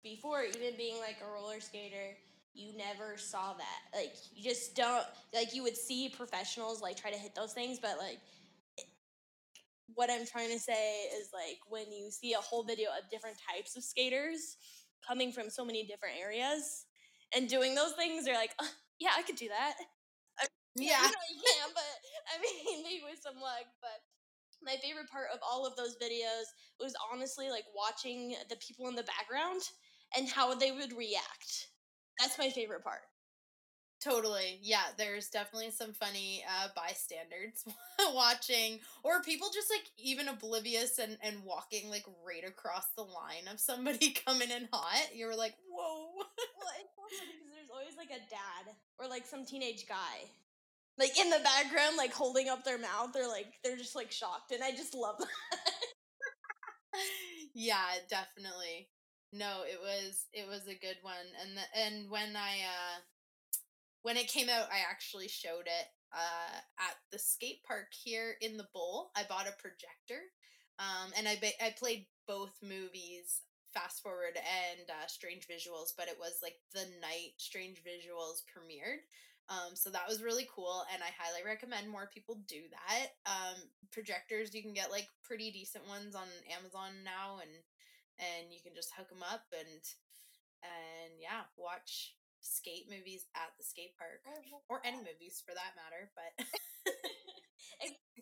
before 0.03 0.43
even 0.43 0.77
being 0.77 0.99
like 0.99 1.17
a 1.25 1.31
roller 1.31 1.59
skater, 1.59 2.15
you 2.53 2.77
never 2.77 3.17
saw 3.17 3.53
that. 3.53 3.97
Like 3.97 4.13
you 4.33 4.43
just 4.43 4.75
don't 4.75 5.05
like 5.33 5.55
you 5.55 5.63
would 5.63 5.75
see 5.75 6.09
professionals 6.09 6.81
like 6.81 6.97
try 6.97 7.11
to 7.11 7.17
hit 7.17 7.33
those 7.33 7.53
things, 7.53 7.79
but 7.79 7.97
like 7.97 8.19
what 9.93 10.09
I'm 10.09 10.25
trying 10.25 10.51
to 10.51 10.59
say 10.59 11.03
is 11.19 11.29
like 11.33 11.59
when 11.67 11.91
you 11.91 12.09
see 12.11 12.33
a 12.33 12.41
whole 12.41 12.63
video 12.63 12.89
of 12.89 13.09
different 13.09 13.37
types 13.37 13.77
of 13.77 13.83
skaters 13.83 14.57
coming 15.07 15.31
from 15.31 15.49
so 15.49 15.63
many 15.63 15.85
different 15.85 16.15
areas 16.19 16.85
and 17.35 17.47
doing 17.47 17.75
those 17.75 17.93
things, 17.93 18.25
you're 18.25 18.35
like, 18.35 18.53
"Uh, 18.59 18.67
yeah, 18.99 19.11
I 19.15 19.21
could 19.21 19.35
do 19.35 19.49
that. 19.49 19.75
yeah 20.75 21.07
you 21.07 21.07
know 21.07 21.27
you 21.31 21.39
can, 21.39 21.69
but 21.73 21.95
I 22.33 22.41
mean 22.41 22.83
maybe 22.83 23.01
with 23.09 23.19
some 23.21 23.39
luck. 23.39 23.63
But 23.81 24.03
my 24.61 24.75
favorite 24.81 25.09
part 25.09 25.27
of 25.33 25.39
all 25.45 25.65
of 25.65 25.75
those 25.75 25.95
videos 26.01 26.51
was 26.79 26.93
honestly 27.11 27.49
like 27.49 27.65
watching 27.75 28.35
the 28.49 28.57
people 28.57 28.87
in 28.87 28.95
the 28.95 29.03
background 29.03 29.61
and 30.17 30.27
how 30.27 30.55
they 30.55 30.71
would 30.71 30.91
react. 30.97 31.67
That's 32.19 32.37
my 32.37 32.49
favorite 32.49 32.83
part. 32.83 33.03
Totally. 34.05 34.59
Yeah, 34.61 34.83
there's 34.99 35.29
definitely 35.29 35.71
some 35.71 35.93
funny 35.93 36.43
uh 36.45 36.67
bystanders 36.75 37.65
watching 38.13 38.79
or 39.03 39.23
people 39.23 39.47
just 39.51 39.71
like 39.71 39.89
even 39.97 40.27
oblivious 40.27 40.99
and 40.99 41.17
and 41.23 41.43
walking 41.43 41.89
like 41.89 42.05
right 42.25 42.47
across 42.47 42.85
the 42.95 43.01
line 43.01 43.47
of 43.51 43.59
somebody 43.59 44.11
coming 44.25 44.51
in 44.51 44.69
hot. 44.71 45.07
You're 45.15 45.35
like, 45.35 45.55
"Whoa." 45.67 46.17
Well, 46.17 46.73
it's 46.79 46.93
also 46.99 47.25
because 47.25 47.49
there's 47.55 47.71
always 47.73 47.97
like 47.97 48.11
a 48.11 48.21
dad 48.29 48.75
or 48.99 49.07
like 49.07 49.25
some 49.25 49.43
teenage 49.43 49.87
guy. 49.89 50.29
Like 50.99 51.19
in 51.19 51.29
the 51.31 51.39
background, 51.43 51.97
like 51.97 52.13
holding 52.13 52.49
up 52.49 52.63
their 52.63 52.77
mouth, 52.79 53.11
they're 53.13 53.27
like 53.27 53.53
they're 53.63 53.77
just 53.77 53.95
like 53.95 54.11
shocked, 54.11 54.51
and 54.51 54.63
I 54.63 54.71
just 54.71 54.93
love 54.93 55.17
that. 55.19 55.27
yeah, 57.53 57.99
definitely. 58.09 58.89
No, 59.33 59.63
it 59.65 59.79
was 59.81 60.25
it 60.33 60.47
was 60.47 60.63
a 60.67 60.79
good 60.79 60.97
one, 61.01 61.27
and 61.41 61.57
the, 61.57 61.65
and 61.79 62.09
when 62.09 62.35
I 62.35 62.63
uh 62.63 62.95
when 64.05 64.17
it 64.17 64.27
came 64.27 64.49
out, 64.49 64.69
I 64.71 64.85
actually 64.87 65.27
showed 65.27 65.65
it 65.65 65.87
uh 66.13 66.61
at 66.77 66.95
the 67.11 67.17
skate 67.17 67.63
park 67.65 67.89
here 67.91 68.37
in 68.39 68.55
the 68.55 68.69
bowl. 68.71 69.09
I 69.17 69.23
bought 69.27 69.49
a 69.49 69.57
projector, 69.57 70.29
um, 70.77 71.11
and 71.17 71.27
I 71.27 71.37
ba- 71.41 71.57
I 71.57 71.73
played 71.73 72.05
both 72.27 72.53
movies, 72.61 73.41
Fast 73.73 74.03
Forward 74.03 74.37
and 74.37 74.89
uh, 74.89 75.07
Strange 75.07 75.47
Visuals, 75.49 75.97
but 75.97 76.07
it 76.07 76.17
was 76.19 76.37
like 76.45 76.61
the 76.73 76.85
night 77.01 77.33
Strange 77.37 77.81
Visuals 77.81 78.45
premiered. 78.45 79.01
Um, 79.49 79.73
so 79.73 79.89
that 79.89 80.07
was 80.07 80.21
really 80.21 80.47
cool, 80.53 80.85
and 80.93 81.01
I 81.01 81.09
highly 81.17 81.41
recommend 81.45 81.89
more 81.89 82.09
people 82.13 82.37
do 82.47 82.61
that. 82.73 83.13
Um, 83.25 83.57
projectors 83.91 84.53
you 84.53 84.61
can 84.61 84.73
get 84.73 84.91
like 84.91 85.09
pretty 85.23 85.49
decent 85.49 85.87
ones 85.87 86.13
on 86.13 86.29
Amazon 86.53 87.01
now, 87.03 87.41
and 87.41 87.51
and 88.21 88.53
you 88.53 88.61
can 88.61 88.73
just 88.77 88.93
hook 88.93 89.09
them 89.09 89.25
up 89.25 89.49
and 89.49 89.81
and 90.61 91.13
yeah, 91.17 91.49
watch 91.57 92.13
skate 92.45 92.85
movies 92.85 93.25
at 93.33 93.51
the 93.57 93.65
skate 93.65 93.97
park 93.97 94.21
or 94.69 94.79
any 94.85 95.01
movies 95.01 95.41
for 95.41 95.53
that 95.57 95.73
matter. 95.73 96.13
But 96.13 96.31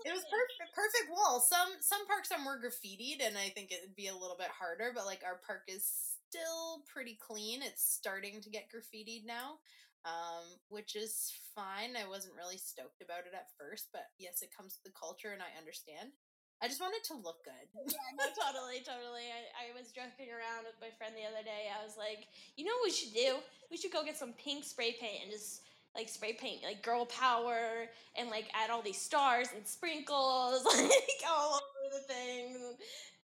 it 0.08 0.12
was 0.12 0.26
perfect, 0.28 0.72
perfect 0.74 1.08
wall. 1.12 1.44
Some 1.44 1.80
some 1.80 2.08
parks 2.08 2.32
are 2.32 2.42
more 2.42 2.60
graffitied, 2.60 3.20
and 3.24 3.38
I 3.38 3.50
think 3.52 3.72
it'd 3.72 3.96
be 3.96 4.08
a 4.08 4.16
little 4.18 4.38
bit 4.40 4.52
harder. 4.52 4.92
But 4.96 5.06
like 5.06 5.22
our 5.26 5.40
park 5.46 5.68
is 5.68 5.86
still 5.86 6.84
pretty 6.88 7.18
clean. 7.20 7.62
It's 7.62 7.84
starting 7.84 8.42
to 8.42 8.50
get 8.50 8.72
graffitied 8.72 9.26
now, 9.26 9.60
um, 10.06 10.60
which 10.70 10.96
is 10.96 11.32
fine. 11.56 11.96
I 11.96 12.08
wasn't 12.08 12.36
really 12.40 12.58
stoked 12.58 13.02
about 13.04 13.28
it 13.30 13.36
at 13.36 13.54
first, 13.60 13.90
but 13.94 14.10
yes, 14.18 14.42
it 14.42 14.56
comes 14.56 14.80
with 14.80 14.92
the 14.92 14.98
culture, 14.98 15.32
and 15.32 15.42
I 15.44 15.52
understand. 15.60 16.16
I 16.63 16.71
just 16.71 16.80
want 16.80 16.95
it 16.95 17.04
to 17.12 17.19
look 17.19 17.43
good. 17.43 17.67
yeah, 17.76 18.15
no, 18.15 18.23
totally, 18.32 18.80
totally. 18.80 19.28
I, 19.28 19.67
I 19.67 19.76
was 19.76 19.91
joking 19.91 20.32
around 20.32 20.63
with 20.63 20.80
my 20.80 20.95
friend 20.95 21.12
the 21.12 21.28
other 21.28 21.43
day. 21.43 21.67
I 21.67 21.84
was 21.84 21.99
like, 21.99 22.32
you 22.56 22.63
know 22.63 22.71
what 22.80 22.88
we 22.88 22.95
should 22.95 23.12
do? 23.12 23.43
We 23.67 23.76
should 23.76 23.91
go 23.91 24.08
get 24.08 24.15
some 24.15 24.32
pink 24.39 24.63
spray 24.63 24.95
paint 24.95 25.28
and 25.28 25.32
just 25.32 25.60
like 25.93 26.10
spray 26.10 26.34
paint 26.34 26.63
like 26.63 26.82
girl 26.82 27.06
power 27.06 27.86
and 28.17 28.30
like 28.30 28.49
add 28.56 28.71
all 28.71 28.82
these 28.82 28.99
stars 28.99 29.49
and 29.54 29.67
sprinkles 29.67 30.65
like 30.73 31.21
all 31.28 31.60
over 31.60 31.88
the 31.91 32.04
thing. 32.08 32.56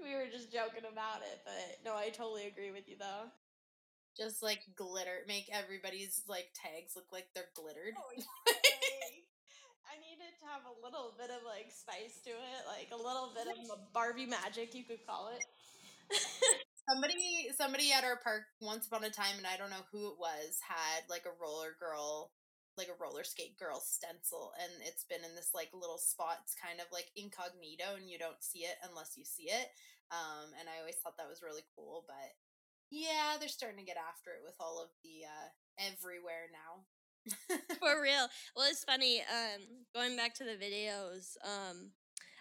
We 0.03 0.18
were 0.18 0.27
just 0.27 0.53
joking 0.53 0.85
about 0.90 1.22
it, 1.22 1.38
but 1.46 1.79
no, 1.87 1.96
I 1.96 2.11
totally 2.11 2.46
agree 2.46 2.70
with 2.70 2.88
you 2.88 2.96
though. 2.98 3.31
Just 4.18 4.42
like 4.42 4.66
glitter, 4.74 5.22
make 5.31 5.46
everybody's 5.55 6.22
like 6.27 6.51
tags 6.59 6.98
look 6.98 7.07
like 7.12 7.31
they're 7.35 7.55
glittered. 7.55 7.94
Oh, 7.94 8.11
yeah, 8.18 8.27
like, 8.51 9.31
I 9.87 9.94
needed 10.03 10.35
to 10.42 10.48
have 10.59 10.75
a 10.75 10.79
little 10.83 11.14
bit 11.14 11.31
of 11.31 11.47
like 11.47 11.71
spice 11.71 12.18
to 12.27 12.35
it, 12.35 12.61
like 12.66 12.90
a 12.90 12.99
little 12.99 13.31
bit 13.31 13.47
of 13.47 13.79
Barbie 13.94 14.27
magic, 14.27 14.75
you 14.75 14.83
could 14.83 15.07
call 15.07 15.31
it. 15.31 15.42
somebody 16.88 17.53
somebody 17.53 17.92
at 17.92 18.03
our 18.03 18.16
park 18.16 18.49
once 18.64 18.88
upon 18.88 19.05
a 19.05 19.12
time 19.12 19.37
and 19.37 19.47
I 19.47 19.61
don't 19.61 19.68
know 19.68 19.85
who 19.92 20.09
it 20.09 20.16
was 20.16 20.57
had 20.64 21.05
like 21.12 21.29
a 21.29 21.37
roller 21.37 21.77
girl 21.77 22.33
like 22.81 22.88
a 22.88 22.97
roller 22.97 23.29
skate 23.29 23.61
girl 23.61 23.77
stencil 23.85 24.57
and 24.57 24.73
it's 24.88 25.05
been 25.05 25.21
in 25.21 25.37
this 25.37 25.53
like 25.53 25.68
little 25.77 26.01
spot 26.01 26.40
it's 26.40 26.57
kind 26.57 26.81
of 26.81 26.88
like 26.88 27.12
incognito 27.12 27.92
and 28.01 28.09
you 28.09 28.16
don't 28.16 28.40
see 28.40 28.64
it 28.64 28.81
unless 28.88 29.21
you 29.21 29.29
see 29.29 29.53
it. 29.53 29.68
Um 30.09 30.57
and 30.57 30.64
I 30.64 30.81
always 30.81 30.97
thought 30.97 31.21
that 31.21 31.29
was 31.29 31.44
really 31.44 31.66
cool 31.77 32.09
but 32.09 32.33
yeah 32.88 33.37
they're 33.37 33.53
starting 33.53 33.85
to 33.85 33.85
get 33.85 34.01
after 34.01 34.33
it 34.33 34.40
with 34.40 34.57
all 34.57 34.81
of 34.81 34.88
the 35.05 35.29
uh 35.29 35.49
everywhere 35.77 36.49
now 36.49 36.88
For 37.81 38.03
real. 38.03 38.29
Well, 38.57 38.67
it's 38.69 38.85
funny. 38.85 39.21
Um, 39.21 39.63
going 39.95 40.17
back 40.17 40.35
to 40.37 40.45
the 40.45 40.53
videos, 40.53 41.37
um, 41.45 41.91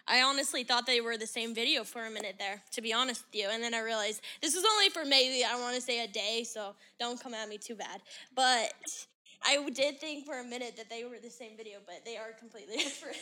I 0.06 0.22
honestly 0.22 0.64
thought 0.64 0.86
they 0.86 1.00
were 1.00 1.16
the 1.16 1.26
same 1.26 1.54
video 1.54 1.84
for 1.84 2.06
a 2.06 2.10
minute 2.10 2.36
there, 2.38 2.62
to 2.72 2.80
be 2.80 2.92
honest 2.92 3.24
with 3.26 3.40
you. 3.40 3.48
And 3.50 3.62
then 3.62 3.74
I 3.74 3.80
realized 3.80 4.22
this 4.40 4.54
is 4.54 4.64
only 4.64 4.88
for 4.88 5.04
maybe, 5.04 5.44
I 5.44 5.60
want 5.60 5.76
to 5.76 5.82
say 5.82 6.02
a 6.02 6.08
day, 6.08 6.44
so 6.44 6.74
don't 6.98 7.22
come 7.22 7.34
at 7.34 7.48
me 7.48 7.58
too 7.58 7.74
bad. 7.74 8.00
But 8.34 8.72
I 9.44 9.62
did 9.70 10.00
think 10.00 10.24
for 10.24 10.40
a 10.40 10.44
minute 10.44 10.74
that 10.78 10.88
they 10.88 11.04
were 11.04 11.18
the 11.22 11.30
same 11.30 11.56
video, 11.56 11.78
but 11.84 12.04
they 12.04 12.16
are 12.16 12.32
completely 12.38 12.76
different. 12.78 13.18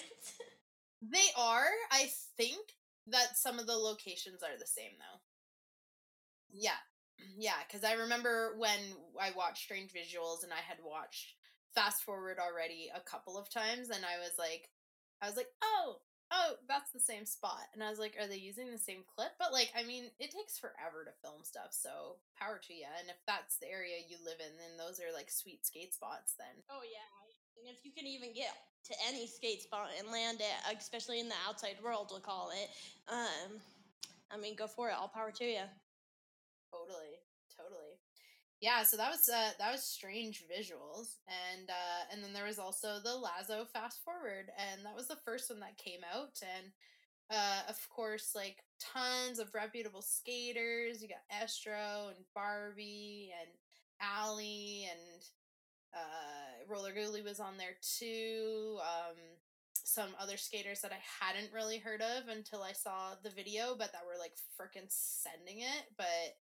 they 1.02 1.26
are. 1.36 1.68
I 1.90 2.08
think 2.36 2.58
that 3.08 3.36
some 3.36 3.58
of 3.58 3.66
the 3.66 3.76
locations 3.76 4.42
are 4.42 4.58
the 4.58 4.66
same, 4.66 4.92
though. 4.98 5.20
Yeah. 6.52 6.78
Yeah, 7.36 7.56
because 7.66 7.82
I 7.82 7.94
remember 7.94 8.54
when 8.58 8.78
I 9.20 9.30
watched 9.36 9.64
Strange 9.64 9.90
Visuals 9.90 10.44
and 10.44 10.52
I 10.52 10.62
had 10.66 10.78
watched 10.84 11.34
Fast 11.76 12.02
Forward 12.02 12.38
already 12.40 12.88
a 12.90 13.04
couple 13.04 13.36
of 13.36 13.52
times, 13.52 13.90
and 13.90 14.00
I 14.02 14.18
was 14.18 14.32
like, 14.40 14.72
I 15.20 15.28
was 15.28 15.36
like, 15.36 15.52
oh, 15.62 16.00
oh, 16.32 16.56
that's 16.66 16.90
the 16.90 17.00
same 17.00 17.24
spot. 17.26 17.70
And 17.74 17.84
I 17.84 17.90
was 17.90 17.98
like, 17.98 18.16
are 18.18 18.26
they 18.26 18.40
using 18.40 18.72
the 18.72 18.80
same 18.80 19.04
clip? 19.04 19.36
But 19.38 19.52
like, 19.52 19.70
I 19.76 19.84
mean, 19.84 20.10
it 20.18 20.32
takes 20.32 20.58
forever 20.58 21.04
to 21.04 21.14
film 21.22 21.44
stuff, 21.44 21.70
so 21.70 22.16
power 22.40 22.58
to 22.66 22.72
you. 22.74 22.88
And 22.98 23.08
if 23.08 23.20
that's 23.26 23.58
the 23.58 23.70
area 23.70 24.02
you 24.08 24.16
live 24.24 24.40
in, 24.40 24.56
then 24.58 24.74
those 24.80 24.98
are 24.98 25.12
like 25.14 25.30
sweet 25.30 25.66
skate 25.66 25.94
spots 25.94 26.34
then. 26.38 26.64
Oh 26.72 26.82
yeah. 26.82 27.12
And 27.60 27.68
if 27.72 27.84
you 27.84 27.92
can 27.92 28.06
even 28.06 28.34
get 28.34 28.52
to 28.88 28.94
any 29.08 29.26
skate 29.26 29.62
spot 29.62 29.88
and 29.98 30.12
land 30.12 30.40
it, 30.40 30.76
especially 30.76 31.20
in 31.20 31.28
the 31.28 31.40
outside 31.48 31.76
world, 31.82 32.08
we'll 32.10 32.20
call 32.20 32.50
it, 32.50 32.68
um, 33.08 33.60
I 34.30 34.36
mean, 34.36 34.56
go 34.56 34.66
for 34.66 34.88
it. 34.88 34.96
All 34.98 35.08
power 35.08 35.32
to 35.32 35.44
you. 35.44 35.64
Totally, 36.72 37.15
totally 37.15 37.15
yeah 38.60 38.82
so 38.82 38.96
that 38.96 39.10
was 39.10 39.28
uh 39.28 39.50
that 39.58 39.72
was 39.72 39.82
strange 39.82 40.44
visuals 40.48 41.16
and 41.28 41.68
uh 41.68 42.12
and 42.12 42.22
then 42.22 42.32
there 42.32 42.46
was 42.46 42.58
also 42.58 42.98
the 43.02 43.14
lazo 43.14 43.64
fast 43.72 44.02
forward 44.04 44.50
and 44.58 44.84
that 44.84 44.96
was 44.96 45.08
the 45.08 45.18
first 45.24 45.50
one 45.50 45.60
that 45.60 45.76
came 45.76 46.00
out 46.14 46.40
and 46.42 46.72
uh 47.30 47.68
of 47.68 47.76
course 47.90 48.32
like 48.34 48.64
tons 48.80 49.38
of 49.38 49.54
reputable 49.54 50.02
skaters 50.02 51.02
you 51.02 51.08
got 51.08 51.42
estro 51.42 52.08
and 52.08 52.24
barbie 52.34 53.30
and 53.40 53.50
ali 54.18 54.88
and 54.90 55.22
uh 55.94 56.72
roller 56.72 56.92
Ghoulie 56.92 57.24
was 57.24 57.40
on 57.40 57.56
there 57.58 57.76
too 57.98 58.78
um 58.80 59.16
some 59.86 60.10
other 60.20 60.36
skaters 60.36 60.80
that 60.80 60.90
I 60.90 60.98
hadn't 61.24 61.52
really 61.52 61.78
heard 61.78 62.02
of 62.02 62.28
until 62.28 62.62
I 62.62 62.72
saw 62.72 63.14
the 63.22 63.30
video, 63.30 63.76
but 63.78 63.92
that 63.92 64.02
were 64.04 64.18
like 64.18 64.34
freaking 64.58 64.86
sending 64.88 65.60
it. 65.60 65.84
But 65.96 66.34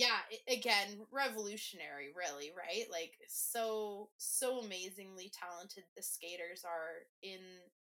yeah 0.00 0.24
again 0.48 1.04
revolutionary 1.12 2.08
really 2.16 2.48
right 2.56 2.88
like 2.90 3.12
so 3.28 4.08
so 4.16 4.64
amazingly 4.64 5.28
talented 5.28 5.84
the 5.96 6.02
skaters 6.02 6.64
are 6.64 7.04
in 7.22 7.44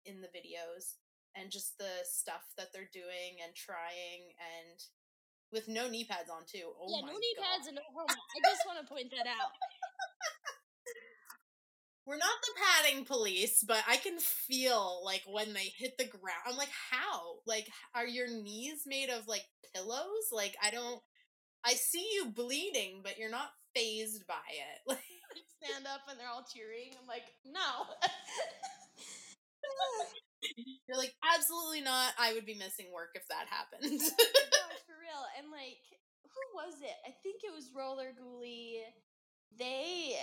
in 0.07 0.23
the 0.23 0.31
videos 0.31 0.95
and 1.35 1.51
just 1.51 1.77
the 1.77 1.91
stuff 2.07 2.47
that 2.55 2.71
they're 2.71 2.89
doing 2.95 3.43
and 3.43 3.51
trying 3.53 4.31
and 4.39 4.79
with 5.51 5.67
no 5.67 5.87
knee 5.91 6.07
pads 6.07 6.31
on 6.31 6.47
too 6.47 6.71
oh 6.79 6.87
yeah 6.87 7.03
no 7.03 7.11
knee 7.11 7.35
God. 7.35 7.43
pads 7.43 7.67
and 7.67 7.75
no 7.75 7.83
helmet 7.91 8.15
i 8.15 8.39
just 8.47 8.63
want 8.63 8.79
to 8.79 8.87
point 8.87 9.11
that 9.11 9.27
out 9.27 9.51
we're 12.07 12.15
not 12.15 12.39
the 12.41 12.53
padding 12.55 13.03
police, 13.03 13.65
but 13.67 13.83
I 13.85 13.97
can 13.97 14.17
feel 14.17 15.01
like 15.03 15.23
when 15.27 15.51
they 15.51 15.73
hit 15.77 15.97
the 15.97 16.05
ground. 16.05 16.39
I'm 16.47 16.55
like, 16.55 16.71
how? 16.89 17.39
Like, 17.45 17.67
are 17.93 18.07
your 18.07 18.29
knees 18.29 18.83
made 18.87 19.09
of 19.09 19.27
like 19.27 19.43
pillows? 19.75 20.31
Like, 20.31 20.55
I 20.63 20.71
don't. 20.71 21.01
I 21.67 21.73
see 21.73 22.07
you 22.15 22.31
bleeding, 22.31 23.01
but 23.03 23.17
you're 23.19 23.29
not 23.29 23.51
phased 23.75 24.25
by 24.27 24.45
it. 24.51 24.97
Like 25.27 25.43
stand 25.59 25.85
up 25.85 26.07
and 26.09 26.17
they're 26.17 26.31
all 26.31 26.47
cheering. 26.47 26.95
I'm 26.95 27.05
like, 27.05 27.27
no. 27.45 27.83
you're 30.87 30.97
like, 30.97 31.13
absolutely 31.35 31.81
not. 31.81 32.13
I 32.17 32.33
would 32.33 32.45
be 32.45 32.55
missing 32.55 32.87
work 32.93 33.11
if 33.15 33.27
that 33.27 33.47
happened. 33.51 33.99
Gosh, 33.99 34.07
for 34.87 34.95
real. 34.95 35.23
And 35.37 35.51
like, 35.51 35.83
who 36.23 36.43
was 36.55 36.79
it? 36.81 36.95
I 37.05 37.11
think 37.23 37.41
it 37.43 37.53
was 37.53 37.69
Roller 37.75 38.15
Ghoulie. 38.15 38.79
They 39.59 40.15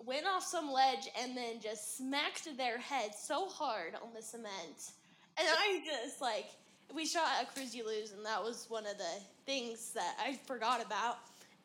went 0.00 0.26
off 0.26 0.44
some 0.44 0.72
ledge 0.72 1.08
and 1.20 1.36
then 1.36 1.60
just 1.60 1.98
smacked 1.98 2.48
their 2.56 2.78
head 2.78 3.10
so 3.14 3.48
hard 3.48 3.94
on 4.02 4.14
the 4.14 4.22
cement. 4.22 4.96
And 5.38 5.46
I 5.46 5.82
just 5.84 6.22
like 6.22 6.46
we 6.94 7.06
shot 7.06 7.28
a 7.42 7.46
Cruise 7.46 7.74
You 7.74 7.86
Lose, 7.86 8.12
and 8.12 8.24
that 8.24 8.42
was 8.42 8.66
one 8.68 8.86
of 8.86 8.96
the 8.98 9.22
things 9.46 9.92
that 9.92 10.14
I 10.20 10.38
forgot 10.46 10.84
about. 10.84 11.18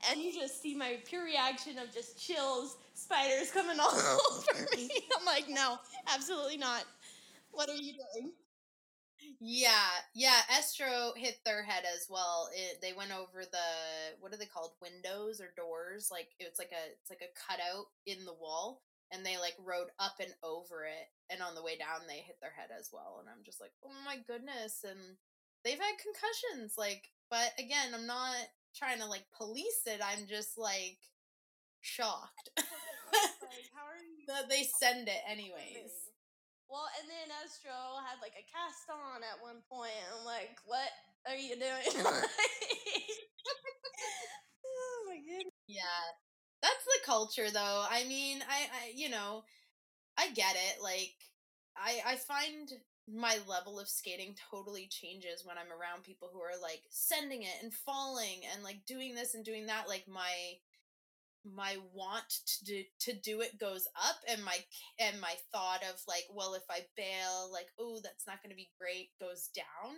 And 0.10 0.20
you 0.20 0.34
just 0.34 0.62
see 0.62 0.76
my 0.76 0.98
pure 1.06 1.24
reaction 1.24 1.78
of 1.78 1.94
just 1.94 2.20
chills, 2.20 2.78
spiders 2.94 3.52
coming 3.52 3.80
all 3.80 3.90
over 4.32 4.66
me. 4.76 4.90
I'm 5.18 5.26
like, 5.26 5.46
no, 5.50 5.78
absolutely 6.14 6.58
not. 6.58 6.84
What 7.52 7.70
are 7.70 7.76
you 7.76 7.94
doing? 7.94 8.32
Yeah, 9.40 9.90
yeah. 10.14 10.40
Estro 10.52 11.16
hit 11.18 11.40
their 11.46 11.64
head 11.64 11.84
as 11.96 12.08
well. 12.10 12.50
It, 12.54 12.82
they 12.82 12.94
went 12.94 13.12
over 13.12 13.44
the 13.44 13.68
what 14.20 14.34
are 14.34 14.38
they 14.38 14.46
called? 14.46 14.72
Windows 14.82 15.42
or 15.42 15.54
doors? 15.56 16.10
Like 16.12 16.30
it's 16.40 16.60
like 16.60 16.72
a 16.72 16.92
it's 17.00 17.10
like 17.10 17.22
a 17.22 17.32
cutout 17.36 17.88
in 18.06 18.26
the 18.26 18.34
wall, 18.34 18.82
and 19.14 19.26
they 19.26 19.38
like 19.38 19.56
rode 19.64 19.94
up 20.00 20.18
and 20.20 20.34
over 20.44 20.86
it 20.86 21.08
and 21.30 21.42
on 21.42 21.56
the 21.56 21.64
way 21.64 21.78
down 21.78 22.02
they 22.10 22.26
hit 22.26 22.38
their 22.42 22.54
head 22.58 22.70
as 22.74 22.90
well 22.92 23.18
and 23.22 23.30
i'm 23.30 23.44
just 23.46 23.62
like 23.62 23.72
oh 23.86 23.94
my 24.06 24.18
goodness 24.28 24.84
and 24.84 25.00
they've 25.64 25.80
had 25.80 25.96
concussions 26.02 26.76
like 26.78 27.12
but 27.30 27.54
again 27.60 27.94
i'm 27.94 28.08
not 28.08 28.36
trying 28.76 29.00
to 29.00 29.06
like 29.06 29.26
police 29.38 29.86
it 29.88 30.02
i'm 30.02 30.26
just 30.28 30.58
like 30.58 30.98
shocked 31.82 32.50
like, 32.58 33.68
how 33.76 33.86
are 33.86 34.00
you 34.02 34.24
that 34.28 34.50
they 34.50 34.64
send 34.80 35.08
it 35.08 35.22
anyways. 35.30 35.92
Well 36.70 36.88
and 37.00 37.08
then 37.10 37.30
estro 37.44 37.76
had 38.08 38.18
like 38.22 38.34
a 38.40 38.46
cast 38.50 38.90
on 38.90 39.22
at 39.22 39.42
one 39.44 39.62
point 39.70 39.94
i'm 40.16 40.26
like 40.26 40.58
what 40.66 40.90
are 41.28 41.38
you 41.38 41.56
doing? 41.56 42.06
Oh 44.66 45.06
my 45.10 45.18
goodness. 45.18 45.54
Yeah 45.68 46.14
that's 46.64 46.86
the 46.86 47.06
culture 47.06 47.52
though. 47.52 47.86
I 47.92 48.06
mean 48.06 48.42
i 48.50 48.62
i 48.88 48.92
you 48.96 49.10
know 49.10 49.44
i 50.18 50.30
get 50.32 50.56
it 50.56 50.84
like 50.84 51.16
i 51.78 52.14
i 52.14 52.18
find 52.18 52.72
my 53.14 53.38
level 53.50 53.80
of 53.80 53.90
skating 53.90 54.36
totally 54.52 54.88
changes 54.90 55.44
when 55.46 55.58
i'm 55.58 55.72
around 55.72 56.04
people 56.04 56.30
who 56.34 56.40
are 56.42 56.60
like 56.62 56.82
sending 56.92 57.44
it 57.44 57.56
and 57.64 57.74
falling 57.74 58.42
and 58.54 58.64
like 58.64 58.86
doing 58.88 59.16
this 59.16 59.36
and 59.36 59.46
doing 59.46 59.68
that 59.68 59.90
like 59.90 60.06
my 60.08 60.32
my 61.46 61.76
want 61.94 62.30
to 62.48 62.64
do, 62.66 62.84
to 63.00 63.14
do 63.14 63.42
it 63.42 63.60
goes 63.60 63.88
up 63.98 64.16
and 64.30 64.44
my 64.44 64.58
and 65.00 65.20
my 65.20 65.36
thought 65.52 65.84
of 65.92 66.02
like 66.08 66.24
well 66.34 66.54
if 66.54 66.64
i 66.72 66.80
bail 66.96 67.52
like 67.52 67.68
oh 67.80 68.00
that's 68.04 68.26
not 68.26 68.42
going 68.42 68.50
to 68.52 68.56
be 68.56 68.72
great 68.80 69.10
goes 69.20 69.50
down 69.54 69.96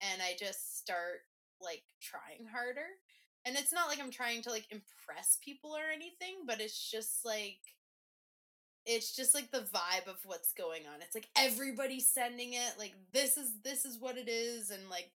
and 0.00 0.22
i 0.22 0.32
just 0.38 0.78
start 0.78 1.20
like 1.60 1.82
trying 2.00 2.46
harder 2.50 2.88
and 3.46 3.56
it's 3.56 3.72
not 3.72 3.88
like 3.88 4.00
I'm 4.00 4.10
trying 4.10 4.42
to 4.42 4.50
like 4.50 4.66
impress 4.70 5.38
people 5.42 5.70
or 5.70 5.90
anything, 5.94 6.44
but 6.46 6.60
it's 6.60 6.90
just 6.90 7.24
like 7.24 7.58
it's 8.84 9.16
just 9.16 9.34
like 9.34 9.50
the 9.50 9.66
vibe 9.72 10.08
of 10.08 10.18
what's 10.24 10.52
going 10.52 10.82
on. 10.92 11.00
It's 11.00 11.14
like 11.14 11.28
everybody's 11.36 12.10
sending 12.10 12.52
it, 12.52 12.74
like 12.78 12.94
this 13.12 13.36
is 13.36 13.52
this 13.62 13.84
is 13.84 13.98
what 13.98 14.18
it 14.18 14.28
is, 14.28 14.70
and 14.70 14.90
like 14.90 15.10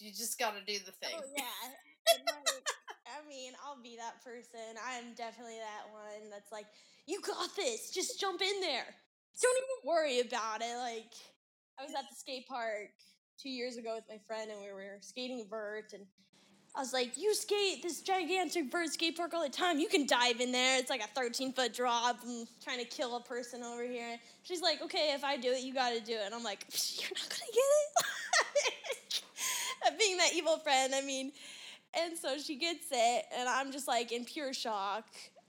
you 0.00 0.10
just 0.10 0.38
gotta 0.38 0.60
do 0.66 0.78
the 0.78 0.92
oh, 0.92 1.06
thing. 1.06 1.16
Oh 1.16 1.22
yeah. 1.36 1.44
like, 2.08 2.64
I 3.06 3.28
mean, 3.28 3.52
I'll 3.64 3.82
be 3.82 3.96
that 3.96 4.22
person. 4.24 4.76
I'm 4.84 5.14
definitely 5.14 5.58
that 5.58 5.92
one 5.92 6.30
that's 6.30 6.52
like, 6.52 6.66
you 7.06 7.20
got 7.20 7.54
this. 7.56 7.90
Just 7.90 8.20
jump 8.20 8.42
in 8.42 8.60
there. 8.60 8.86
Don't 9.40 9.56
even 9.56 9.88
worry 9.88 10.20
about 10.20 10.60
it. 10.60 10.76
Like, 10.78 11.12
I 11.78 11.84
was 11.84 11.94
at 11.94 12.08
the 12.08 12.16
skate 12.16 12.48
park 12.48 12.90
two 13.40 13.50
years 13.50 13.76
ago 13.76 13.94
with 13.94 14.04
my 14.08 14.18
friend, 14.26 14.50
and 14.50 14.60
we 14.60 14.72
were 14.72 14.98
skating 15.00 15.46
vert, 15.48 15.92
and 15.92 16.04
I 16.76 16.80
was 16.80 16.92
like, 16.92 17.16
you 17.16 17.34
skate 17.34 17.82
this 17.82 18.02
gigantic 18.02 18.70
bird 18.70 18.90
skate 18.90 19.16
park 19.16 19.32
all 19.32 19.42
the 19.42 19.48
time. 19.48 19.78
You 19.78 19.88
can 19.88 20.06
dive 20.06 20.40
in 20.40 20.52
there. 20.52 20.78
It's 20.78 20.90
like 20.90 21.02
a 21.02 21.06
13 21.06 21.54
foot 21.54 21.72
drop. 21.72 22.18
I'm 22.22 22.46
trying 22.62 22.80
to 22.80 22.84
kill 22.84 23.16
a 23.16 23.20
person 23.20 23.62
over 23.62 23.82
here. 23.82 24.18
She's 24.42 24.60
like, 24.60 24.82
okay, 24.82 25.12
if 25.14 25.24
I 25.24 25.38
do 25.38 25.52
it, 25.52 25.62
you 25.62 25.72
got 25.72 25.94
to 25.94 26.00
do 26.00 26.12
it. 26.12 26.22
And 26.26 26.34
I'm 26.34 26.44
like, 26.44 26.66
you're 27.00 27.10
not 27.14 27.28
going 27.30 27.50
to 27.50 27.54
get 27.54 29.22
it? 29.88 29.98
Being 29.98 30.18
that 30.18 30.34
evil 30.34 30.58
friend, 30.58 30.94
I 30.94 31.00
mean. 31.00 31.32
And 31.98 32.16
so 32.18 32.36
she 32.36 32.56
gets 32.56 32.88
it, 32.90 33.24
and 33.34 33.48
I'm 33.48 33.72
just 33.72 33.88
like 33.88 34.12
in 34.12 34.26
pure 34.26 34.52
shock. 34.52 35.06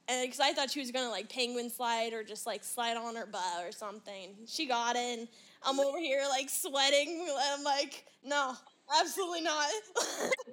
And 0.08 0.26
because 0.26 0.40
I 0.40 0.54
thought 0.54 0.72
she 0.72 0.80
was 0.80 0.92
gonna 0.92 1.10
like 1.10 1.28
penguin 1.28 1.70
slide 1.70 2.14
or 2.14 2.24
just 2.24 2.46
like 2.46 2.64
slide 2.64 2.96
on 2.96 3.16
her 3.16 3.26
butt 3.26 3.66
or 3.66 3.74
something. 3.74 4.36
She 4.46 4.66
got 4.66 4.96
it, 4.96 5.20
and 5.20 5.28
I'm 5.66 5.80
over 5.80 5.98
here 5.98 6.24
like 6.30 6.50
sweating. 6.50 7.28
I'm 7.52 7.64
like, 7.64 8.06
no, 8.24 8.56
Absolutely 9.02 9.42
not. 9.42 9.68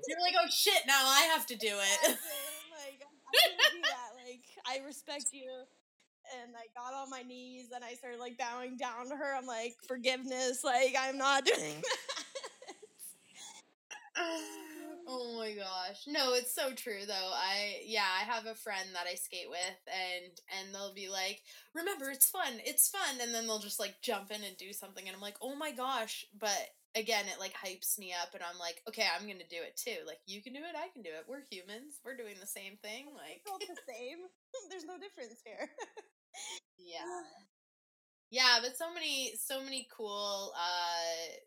You're 0.09 0.20
like, 0.20 0.35
oh 0.42 0.49
shit, 0.51 0.83
now 0.87 1.01
I 1.07 1.31
have 1.35 1.47
to 1.47 1.57
do 1.57 1.68
it. 1.68 1.99
like 2.09 3.01
I 3.01 3.38
can't 3.38 3.73
do 3.73 3.81
that. 3.83 4.11
Like 4.27 4.44
I 4.66 4.85
respect 4.85 5.27
you. 5.33 5.51
And 6.42 6.55
I 6.57 6.66
got 6.75 6.94
on 6.94 7.11
my 7.11 7.23
knees 7.23 7.66
and 7.75 7.85
I 7.85 7.94
started 7.94 8.18
like 8.18 8.38
bowing 8.38 8.77
down 8.77 9.09
to 9.11 9.16
her. 9.16 9.35
I'm 9.37 9.47
like, 9.47 9.77
forgiveness. 9.87 10.64
Like 10.64 10.94
I'm 10.99 11.18
not 11.18 11.44
doing 11.44 11.77
that. 14.16 14.40
oh 15.07 15.37
my 15.38 15.53
gosh. 15.53 16.05
No, 16.09 16.35
it's 16.35 16.55
so 16.55 16.73
true 16.73 17.05
though. 17.07 17.33
I 17.35 17.83
yeah, 17.85 18.07
I 18.20 18.25
have 18.25 18.47
a 18.47 18.55
friend 18.55 18.88
that 18.94 19.07
I 19.11 19.14
skate 19.16 19.51
with 19.51 19.59
and 19.87 20.33
and 20.59 20.75
they'll 20.75 20.94
be 20.94 21.09
like, 21.09 21.42
"Remember, 21.75 22.11
it's 22.11 22.31
fun. 22.31 22.55
It's 22.64 22.88
fun." 22.88 23.20
And 23.20 23.35
then 23.35 23.47
they'll 23.47 23.59
just 23.59 23.81
like 23.81 23.97
jump 24.03 24.31
in 24.31 24.42
and 24.42 24.57
do 24.57 24.73
something 24.73 25.07
and 25.07 25.14
I'm 25.14 25.23
like, 25.23 25.37
"Oh 25.42 25.55
my 25.57 25.73
gosh." 25.73 26.25
But 26.38 26.70
again, 26.95 27.27
it 27.27 27.41
like 27.41 27.55
hypes 27.55 27.99
me 27.99 28.13
up 28.15 28.35
and 28.35 28.43
I'm 28.43 28.59
like, 28.59 28.83
"Okay, 28.89 29.05
I'm 29.05 29.27
to 29.27 29.49
do 29.49 29.63
it 29.63 29.77
too. 29.77 30.05
Like 30.07 30.21
you 30.27 30.43
can 30.43 30.53
do 30.53 30.61
it, 30.61 30.77
I 30.77 30.89
can 30.93 31.03
do 31.03 31.11
it. 31.11 31.27
We're 31.29 31.45
humans. 31.51 32.01
We're 32.05 32.17
doing 32.17 32.37
the 32.41 32.47
same 32.47 32.77
thing." 32.83 33.11
Like 33.15 33.43
It's 33.43 33.51
all 33.51 33.59
the 33.59 33.79
same. 33.89 34.19
There's 34.71 34.85
no 34.87 34.99
difference 34.99 35.41
here. 35.45 35.71
yeah. 36.79 37.05
Yeah, 38.31 38.59
but 38.63 38.77
so 38.77 38.93
many 38.93 39.33
so 39.39 39.63
many 39.63 39.87
cool 39.97 40.53
uh 40.57 41.39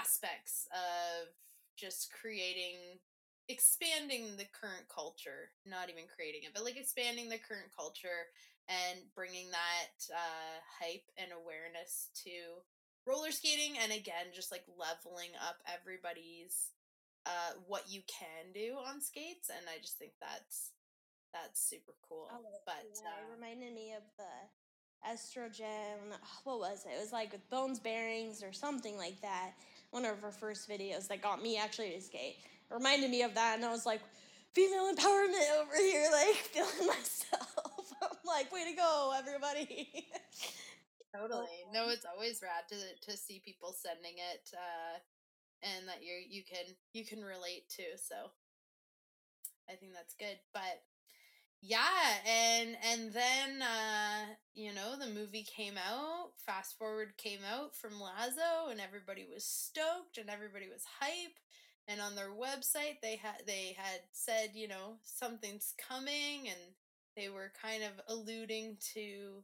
aspects 0.00 0.66
of 0.72 1.28
just 1.76 2.12
creating 2.12 3.00
expanding 3.48 4.36
the 4.38 4.46
current 4.54 4.86
culture 4.86 5.50
not 5.66 5.90
even 5.90 6.04
creating 6.06 6.42
it 6.46 6.54
but 6.54 6.62
like 6.62 6.76
expanding 6.76 7.28
the 7.28 7.40
current 7.40 7.66
culture 7.74 8.30
and 8.70 9.00
bringing 9.16 9.50
that 9.50 9.98
uh, 10.14 10.56
hype 10.78 11.02
and 11.18 11.32
awareness 11.34 12.10
to 12.14 12.62
roller 13.10 13.34
skating 13.34 13.74
and 13.82 13.90
again 13.90 14.30
just 14.30 14.54
like 14.54 14.62
leveling 14.78 15.34
up 15.42 15.58
everybody's 15.66 16.70
uh, 17.26 17.52
what 17.66 17.84
you 17.90 18.00
can 18.06 18.54
do 18.54 18.78
on 18.86 19.02
skates 19.02 19.50
and 19.50 19.66
i 19.66 19.76
just 19.82 19.98
think 19.98 20.12
that's 20.22 20.70
that's 21.34 21.60
super 21.60 21.92
cool 22.08 22.30
but 22.64 22.86
yeah, 22.86 23.10
uh, 23.10 23.26
it 23.26 23.34
reminded 23.34 23.74
me 23.74 23.92
of 23.92 24.02
the 24.16 24.32
Estro 25.02 25.52
Jen 25.52 26.14
what 26.44 26.60
was 26.60 26.86
it 26.86 26.96
it 26.96 27.00
was 27.00 27.12
like 27.12 27.32
with 27.32 27.48
bones 27.50 27.80
bearings 27.80 28.42
or 28.42 28.52
something 28.52 28.96
like 28.96 29.20
that 29.20 29.52
one 29.90 30.04
of 30.04 30.20
her 30.20 30.30
first 30.30 30.68
videos 30.68 31.08
that 31.08 31.22
got 31.22 31.42
me 31.42 31.58
actually 31.58 31.90
to 31.90 32.00
skate. 32.00 32.36
It 32.70 32.74
reminded 32.74 33.10
me 33.10 33.22
of 33.22 33.34
that, 33.34 33.56
and 33.56 33.64
I 33.64 33.70
was 33.70 33.86
like, 33.86 34.00
female 34.52 34.92
empowerment 34.92 35.60
over 35.60 35.76
here, 35.76 36.08
like 36.12 36.36
feeling 36.36 36.86
myself. 36.86 37.92
I'm 38.02 38.08
like, 38.24 38.52
way 38.52 38.70
to 38.70 38.76
go, 38.76 39.12
everybody. 39.16 39.88
totally. 41.14 41.64
No, 41.72 41.88
it's 41.88 42.04
always 42.06 42.42
rad 42.42 42.64
to 42.70 43.10
to 43.10 43.16
see 43.16 43.40
people 43.44 43.72
sending 43.72 44.14
it, 44.18 44.50
uh, 44.54 44.98
and 45.62 45.88
that 45.88 46.02
you 46.02 46.14
you 46.28 46.42
can 46.44 46.76
you 46.92 47.04
can 47.04 47.22
relate 47.24 47.68
to. 47.76 47.84
So 47.98 48.32
I 49.68 49.74
think 49.74 49.92
that's 49.94 50.14
good. 50.14 50.38
But 50.52 50.82
yeah 51.62 52.20
and 52.26 52.76
and 52.92 53.12
then 53.12 53.62
uh 53.62 54.26
you 54.54 54.74
know 54.74 54.96
the 54.98 55.06
movie 55.12 55.44
came 55.44 55.74
out 55.76 56.30
fast 56.36 56.78
forward 56.78 57.16
came 57.18 57.40
out 57.50 57.74
from 57.76 58.00
Lazo 58.00 58.70
and 58.70 58.80
everybody 58.80 59.26
was 59.32 59.44
stoked 59.44 60.18
and 60.18 60.30
everybody 60.30 60.68
was 60.68 60.84
hype 61.00 61.38
and 61.88 62.00
on 62.00 62.14
their 62.16 62.30
website 62.30 62.98
they 63.02 63.16
had 63.16 63.42
they 63.46 63.76
had 63.78 64.00
said 64.12 64.50
you 64.54 64.68
know 64.68 64.98
something's 65.04 65.74
coming 65.88 66.48
and 66.48 66.74
they 67.16 67.28
were 67.28 67.52
kind 67.62 67.82
of 67.82 67.92
alluding 68.08 68.76
to 68.94 69.42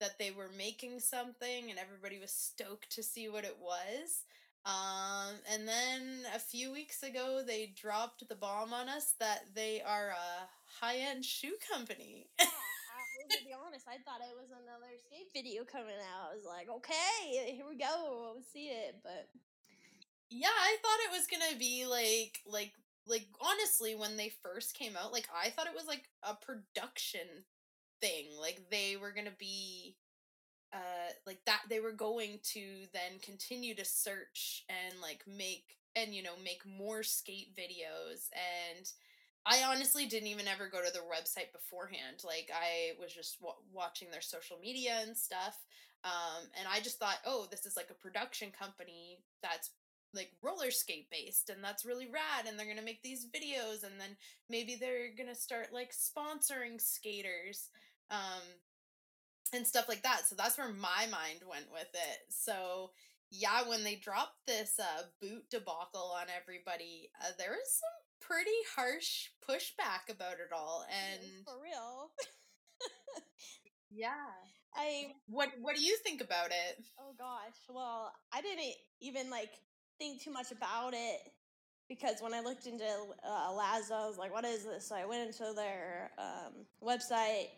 that 0.00 0.18
they 0.18 0.30
were 0.30 0.50
making 0.56 1.00
something 1.00 1.70
and 1.70 1.78
everybody 1.78 2.18
was 2.18 2.30
stoked 2.30 2.90
to 2.90 3.02
see 3.02 3.28
what 3.28 3.44
it 3.44 3.56
was 3.60 4.24
um, 4.68 5.32
and 5.50 5.66
then 5.66 6.20
a 6.34 6.38
few 6.38 6.72
weeks 6.72 7.02
ago, 7.02 7.42
they 7.46 7.72
dropped 7.74 8.28
the 8.28 8.34
bomb 8.34 8.74
on 8.74 8.88
us 8.88 9.14
that 9.18 9.44
they 9.54 9.80
are 9.80 10.10
a 10.10 10.48
high 10.80 10.96
end 10.98 11.24
shoe 11.24 11.54
company. 11.72 12.28
yeah, 12.38 12.46
I, 12.46 13.34
to 13.36 13.44
be 13.44 13.54
honest, 13.54 13.86
I 13.88 13.96
thought 14.04 14.20
it 14.20 14.36
was 14.36 14.50
another 14.50 14.92
skate 15.06 15.32
video 15.32 15.64
coming 15.64 15.96
out. 15.96 16.32
I 16.32 16.34
was 16.34 16.44
like, 16.44 16.68
okay, 16.68 17.54
here 17.54 17.64
we 17.68 17.78
go, 17.78 18.32
we'll 18.34 18.42
see 18.52 18.66
it. 18.66 18.96
But 19.02 19.28
yeah, 20.28 20.48
I 20.48 20.76
thought 20.82 21.06
it 21.06 21.16
was 21.16 21.26
gonna 21.26 21.58
be 21.58 21.86
like 21.86 22.40
like 22.44 22.72
like 23.06 23.26
honestly, 23.40 23.94
when 23.94 24.18
they 24.18 24.30
first 24.42 24.74
came 24.74 24.96
out, 25.02 25.12
like 25.12 25.28
I 25.32 25.48
thought 25.48 25.66
it 25.66 25.74
was 25.74 25.86
like 25.86 26.10
a 26.22 26.34
production 26.34 27.26
thing. 28.00 28.26
Like 28.40 28.62
they 28.70 28.96
were 28.96 29.12
gonna 29.12 29.30
be 29.38 29.96
uh 30.72 31.12
like 31.26 31.38
that 31.46 31.62
they 31.70 31.80
were 31.80 31.92
going 31.92 32.38
to 32.42 32.60
then 32.92 33.18
continue 33.22 33.74
to 33.74 33.84
search 33.84 34.64
and 34.68 35.00
like 35.00 35.24
make 35.26 35.76
and 35.96 36.14
you 36.14 36.22
know 36.22 36.34
make 36.44 36.60
more 36.66 37.02
skate 37.02 37.56
videos 37.56 38.28
and 38.34 38.92
I 39.46 39.62
honestly 39.62 40.04
didn't 40.04 40.28
even 40.28 40.46
ever 40.46 40.68
go 40.68 40.84
to 40.84 40.92
their 40.92 41.02
website 41.02 41.52
beforehand. 41.52 42.22
Like 42.22 42.50
I 42.54 43.00
was 43.00 43.14
just 43.14 43.40
w- 43.40 43.56
watching 43.72 44.10
their 44.10 44.20
social 44.20 44.58
media 44.60 44.98
and 45.00 45.16
stuff. 45.16 45.64
Um, 46.04 46.44
and 46.58 46.68
I 46.70 46.80
just 46.80 46.98
thought, 46.98 47.18
oh, 47.24 47.46
this 47.50 47.64
is 47.64 47.74
like 47.74 47.88
a 47.90 47.94
production 47.94 48.50
company 48.50 49.20
that's 49.42 49.70
like 50.14 50.30
roller 50.42 50.70
skate 50.70 51.08
based 51.10 51.50
and 51.50 51.62
that's 51.62 51.84
really 51.84 52.06
rad 52.06 52.46
and 52.46 52.58
they're 52.58 52.66
going 52.66 52.78
to 52.78 52.84
make 52.84 53.02
these 53.02 53.26
videos 53.26 53.84
and 53.84 54.00
then 54.00 54.16
maybe 54.48 54.76
they're 54.78 55.14
going 55.16 55.28
to 55.28 55.34
start 55.34 55.68
like 55.72 55.92
sponsoring 55.92 56.80
skaters. 56.80 57.68
Um, 58.10 58.42
and 59.52 59.66
stuff 59.66 59.88
like 59.88 60.02
that. 60.02 60.22
So 60.26 60.34
that's 60.36 60.58
where 60.58 60.68
my 60.68 61.06
mind 61.10 61.40
went 61.48 61.72
with 61.72 61.88
it. 61.94 62.18
So 62.28 62.90
yeah, 63.30 63.68
when 63.68 63.84
they 63.84 63.96
dropped 63.96 64.46
this 64.46 64.78
uh, 64.78 65.02
boot 65.20 65.44
debacle 65.50 66.14
on 66.16 66.26
everybody, 66.34 67.10
uh, 67.20 67.32
there 67.38 67.50
was 67.50 67.80
some 67.80 68.28
pretty 68.28 68.50
harsh 68.74 69.28
pushback 69.48 70.12
about 70.12 70.34
it 70.34 70.52
all, 70.54 70.84
and 70.90 71.44
for 71.44 71.60
real. 71.62 72.10
yeah, 73.90 74.32
I 74.74 75.12
what 75.26 75.50
what 75.60 75.76
do 75.76 75.82
you 75.82 75.96
think 75.98 76.20
about 76.20 76.48
it? 76.48 76.84
Oh 76.98 77.12
gosh, 77.18 77.56
well, 77.68 78.12
I 78.32 78.40
didn't 78.40 78.64
even 79.00 79.30
like 79.30 79.50
think 79.98 80.22
too 80.22 80.32
much 80.32 80.50
about 80.52 80.94
it 80.94 81.20
because 81.88 82.16
when 82.20 82.32
I 82.32 82.40
looked 82.40 82.66
into 82.66 82.84
uh, 82.84 83.52
Lazo, 83.52 83.94
I 83.94 84.06
was 84.06 84.18
like, 84.18 84.32
"What 84.32 84.44
is 84.46 84.64
this?" 84.64 84.88
So 84.88 84.94
I 84.94 85.04
went 85.04 85.26
into 85.26 85.52
their 85.54 86.10
um, 86.18 86.66
website 86.82 87.48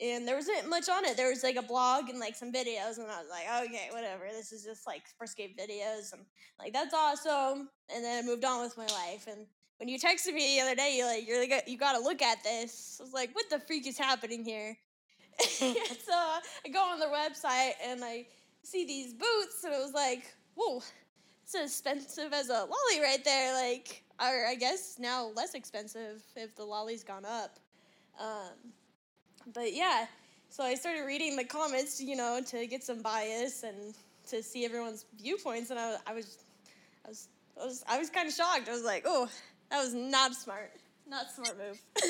and 0.00 0.28
there 0.28 0.36
wasn't 0.36 0.68
much 0.68 0.88
on 0.88 1.04
it. 1.04 1.16
There 1.16 1.30
was 1.30 1.42
like 1.42 1.56
a 1.56 1.62
blog 1.62 2.10
and 2.10 2.18
like 2.18 2.34
some 2.34 2.52
videos, 2.52 2.98
and 2.98 3.06
I 3.10 3.20
was 3.20 3.30
like, 3.30 3.46
okay, 3.66 3.88
whatever. 3.92 4.24
This 4.30 4.52
is 4.52 4.62
just 4.62 4.86
like 4.86 5.02
skate 5.24 5.56
videos, 5.58 6.12
and 6.12 6.22
like 6.58 6.72
that's 6.72 6.94
awesome. 6.94 7.68
And 7.94 8.04
then 8.04 8.22
I 8.22 8.26
moved 8.26 8.44
on 8.44 8.62
with 8.62 8.76
my 8.76 8.86
life. 8.86 9.26
And 9.26 9.46
when 9.78 9.88
you 9.88 9.98
texted 9.98 10.34
me 10.34 10.56
the 10.56 10.62
other 10.62 10.74
day, 10.74 10.94
you're 10.96 11.06
like, 11.06 11.26
you're 11.26 11.40
like, 11.40 11.64
you 11.66 11.78
got 11.78 11.96
to 11.96 12.00
look 12.00 12.20
at 12.20 12.42
this. 12.44 12.98
I 13.00 13.04
was 13.04 13.12
like, 13.12 13.34
what 13.34 13.48
the 13.50 13.58
freak 13.58 13.86
is 13.86 13.98
happening 13.98 14.44
here? 14.44 14.76
so 15.40 16.12
I 16.12 16.40
go 16.72 16.80
on 16.80 16.98
their 16.98 17.08
website 17.08 17.72
and 17.84 18.04
I 18.04 18.26
see 18.62 18.84
these 18.84 19.14
boots, 19.14 19.64
and 19.64 19.72
it 19.72 19.78
was 19.78 19.94
like, 19.94 20.24
whoa, 20.56 20.82
it's 21.42 21.54
as 21.54 21.70
expensive 21.70 22.34
as 22.34 22.50
a 22.50 22.52
lolly 22.52 23.00
right 23.00 23.24
there. 23.24 23.54
Like, 23.54 24.02
or 24.20 24.46
I 24.46 24.56
guess 24.56 24.96
now 24.98 25.30
less 25.34 25.54
expensive 25.54 26.22
if 26.34 26.54
the 26.54 26.64
lolly's 26.64 27.04
gone 27.04 27.24
up. 27.24 27.58
Um, 28.20 28.72
but 29.54 29.74
yeah, 29.74 30.06
so 30.50 30.62
I 30.64 30.74
started 30.74 31.02
reading 31.02 31.36
the 31.36 31.44
comments, 31.44 32.00
you 32.00 32.16
know, 32.16 32.40
to 32.46 32.66
get 32.66 32.82
some 32.82 33.02
bias 33.02 33.62
and 33.62 33.94
to 34.28 34.42
see 34.42 34.64
everyone's 34.64 35.04
viewpoints, 35.20 35.70
and 35.70 35.78
I, 35.78 35.96
I 36.06 36.14
was, 36.14 36.38
I 37.04 37.08
was, 37.08 37.28
I 37.60 37.64
was, 37.64 37.84
I 37.88 37.98
was 37.98 38.10
kind 38.10 38.28
of 38.28 38.34
shocked. 38.34 38.68
I 38.68 38.72
was 38.72 38.84
like, 38.84 39.04
oh, 39.06 39.28
that 39.70 39.82
was 39.82 39.94
not 39.94 40.34
smart, 40.34 40.72
not 41.08 41.30
smart 41.30 41.56
move. 41.58 41.80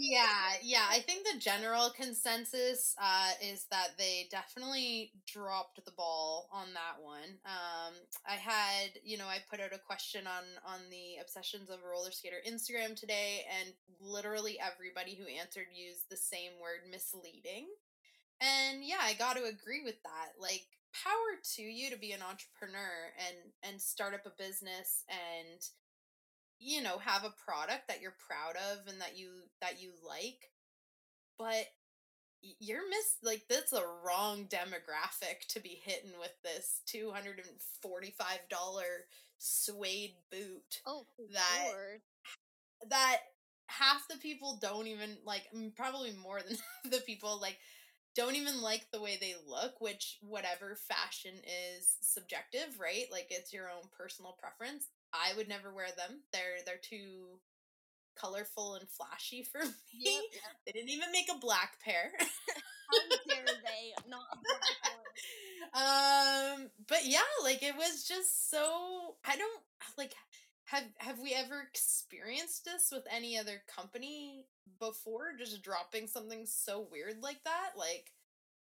Yeah, 0.00 0.54
yeah. 0.62 0.86
I 0.88 1.00
think 1.00 1.26
the 1.26 1.40
general 1.40 1.90
consensus 1.90 2.94
uh, 3.02 3.30
is 3.42 3.66
that 3.72 3.98
they 3.98 4.28
definitely 4.30 5.10
dropped 5.26 5.84
the 5.84 5.90
ball 5.90 6.48
on 6.52 6.68
that 6.74 7.02
one. 7.02 7.34
Um, 7.44 7.94
I 8.24 8.34
had, 8.34 8.90
you 9.02 9.18
know, 9.18 9.26
I 9.26 9.38
put 9.50 9.58
out 9.60 9.74
a 9.74 9.78
question 9.78 10.24
on 10.28 10.44
on 10.64 10.78
the 10.90 11.20
Obsessions 11.20 11.68
of 11.68 11.80
a 11.84 11.88
Roller 11.90 12.12
Skater 12.12 12.36
Instagram 12.48 12.94
today, 12.94 13.44
and 13.58 13.74
literally 14.00 14.56
everybody 14.60 15.16
who 15.16 15.26
answered 15.26 15.66
used 15.74 16.08
the 16.08 16.16
same 16.16 16.52
word, 16.62 16.88
misleading. 16.88 17.66
And 18.40 18.84
yeah, 18.84 19.02
I 19.02 19.14
got 19.14 19.36
to 19.36 19.44
agree 19.44 19.82
with 19.84 20.02
that. 20.04 20.38
Like, 20.40 20.66
power 20.94 21.36
to 21.56 21.62
you 21.62 21.90
to 21.90 21.98
be 21.98 22.12
an 22.12 22.22
entrepreneur 22.22 23.12
and 23.18 23.36
and 23.62 23.80
start 23.82 24.14
up 24.14 24.26
a 24.26 24.32
business 24.42 25.04
and 25.08 25.60
you 26.58 26.82
know 26.82 26.98
have 26.98 27.24
a 27.24 27.34
product 27.44 27.88
that 27.88 28.00
you're 28.00 28.14
proud 28.26 28.56
of 28.72 28.86
and 28.88 29.00
that 29.00 29.16
you 29.16 29.28
that 29.60 29.80
you 29.80 29.90
like 30.06 30.50
but 31.38 31.66
you're 32.60 32.88
miss 32.88 33.16
like 33.22 33.42
that's 33.48 33.70
the 33.70 33.84
wrong 34.04 34.46
demographic 34.46 35.46
to 35.48 35.60
be 35.60 35.80
hitting 35.84 36.12
with 36.20 36.32
this 36.44 36.82
$245 36.86 37.42
suede 39.38 40.14
boot 40.30 40.80
oh 40.86 41.06
that 41.32 41.68
that 42.90 43.18
half 43.66 44.06
the 44.08 44.16
people 44.16 44.58
don't 44.60 44.86
even 44.86 45.16
like 45.24 45.42
probably 45.76 46.12
more 46.12 46.40
than 46.46 46.56
the 46.90 47.00
people 47.06 47.40
like 47.40 47.58
don't 48.18 48.34
even 48.34 48.60
like 48.60 48.86
the 48.92 49.00
way 49.00 49.16
they 49.20 49.34
look, 49.46 49.80
which 49.80 50.18
whatever 50.22 50.74
fashion 50.74 51.34
is 51.46 51.98
subjective, 52.00 52.80
right? 52.80 53.04
Like 53.12 53.28
it's 53.30 53.52
your 53.52 53.68
own 53.68 53.88
personal 53.96 54.36
preference. 54.40 54.88
I 55.12 55.36
would 55.36 55.48
never 55.48 55.72
wear 55.72 55.88
them. 55.96 56.20
They're 56.32 56.62
they're 56.66 56.80
too 56.82 57.40
colorful 58.20 58.74
and 58.74 58.88
flashy 58.88 59.42
for 59.52 59.60
me. 59.64 59.72
Yep, 59.92 60.22
yep. 60.32 60.42
They 60.66 60.72
didn't 60.72 60.90
even 60.90 61.12
make 61.12 61.28
a 61.34 61.38
black 61.38 61.78
pair. 61.84 62.12
How 62.18 63.16
dare 63.28 63.44
they 63.46 63.92
not 64.08 64.22
a 64.32 64.36
black 64.36 64.94
one? 64.94 65.04
um 65.74 66.70
but 66.88 67.04
yeah, 67.04 67.20
like 67.42 67.62
it 67.62 67.76
was 67.76 68.04
just 68.06 68.50
so 68.50 69.16
I 69.24 69.36
don't 69.36 69.62
like 69.96 70.14
have 70.66 70.84
have 70.98 71.18
we 71.18 71.34
ever 71.34 71.62
experienced 71.70 72.64
this 72.64 72.90
with 72.92 73.04
any 73.10 73.38
other 73.38 73.62
company 73.74 74.44
before 74.78 75.32
just 75.38 75.62
dropping 75.62 76.06
something 76.06 76.46
so 76.46 76.86
weird 76.90 77.22
like 77.22 77.42
that? 77.44 77.70
Like 77.76 78.12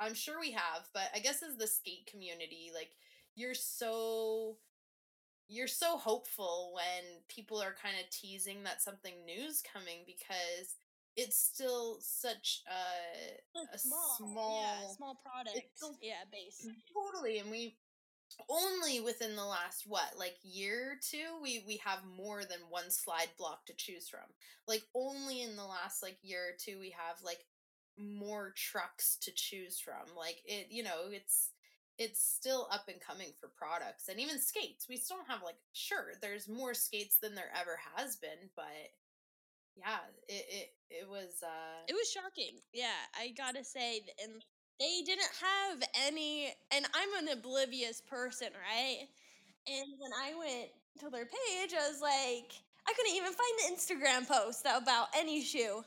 I'm 0.01 0.15
sure 0.15 0.41
we 0.41 0.53
have, 0.53 0.89
but 0.95 1.05
I 1.15 1.19
guess 1.19 1.43
as 1.43 1.57
the 1.57 1.67
skate 1.67 2.07
community, 2.11 2.71
like 2.75 2.91
you're 3.35 3.55
so 3.55 4.57
you're 5.51 5.67
so 5.67 5.97
hopeful 5.99 6.73
when 6.75 7.21
people 7.29 7.61
are 7.61 7.75
kind 7.83 7.97
of 8.03 8.09
teasing 8.11 8.63
that 8.63 8.81
something 8.81 9.15
new's 9.27 9.63
coming 9.73 9.99
because 10.07 10.77
it's 11.17 11.37
still 11.37 11.99
such 12.01 12.63
a, 12.69 13.59
a 13.75 13.79
small, 13.79 14.15
small, 14.17 14.63
yeah, 14.63 14.89
small 14.97 15.21
product, 15.25 15.67
still- 15.75 15.99
yeah, 16.01 16.23
base. 16.33 16.67
totally 16.95 17.39
and 17.39 17.51
we 17.51 17.77
only 18.49 19.01
within 19.01 19.35
the 19.35 19.45
last 19.45 19.85
what 19.89 20.13
like 20.17 20.37
year 20.45 20.93
or 20.93 20.99
two 21.03 21.43
we 21.43 21.65
we 21.67 21.79
have 21.85 21.99
more 22.17 22.43
than 22.45 22.61
one 22.69 22.89
slide 22.91 23.29
block 23.37 23.67
to 23.67 23.73
choose 23.77 24.09
from 24.09 24.21
like 24.69 24.83
only 24.95 25.43
in 25.43 25.57
the 25.57 25.65
last 25.65 26.01
like 26.03 26.17
year 26.23 26.41
or 26.51 26.57
two 26.59 26.79
we 26.79 26.91
have 26.91 27.17
like 27.25 27.41
more 27.99 28.55
trucks 28.57 29.17
to 29.21 29.33
choose 29.35 29.81
from 29.81 30.17
like 30.17 30.37
it 30.45 30.69
you 30.71 30.83
know 30.83 31.11
it's 31.11 31.51
it's 32.01 32.25
still 32.25 32.69
up 32.73 32.89
and 32.89 33.01
coming 33.01 33.29
for 33.41 33.51
products 33.57 34.09
and 34.09 34.21
even 34.21 34.41
skates 34.41 34.89
we 34.89 34.97
still 34.97 35.19
don't 35.19 35.29
have 35.31 35.45
like 35.45 35.57
sure 35.75 36.15
there's 36.23 36.49
more 36.49 36.75
skates 36.75 37.19
than 37.23 37.37
there 37.37 37.53
ever 37.61 37.79
has 37.97 38.17
been 38.17 38.51
but 38.57 38.67
yeah 39.77 39.99
it 40.29 40.45
it, 40.49 40.69
it 40.91 41.09
was 41.09 41.43
uh 41.43 41.83
It 41.89 41.95
was 41.95 42.11
shocking. 42.11 42.61
Yeah, 42.73 42.99
I 43.19 43.33
gotta 43.37 43.65
say, 43.65 44.03
and 44.23 44.43
they 44.79 45.03
didn't 45.05 45.31
have 45.41 45.83
any. 46.07 46.53
And 46.73 46.87
I'm 46.95 47.27
an 47.27 47.39
oblivious 47.39 48.01
person, 48.01 48.49
right? 48.55 49.07
And 49.69 49.87
when 49.99 50.13
I 50.15 50.35
went 50.39 50.71
to 51.01 51.11
their 51.11 51.27
page, 51.27 51.75
I 51.75 51.89
was 51.91 52.01
like, 52.01 52.53
I 52.89 52.93
couldn't 52.95 53.17
even 53.17 53.33
find 53.33 53.55
the 53.59 53.67
Instagram 53.77 54.29
post 54.29 54.67
about 54.67 55.09
any 55.17 55.43
shoe. 55.43 55.83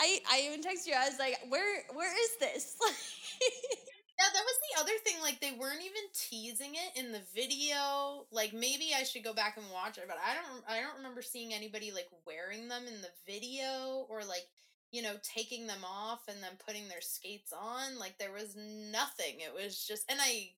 I 0.00 0.20
I 0.30 0.42
even 0.46 0.62
texted 0.62 0.88
you. 0.88 0.94
I 0.96 1.08
was 1.08 1.18
like, 1.18 1.38
where 1.48 1.84
where 1.94 2.12
is 2.12 2.30
this? 2.40 2.76
Yeah, 4.24 4.30
that 4.32 4.44
was 4.44 4.56
the 4.62 4.80
other 4.80 4.98
thing. 5.04 5.20
Like 5.22 5.40
they 5.40 5.58
weren't 5.58 5.82
even 5.82 6.02
teasing 6.14 6.74
it 6.74 6.98
in 6.98 7.12
the 7.12 7.20
video. 7.34 8.26
Like 8.30 8.52
maybe 8.54 8.92
I 8.98 9.02
should 9.02 9.24
go 9.24 9.34
back 9.34 9.56
and 9.56 9.66
watch 9.72 9.98
it, 9.98 10.04
but 10.08 10.16
I 10.16 10.34
don't. 10.34 10.64
I 10.68 10.80
don't 10.80 10.96
remember 10.96 11.20
seeing 11.20 11.52
anybody 11.52 11.90
like 11.92 12.08
wearing 12.26 12.68
them 12.68 12.84
in 12.86 13.02
the 13.02 13.10
video 13.26 14.06
or 14.08 14.20
like 14.20 14.46
you 14.92 15.02
know 15.02 15.14
taking 15.22 15.66
them 15.66 15.84
off 15.84 16.22
and 16.28 16.42
then 16.42 16.52
putting 16.66 16.88
their 16.88 17.02
skates 17.02 17.52
on. 17.52 17.98
Like 17.98 18.18
there 18.18 18.32
was 18.32 18.56
nothing. 18.56 19.40
It 19.40 19.52
was 19.54 19.84
just 19.86 20.10
and 20.10 20.18
I. 20.22 20.52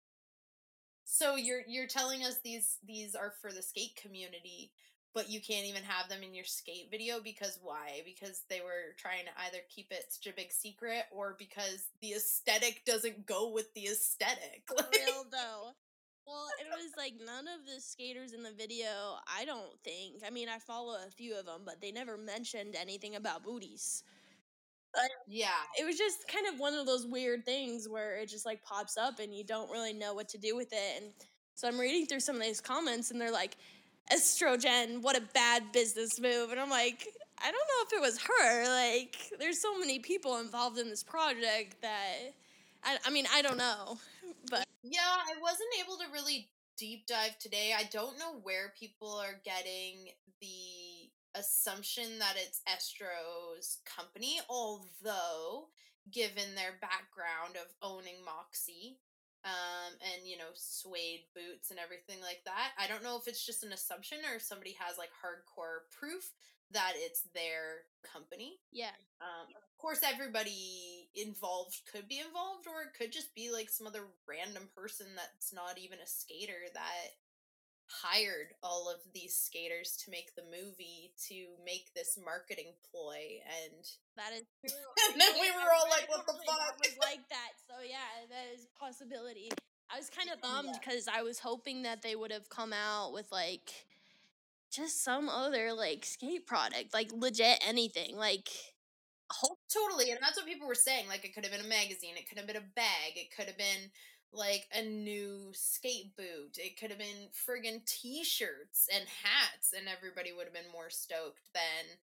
So 1.06 1.36
you're 1.36 1.62
you're 1.66 1.86
telling 1.86 2.22
us 2.22 2.36
these 2.44 2.76
these 2.86 3.14
are 3.14 3.32
for 3.40 3.50
the 3.50 3.62
skate 3.62 3.96
community, 3.96 4.72
but 5.14 5.30
you 5.30 5.40
can't 5.40 5.66
even 5.66 5.82
have 5.84 6.08
them 6.08 6.22
in 6.22 6.34
your 6.34 6.44
skate 6.44 6.88
video 6.90 7.20
because 7.22 7.58
why? 7.62 8.02
Because 8.04 8.42
they 8.50 8.60
were 8.60 8.94
trying 8.98 9.24
to 9.24 9.42
either 9.46 9.58
keep 9.74 9.92
it 9.92 10.06
such 10.08 10.26
a 10.26 10.36
big 10.36 10.50
secret 10.50 11.04
or 11.12 11.36
because 11.38 11.86
the 12.02 12.12
aesthetic 12.12 12.82
doesn't 12.84 13.24
go 13.24 13.50
with 13.50 13.72
the 13.74 13.86
aesthetic. 13.86 14.62
For 14.66 14.84
real 14.92 15.24
though. 15.30 15.70
Well, 16.26 16.46
it 16.58 16.66
was 16.70 16.92
like 16.96 17.14
none 17.24 17.46
of 17.46 17.66
the 17.66 17.80
skaters 17.80 18.32
in 18.32 18.42
the 18.42 18.52
video. 18.52 19.18
I 19.28 19.44
don't 19.44 19.78
think. 19.84 20.22
I 20.26 20.30
mean, 20.30 20.48
I 20.48 20.58
follow 20.58 20.94
a 20.94 21.10
few 21.10 21.38
of 21.38 21.44
them, 21.44 21.62
but 21.64 21.80
they 21.80 21.92
never 21.92 22.16
mentioned 22.16 22.74
anything 22.80 23.14
about 23.14 23.44
booties. 23.44 24.02
yeah. 25.28 25.48
It 25.78 25.84
was 25.84 25.98
just 25.98 26.26
kind 26.28 26.46
of 26.46 26.58
one 26.58 26.74
of 26.74 26.86
those 26.86 27.06
weird 27.06 27.44
things 27.44 27.88
where 27.88 28.16
it 28.16 28.30
just 28.30 28.46
like 28.46 28.62
pops 28.62 28.96
up 28.96 29.18
and 29.18 29.34
you 29.34 29.44
don't 29.44 29.70
really 29.70 29.92
know 29.92 30.14
what 30.14 30.28
to 30.30 30.38
do 30.38 30.56
with 30.56 30.72
it. 30.72 31.02
And 31.02 31.12
so 31.54 31.68
I'm 31.68 31.78
reading 31.78 32.06
through 32.06 32.20
some 32.20 32.36
of 32.36 32.42
these 32.42 32.60
comments 32.60 33.10
and 33.10 33.20
they're 33.20 33.30
like, 33.30 33.56
Estro 34.12 34.60
Jen, 34.60 35.00
what 35.02 35.16
a 35.16 35.22
bad 35.32 35.72
business 35.72 36.20
move. 36.20 36.50
And 36.50 36.60
I'm 36.60 36.70
like, 36.70 37.08
I 37.38 37.50
don't 37.50 37.54
know 37.54 37.86
if 37.86 37.92
it 37.92 38.00
was 38.00 38.18
her. 38.20 38.68
Like, 38.68 39.16
there's 39.38 39.60
so 39.60 39.78
many 39.78 39.98
people 39.98 40.38
involved 40.38 40.78
in 40.78 40.88
this 40.88 41.02
project 41.02 41.80
that 41.82 42.32
I, 42.84 42.98
I 43.06 43.10
mean, 43.10 43.26
I 43.32 43.42
don't 43.42 43.58
know. 43.58 43.98
But 44.50 44.66
Yeah, 44.82 45.00
I 45.02 45.40
wasn't 45.40 45.70
able 45.82 45.96
to 45.98 46.12
really 46.12 46.48
deep 46.76 47.06
dive 47.06 47.38
today. 47.38 47.72
I 47.76 47.84
don't 47.84 48.18
know 48.18 48.36
where 48.42 48.72
people 48.78 49.16
are 49.16 49.40
getting 49.44 50.10
the 50.40 51.10
assumption 51.34 52.18
that 52.18 52.34
it's 52.36 52.60
Estro's 52.68 53.78
company, 53.84 54.40
although 54.48 55.68
given 56.12 56.54
their 56.54 56.74
background 56.80 57.56
of 57.56 57.72
owning 57.82 58.24
Moxie, 58.24 58.98
um, 59.44 59.92
and 60.00 60.26
you 60.26 60.36
know, 60.36 60.50
suede 60.54 61.24
boots 61.34 61.70
and 61.70 61.78
everything 61.78 62.20
like 62.22 62.42
that. 62.44 62.72
I 62.78 62.86
don't 62.86 63.02
know 63.04 63.16
if 63.16 63.28
it's 63.28 63.44
just 63.44 63.64
an 63.64 63.72
assumption 63.72 64.18
or 64.28 64.36
if 64.36 64.42
somebody 64.42 64.76
has 64.80 64.96
like 64.98 65.10
hardcore 65.12 65.84
proof 65.92 66.32
that 66.72 66.92
it's 66.96 67.22
their 67.34 67.84
company. 68.02 68.58
yeah, 68.72 68.96
Um, 69.20 69.46
of 69.54 69.78
course, 69.78 70.00
everybody 70.02 71.08
involved 71.14 71.80
could 71.90 72.08
be 72.08 72.18
involved, 72.18 72.66
or 72.66 72.82
it 72.82 72.96
could 72.96 73.12
just 73.12 73.34
be 73.34 73.52
like 73.52 73.68
some 73.68 73.86
other 73.86 74.08
random 74.26 74.68
person 74.74 75.06
that's 75.14 75.52
not 75.52 75.78
even 75.78 75.98
a 76.00 76.06
skater 76.08 76.66
that 76.72 77.14
hired 77.86 78.54
all 78.62 78.90
of 78.90 79.00
these 79.12 79.34
skaters 79.36 79.96
to 80.04 80.10
make 80.10 80.34
the 80.34 80.42
movie 80.42 81.12
to 81.28 81.46
make 81.64 81.92
this 81.94 82.18
marketing 82.24 82.72
ploy 82.90 83.40
and 83.44 83.84
that 84.16 84.32
is 84.34 84.42
true. 84.72 84.78
And 85.12 85.20
then 85.20 85.34
we 85.40 85.50
were 85.50 85.70
all 85.76 85.88
like, 85.90 86.08
what 86.08 86.26
the 86.26 86.32
fuck? 86.46 86.78
was 86.78 86.96
like 87.00 87.28
that. 87.28 87.52
So 87.68 87.74
yeah, 87.82 88.26
that 88.30 88.54
is 88.54 88.64
a 88.64 88.78
possibility. 88.78 89.50
I 89.92 89.98
was 89.98 90.08
kind 90.10 90.30
of 90.30 90.40
bummed 90.42 90.70
Yeah. 90.72 90.78
because 90.80 91.08
I 91.08 91.22
was 91.22 91.38
hoping 91.40 91.82
that 91.82 92.02
they 92.02 92.16
would 92.16 92.32
have 92.32 92.48
come 92.48 92.72
out 92.72 93.12
with 93.12 93.30
like 93.30 93.70
just 94.70 95.04
some 95.04 95.28
other 95.28 95.72
like 95.72 96.04
skate 96.04 96.46
product, 96.46 96.94
like 96.94 97.12
legit 97.12 97.62
anything. 97.66 98.16
Like 98.16 98.48
whole 99.30 99.58
totally 99.72 100.10
and 100.10 100.18
that's 100.22 100.36
what 100.36 100.46
people 100.46 100.68
were 100.68 100.74
saying 100.74 101.08
like 101.08 101.24
it 101.24 101.34
could 101.34 101.44
have 101.44 101.50
been 101.52 101.64
a 101.64 101.68
magazine 101.68 102.14
it 102.14 102.28
could 102.28 102.36
have 102.38 102.46
been 102.46 102.56
a 102.56 102.68
bag 102.76 103.16
it 103.16 103.34
could 103.34 103.46
have 103.46 103.56
been 103.56 103.90
like 104.34 104.66
a 104.72 104.82
new 104.82 105.50
skate 105.52 106.16
boot 106.16 106.58
it 106.58 106.78
could 106.78 106.90
have 106.90 106.98
been 106.98 107.28
friggin 107.32 107.84
t-shirts 107.86 108.88
and 108.92 109.04
hats 109.22 109.72
and 109.76 109.86
everybody 109.88 110.32
would 110.32 110.44
have 110.44 110.54
been 110.54 110.72
more 110.72 110.90
stoked 110.90 111.52
than 111.54 111.98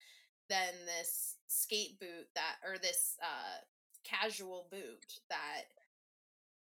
than 0.50 0.74
this 0.86 1.36
skate 1.48 2.00
boot 2.00 2.28
that 2.36 2.56
or 2.66 2.78
this 2.78 3.18
uh 3.22 3.60
casual 4.04 4.68
boot 4.72 5.20
that 5.30 5.66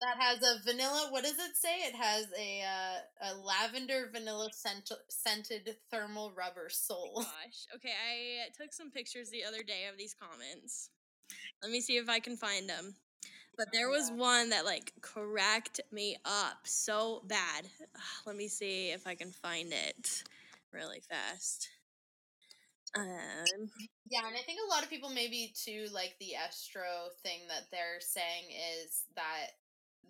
that 0.01 0.17
has 0.19 0.39
a 0.39 0.63
vanilla 0.63 1.07
what 1.11 1.23
does 1.23 1.37
it 1.37 1.55
say 1.55 1.77
it 1.77 1.95
has 1.95 2.25
a 2.37 2.63
uh, 2.63 3.29
a 3.29 3.37
lavender 3.37 4.09
vanilla 4.11 4.49
scent, 4.51 4.91
scented 5.09 5.75
thermal 5.91 6.31
rubber 6.35 6.69
sole 6.69 7.15
gosh. 7.43 7.67
Okay, 7.75 7.89
I 7.89 8.49
took 8.59 8.73
some 8.73 8.89
pictures 8.89 9.29
the 9.29 9.43
other 9.43 9.63
day 9.63 9.85
of 9.91 9.97
these 9.97 10.15
comments. 10.15 10.89
Let 11.61 11.71
me 11.71 11.81
see 11.81 11.97
if 11.97 12.09
I 12.09 12.19
can 12.19 12.35
find 12.35 12.67
them. 12.67 12.95
But 13.61 13.71
there 13.71 13.91
was 13.91 14.09
one 14.09 14.49
that 14.49 14.65
like 14.65 14.91
cracked 15.01 15.81
me 15.91 16.17
up 16.25 16.65
so 16.65 17.21
bad. 17.27 17.69
Let 18.25 18.35
me 18.35 18.47
see 18.47 18.89
if 18.89 19.05
I 19.05 19.13
can 19.13 19.29
find 19.29 19.71
it 19.71 20.23
really 20.73 21.01
fast. 21.07 21.69
Um, 22.97 23.69
Yeah, 24.09 24.25
and 24.25 24.35
I 24.35 24.41
think 24.47 24.57
a 24.65 24.73
lot 24.73 24.81
of 24.81 24.89
people 24.89 25.11
maybe 25.11 25.53
too 25.53 25.85
like 25.93 26.15
the 26.19 26.33
Estro 26.41 27.13
thing 27.21 27.41
that 27.49 27.69
they're 27.69 28.01
saying 28.01 28.49
is 28.81 29.03
that 29.15 29.53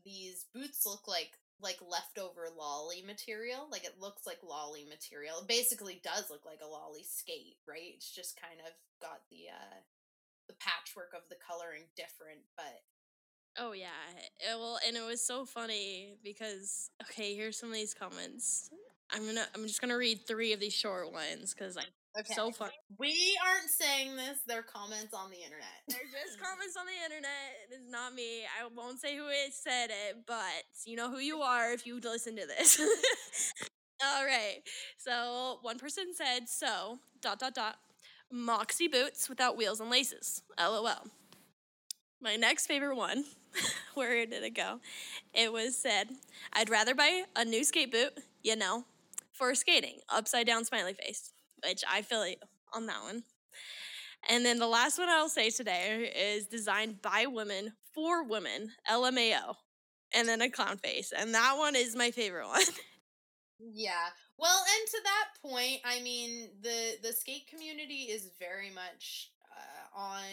these 0.05 0.45
boots 0.55 0.85
look 0.85 1.05
like 1.09 1.31
like 1.59 1.79
leftover 1.85 2.47
lolly 2.57 3.03
material. 3.05 3.67
Like 3.69 3.83
it 3.83 3.99
looks 3.99 4.25
like 4.25 4.39
lolly 4.47 4.85
material. 4.87 5.39
It 5.41 5.49
basically 5.49 5.99
does 6.01 6.29
look 6.29 6.45
like 6.45 6.61
a 6.63 6.71
lolly 6.71 7.03
skate, 7.03 7.59
right? 7.67 7.99
It's 7.99 8.15
just 8.15 8.39
kind 8.39 8.61
of 8.63 8.71
got 9.01 9.27
the 9.29 9.51
uh 9.51 9.79
the 10.47 10.55
patchwork 10.55 11.11
of 11.11 11.27
the 11.27 11.35
coloring 11.35 11.91
different, 11.97 12.47
but 12.55 12.79
Oh 13.59 13.73
yeah. 13.73 13.87
It, 14.39 14.57
well, 14.57 14.79
and 14.87 14.95
it 14.95 15.05
was 15.05 15.25
so 15.25 15.45
funny 15.45 16.15
because 16.23 16.89
okay, 17.03 17.35
here's 17.35 17.57
some 17.57 17.69
of 17.69 17.75
these 17.75 17.93
comments. 17.93 18.69
I'm 19.11 19.25
gonna 19.25 19.45
I'm 19.55 19.67
just 19.67 19.81
gonna 19.81 19.97
read 19.97 20.21
three 20.27 20.53
of 20.53 20.59
these 20.59 20.73
short 20.73 21.11
ones 21.11 21.53
because 21.53 21.75
like 21.75 21.91
okay. 22.17 22.33
so 22.33 22.51
funny. 22.51 22.71
we 22.97 23.37
aren't 23.45 23.69
saying 23.69 24.15
this, 24.15 24.39
they're 24.47 24.63
comments 24.63 25.13
on 25.13 25.29
the 25.29 25.37
internet. 25.37 25.67
They're 25.87 25.99
just 25.99 26.39
comments 26.39 26.75
on 26.79 26.85
the 26.85 27.03
internet. 27.03 27.27
It 27.69 27.75
is 27.75 27.91
not 27.91 28.13
me. 28.13 28.43
I 28.43 28.67
won't 28.73 29.01
say 29.01 29.17
who 29.17 29.27
it 29.27 29.53
said 29.53 29.89
it, 29.89 30.23
but 30.25 30.63
you 30.85 30.95
know 30.95 31.11
who 31.11 31.19
you 31.19 31.41
are 31.41 31.73
if 31.73 31.85
you 31.85 31.99
listen 31.99 32.37
to 32.37 32.47
this. 32.47 32.79
All 34.03 34.25
right. 34.25 34.59
So 34.97 35.59
one 35.61 35.77
person 35.77 36.13
said 36.15 36.47
so 36.47 36.99
dot 37.21 37.39
dot 37.39 37.53
dot 37.53 37.75
Moxie 38.31 38.87
boots 38.87 39.27
without 39.27 39.57
wheels 39.57 39.81
and 39.81 39.89
laces. 39.89 40.41
LOL. 40.57 41.07
My 42.21 42.37
next 42.37 42.67
favorite 42.67 42.95
one 42.95 43.25
Where 43.93 44.25
did 44.25 44.43
it 44.43 44.55
go? 44.55 44.79
It 45.33 45.51
was 45.51 45.77
said, 45.77 46.09
I'd 46.53 46.69
rather 46.69 46.95
buy 46.95 47.23
a 47.35 47.45
new 47.45 47.63
skate 47.63 47.91
boot, 47.91 48.17
you 48.43 48.55
know, 48.55 48.85
for 49.33 49.53
skating, 49.55 49.99
upside 50.09 50.47
down 50.47 50.65
smiley 50.65 50.93
face, 50.93 51.31
which 51.65 51.83
I 51.89 52.01
feel 52.01 52.27
you 52.27 52.35
on 52.73 52.85
that 52.87 53.03
one. 53.03 53.23
And 54.29 54.45
then 54.45 54.59
the 54.59 54.67
last 54.67 54.99
one 54.99 55.09
I'll 55.09 55.29
say 55.29 55.49
today 55.49 56.11
is 56.15 56.45
designed 56.47 57.01
by 57.01 57.25
women 57.25 57.73
for 57.93 58.23
women, 58.23 58.71
LMAO, 58.89 59.55
and 60.13 60.27
then 60.27 60.41
a 60.41 60.49
clown 60.49 60.77
face. 60.77 61.11
And 61.17 61.33
that 61.33 61.55
one 61.57 61.75
is 61.75 61.95
my 61.95 62.11
favorite 62.11 62.47
one. 62.47 62.61
Yeah. 63.73 64.09
Well, 64.37 64.63
and 64.75 64.87
to 64.87 64.97
that 65.03 65.49
point, 65.49 65.81
I 65.85 66.01
mean, 66.01 66.49
the 66.61 66.97
the 67.03 67.13
skate 67.13 67.47
community 67.47 68.09
is 68.09 68.31
very 68.39 68.71
much 68.71 69.31
uh, 69.55 69.99
on 69.99 70.23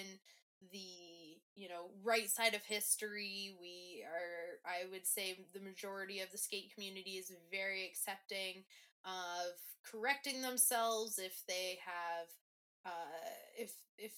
the 0.72 0.88
you 1.58 1.68
know 1.68 1.90
right 2.04 2.30
side 2.30 2.54
of 2.54 2.62
history. 2.64 3.56
We 3.60 4.04
are, 4.06 4.60
I 4.70 4.90
would 4.90 5.06
say, 5.06 5.38
the 5.54 5.60
majority 5.60 6.20
of 6.20 6.32
the 6.32 6.38
skate 6.38 6.72
community 6.74 7.12
is 7.12 7.32
very 7.50 7.86
accepting 7.86 8.64
of 9.04 9.58
correcting 9.84 10.42
themselves 10.42 11.18
if 11.18 11.42
they 11.48 11.78
have, 11.84 12.28
uh, 12.86 13.30
if 13.58 13.72
if 13.98 14.12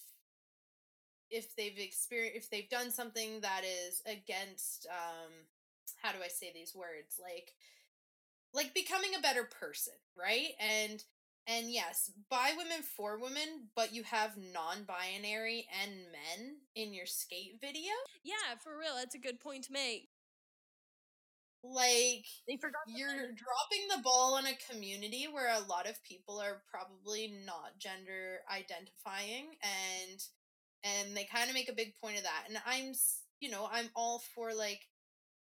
if 1.29 1.55
they've 1.55 1.77
experienced 1.77 2.37
if 2.37 2.49
they've 2.49 2.69
done 2.69 2.91
something 2.91 3.39
that 3.41 3.61
is 3.63 4.01
against 4.05 4.87
um 4.89 5.31
how 6.01 6.11
do 6.11 6.17
i 6.23 6.27
say 6.27 6.51
these 6.53 6.75
words 6.75 7.19
like 7.21 7.53
like 8.53 8.73
becoming 8.73 9.11
a 9.17 9.21
better 9.21 9.43
person, 9.43 9.93
right? 10.17 10.49
And 10.59 11.03
and 11.47 11.71
yes, 11.71 12.11
by 12.29 12.53
women 12.57 12.83
for 12.83 13.19
women, 13.19 13.69
but 13.75 13.93
you 13.93 14.03
have 14.03 14.37
non-binary 14.37 15.67
and 15.81 15.91
men 16.11 16.57
in 16.75 16.93
your 16.93 17.05
skate 17.05 17.57
video. 17.59 17.93
Yeah, 18.23 18.55
for 18.63 18.77
real, 18.77 18.95
that's 18.95 19.15
a 19.15 19.19
good 19.19 19.39
point 19.39 19.63
to 19.65 19.73
make. 19.73 20.09
Like 21.63 22.25
they 22.47 22.57
forgot 22.57 22.81
you're 22.87 23.07
dropping 23.07 23.87
the 23.95 24.01
ball 24.03 24.33
on 24.33 24.47
a 24.47 24.57
community 24.71 25.27
where 25.31 25.53
a 25.55 25.67
lot 25.69 25.87
of 25.87 26.01
people 26.03 26.39
are 26.39 26.63
probably 26.71 27.35
not 27.45 27.77
gender 27.77 28.39
identifying 28.51 29.45
and 29.61 30.23
and 30.83 31.15
they 31.15 31.25
kind 31.31 31.49
of 31.49 31.53
make 31.53 31.69
a 31.69 31.75
big 31.75 31.93
point 32.01 32.17
of 32.17 32.23
that. 32.23 32.45
And 32.47 32.57
I'm 32.65 32.93
you 33.41 33.49
know, 33.49 33.67
I'm 33.71 33.89
all 33.95 34.23
for 34.33 34.53
like 34.53 34.81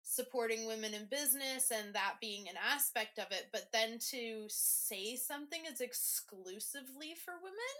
supporting 0.08 0.66
women 0.66 0.94
in 0.94 1.04
business 1.10 1.70
and 1.70 1.94
that 1.94 2.14
being 2.18 2.48
an 2.48 2.54
aspect 2.72 3.18
of 3.18 3.26
it 3.30 3.48
but 3.52 3.68
then 3.74 3.98
to 3.98 4.44
say 4.48 5.14
something 5.16 5.60
is 5.70 5.80
exclusively 5.82 7.14
for 7.14 7.34
women? 7.42 7.76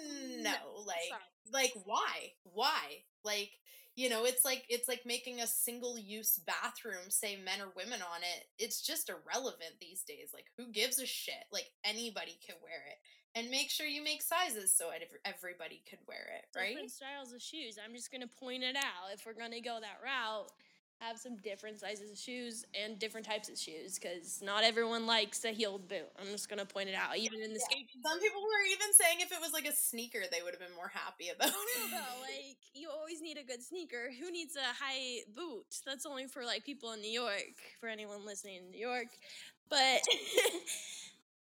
Mm, 0.00 0.42
no, 0.42 0.82
like 0.84 1.12
like 1.52 1.72
why? 1.84 2.32
Why? 2.42 3.04
Like 3.24 3.50
you 3.94 4.08
know 4.08 4.24
it's 4.24 4.44
like 4.44 4.64
it's 4.68 4.88
like 4.88 5.02
making 5.06 5.40
a 5.40 5.46
single 5.46 5.98
use 5.98 6.40
bathroom 6.46 7.10
say 7.10 7.36
men 7.36 7.60
or 7.60 7.68
women 7.76 8.00
on 8.00 8.22
it 8.22 8.46
it's 8.58 8.80
just 8.80 9.10
irrelevant 9.10 9.74
these 9.82 10.02
days 10.02 10.30
like 10.32 10.46
who 10.56 10.72
gives 10.72 10.98
a 10.98 11.06
shit? 11.06 11.44
Like 11.52 11.70
anybody 11.84 12.36
can 12.44 12.56
wear 12.62 12.82
it 12.90 12.98
and 13.34 13.50
make 13.50 13.70
sure 13.70 13.86
you 13.86 14.02
make 14.02 14.22
sizes 14.22 14.72
so 14.72 14.90
everybody 15.24 15.82
could 15.88 15.98
wear 16.06 16.26
it 16.36 16.58
right? 16.58 16.68
different 16.70 16.90
styles 16.90 17.32
of 17.32 17.40
shoes 17.40 17.78
i'm 17.82 17.94
just 17.94 18.10
gonna 18.10 18.26
point 18.40 18.62
it 18.62 18.76
out 18.76 19.12
if 19.14 19.24
we're 19.24 19.32
gonna 19.32 19.60
go 19.60 19.78
that 19.80 20.00
route 20.04 20.50
have 21.02 21.18
some 21.18 21.36
different 21.36 21.80
sizes 21.80 22.10
of 22.10 22.18
shoes 22.18 22.64
and 22.80 22.98
different 22.98 23.26
types 23.26 23.48
of 23.48 23.58
shoes 23.58 23.98
because 23.98 24.40
not 24.42 24.64
everyone 24.64 25.06
likes 25.06 25.44
a 25.44 25.48
heeled 25.48 25.88
boot. 25.88 26.08
I'm 26.20 26.26
just 26.28 26.48
gonna 26.48 26.64
point 26.64 26.88
it 26.88 26.94
out. 26.94 27.16
Even 27.16 27.40
in 27.40 27.52
the 27.52 27.58
yeah. 27.58 27.76
skate, 27.76 27.88
some 28.04 28.20
people 28.20 28.40
were 28.40 28.66
even 28.70 28.92
saying 28.92 29.18
if 29.20 29.32
it 29.32 29.38
was 29.40 29.52
like 29.52 29.66
a 29.66 29.72
sneaker, 29.74 30.20
they 30.30 30.42
would 30.42 30.52
have 30.52 30.60
been 30.60 30.76
more 30.76 30.90
happy 30.92 31.30
about 31.34 31.48
it. 31.48 31.54
Like 32.22 32.56
you 32.74 32.88
always 32.90 33.20
need 33.20 33.36
a 33.36 33.42
good 33.42 33.62
sneaker. 33.62 34.10
Who 34.20 34.30
needs 34.30 34.56
a 34.56 34.60
high 34.60 35.22
boot? 35.34 35.66
That's 35.84 36.06
only 36.06 36.26
for 36.26 36.44
like 36.44 36.64
people 36.64 36.92
in 36.92 37.00
New 37.00 37.10
York. 37.10 37.54
For 37.80 37.88
anyone 37.88 38.24
listening 38.24 38.56
in 38.56 38.70
New 38.70 38.80
York, 38.80 39.08
but. 39.68 39.78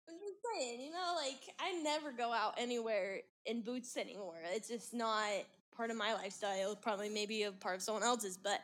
I'm 0.09 0.15
just 0.21 0.39
saying, 0.55 0.81
you 0.83 0.93
know, 0.93 1.17
like 1.17 1.41
I 1.59 1.73
never 1.83 2.13
go 2.13 2.33
out 2.33 2.55
anywhere 2.59 3.23
in 3.45 3.63
boots 3.63 3.97
anymore. 3.97 4.39
It's 4.55 4.69
just 4.69 4.95
not 4.95 5.25
part 5.77 5.91
of 5.91 5.97
my 5.97 6.15
lifestyle. 6.15 6.77
Probably 6.77 7.09
maybe 7.09 7.43
a 7.43 7.51
part 7.51 7.75
of 7.75 7.83
someone 7.83 8.05
else's, 8.05 8.37
but 8.37 8.61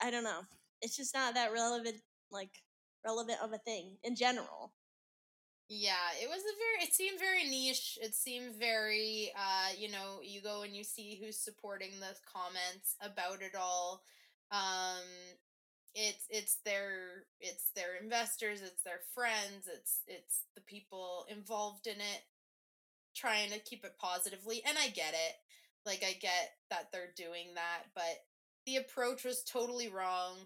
I 0.00 0.10
don't 0.10 0.24
know. 0.24 0.42
It's 0.82 0.96
just 0.96 1.14
not 1.14 1.34
that 1.34 1.52
relevant, 1.52 1.96
like 2.30 2.62
relevant 3.04 3.38
of 3.42 3.52
a 3.52 3.58
thing 3.58 3.98
in 4.02 4.14
general. 4.16 4.72
Yeah, 5.68 6.16
it 6.22 6.28
was 6.28 6.40
a 6.40 6.56
very. 6.56 6.88
It 6.88 6.94
seemed 6.94 7.18
very 7.18 7.44
niche. 7.44 7.98
It 8.00 8.14
seemed 8.14 8.54
very. 8.56 9.32
uh 9.36 9.72
You 9.76 9.90
know, 9.90 10.20
you 10.22 10.40
go 10.40 10.62
and 10.62 10.74
you 10.74 10.82
see 10.84 11.18
who's 11.20 11.38
supporting 11.38 12.00
the 12.00 12.14
comments 12.24 12.96
about 13.00 13.42
it 13.42 13.54
all. 13.54 14.02
Um, 14.50 15.04
it's 15.94 16.26
it's 16.30 16.56
their 16.64 17.24
it's 17.40 17.70
their 17.76 17.96
investors. 18.02 18.62
It's 18.62 18.82
their 18.82 19.00
friends. 19.14 19.68
It's 19.72 20.00
it's 20.06 20.44
the 20.54 20.62
people 20.62 21.26
involved 21.30 21.86
in 21.86 21.96
it, 22.00 22.22
trying 23.14 23.50
to 23.50 23.58
keep 23.58 23.84
it 23.84 23.98
positively. 23.98 24.62
And 24.66 24.78
I 24.78 24.88
get 24.88 25.14
it. 25.14 25.34
Like 25.86 26.04
I 26.04 26.12
get 26.20 26.52
that 26.70 26.92
they're 26.92 27.12
doing 27.16 27.54
that, 27.54 27.84
but 27.94 28.24
the 28.68 28.76
approach 28.76 29.24
was 29.24 29.42
totally 29.42 29.88
wrong. 29.88 30.36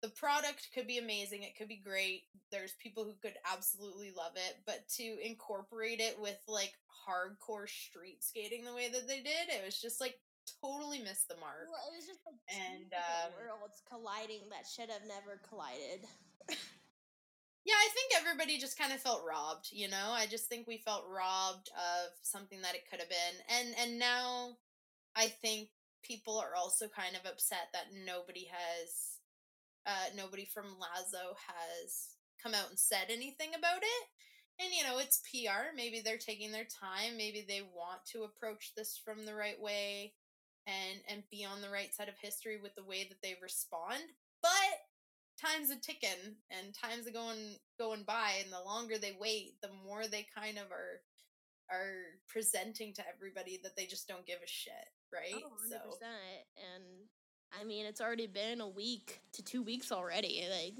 The 0.00 0.10
product 0.10 0.68
could 0.72 0.86
be 0.86 0.98
amazing, 0.98 1.42
it 1.42 1.56
could 1.58 1.66
be 1.66 1.82
great. 1.84 2.22
There's 2.52 2.74
people 2.80 3.02
who 3.02 3.14
could 3.20 3.34
absolutely 3.52 4.12
love 4.16 4.32
it, 4.36 4.62
but 4.64 4.86
to 4.96 5.16
incorporate 5.26 5.98
it 5.98 6.16
with 6.20 6.38
like 6.46 6.74
hardcore 6.86 7.68
street 7.68 8.22
skating 8.22 8.64
the 8.64 8.74
way 8.74 8.88
that 8.92 9.08
they 9.08 9.16
did, 9.16 9.50
it 9.50 9.64
was 9.64 9.80
just 9.80 10.00
like 10.00 10.14
totally 10.62 11.00
missed 11.00 11.26
the 11.26 11.34
mark. 11.40 11.66
Well, 11.66 11.90
it 11.90 11.96
was 11.96 12.06
just 12.06 12.20
like 12.22 12.38
and 12.46 12.94
um, 12.94 13.32
worlds 13.34 13.82
colliding 13.90 14.46
that 14.50 14.70
should 14.70 14.88
have 14.88 15.02
never 15.08 15.42
collided. 15.48 16.06
yeah, 17.66 17.74
I 17.74 17.88
think 17.90 18.22
everybody 18.22 18.56
just 18.56 18.78
kind 18.78 18.92
of 18.92 19.00
felt 19.00 19.26
robbed, 19.28 19.66
you 19.72 19.88
know? 19.88 20.14
I 20.14 20.26
just 20.26 20.46
think 20.46 20.68
we 20.68 20.78
felt 20.78 21.10
robbed 21.10 21.70
of 21.74 22.14
something 22.22 22.62
that 22.62 22.76
it 22.76 22.88
could 22.88 23.00
have 23.00 23.10
been. 23.10 23.58
And 23.58 23.74
and 23.82 23.98
now 23.98 24.54
I 25.16 25.26
think 25.26 25.70
people 26.02 26.38
are 26.38 26.54
also 26.56 26.86
kind 26.88 27.16
of 27.16 27.30
upset 27.30 27.68
that 27.72 27.92
nobody 28.06 28.48
has 28.50 29.18
uh 29.86 30.14
nobody 30.16 30.44
from 30.44 30.76
Lazo 30.78 31.36
has 31.46 32.16
come 32.42 32.54
out 32.54 32.70
and 32.70 32.78
said 32.78 33.06
anything 33.10 33.50
about 33.56 33.82
it. 33.82 34.04
And 34.60 34.72
you 34.74 34.82
know, 34.82 34.98
it's 34.98 35.22
PR, 35.30 35.74
maybe 35.74 36.00
they're 36.00 36.18
taking 36.18 36.50
their 36.50 36.66
time, 36.66 37.16
maybe 37.16 37.44
they 37.46 37.62
want 37.62 38.00
to 38.12 38.24
approach 38.24 38.72
this 38.76 39.00
from 39.02 39.24
the 39.24 39.34
right 39.34 39.60
way 39.60 40.14
and 40.66 41.00
and 41.08 41.22
be 41.30 41.44
on 41.44 41.62
the 41.62 41.70
right 41.70 41.94
side 41.94 42.08
of 42.08 42.18
history 42.20 42.58
with 42.60 42.74
the 42.74 42.84
way 42.84 43.06
that 43.08 43.22
they 43.22 43.36
respond. 43.42 44.02
But 44.42 44.50
time's 45.40 45.70
a 45.70 45.76
ticking 45.76 46.36
and 46.50 46.74
time's 46.74 47.06
a 47.06 47.12
going 47.12 47.56
going 47.78 48.02
by 48.04 48.32
and 48.42 48.52
the 48.52 48.64
longer 48.64 48.98
they 48.98 49.16
wait, 49.18 49.60
the 49.62 49.70
more 49.86 50.06
they 50.06 50.26
kind 50.36 50.58
of 50.58 50.70
are 50.70 51.00
are 51.70 52.18
presenting 52.28 52.92
to 52.94 53.02
everybody 53.14 53.58
that 53.62 53.76
they 53.76 53.86
just 53.86 54.08
don't 54.08 54.26
give 54.26 54.38
a 54.44 54.46
shit, 54.46 54.72
right? 55.12 55.42
Oh, 55.44 55.50
100%. 55.66 55.70
So. 55.70 56.06
And 56.74 56.84
I 57.58 57.64
mean, 57.64 57.86
it's 57.86 58.00
already 58.00 58.26
been 58.26 58.60
a 58.60 58.68
week 58.68 59.20
to 59.32 59.42
two 59.42 59.62
weeks 59.62 59.92
already. 59.92 60.44
Like, 60.50 60.74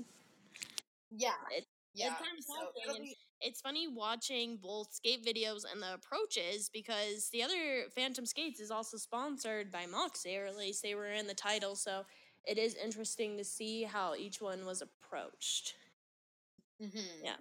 yeah. 1.11 1.31
It, 1.51 1.67
yeah. 1.95 2.09
It's 2.09 2.17
kind 2.17 2.39
of 2.39 2.45
so 2.45 3.03
be- 3.03 3.17
it's 3.41 3.61
funny 3.61 3.87
watching 3.87 4.59
both 4.61 4.93
skate 4.93 5.25
videos 5.25 5.63
and 5.71 5.81
the 5.81 5.95
approaches 5.95 6.71
because 6.73 7.29
the 7.31 7.43
other 7.43 7.85
Phantom 7.95 8.27
Skates 8.27 8.61
is 8.61 8.71
also 8.71 8.97
sponsored 8.97 9.71
by 9.71 9.87
Moxie, 9.87 10.37
or 10.37 10.47
at 10.47 10.57
least 10.57 10.83
they 10.83 10.95
were 10.95 11.13
in 11.13 11.27
the 11.27 11.35
title. 11.35 11.77
So 11.77 12.05
it 12.45 12.59
is 12.59 12.75
interesting 12.75 13.37
to 13.37 13.45
see 13.45 13.85
how 13.85 14.15
each 14.15 14.41
one 14.41 14.67
was 14.67 14.83
approached. 14.83 15.75
Mm-hmm. 16.83 17.25
Yeah 17.25 17.37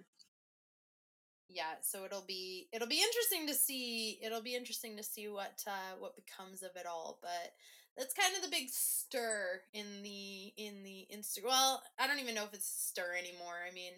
yeah 1.48 1.74
so 1.80 2.04
it'll 2.04 2.24
be 2.26 2.68
it'll 2.72 2.88
be 2.88 3.02
interesting 3.02 3.46
to 3.46 3.54
see 3.54 4.18
it'll 4.22 4.42
be 4.42 4.54
interesting 4.54 4.96
to 4.96 5.02
see 5.02 5.28
what 5.28 5.62
uh 5.66 5.96
what 5.98 6.14
becomes 6.16 6.62
of 6.62 6.70
it 6.76 6.86
all 6.86 7.18
but 7.22 7.52
that's 7.96 8.14
kind 8.14 8.34
of 8.36 8.42
the 8.42 8.48
big 8.48 8.68
stir 8.70 9.60
in 9.72 10.02
the 10.02 10.52
in 10.56 10.82
the 10.84 11.06
Insta. 11.14 11.38
well 11.44 11.82
i 11.98 12.06
don't 12.06 12.20
even 12.20 12.34
know 12.34 12.44
if 12.44 12.54
it's 12.54 12.68
a 12.68 12.88
stir 12.88 13.14
anymore 13.18 13.56
i 13.68 13.74
mean 13.74 13.92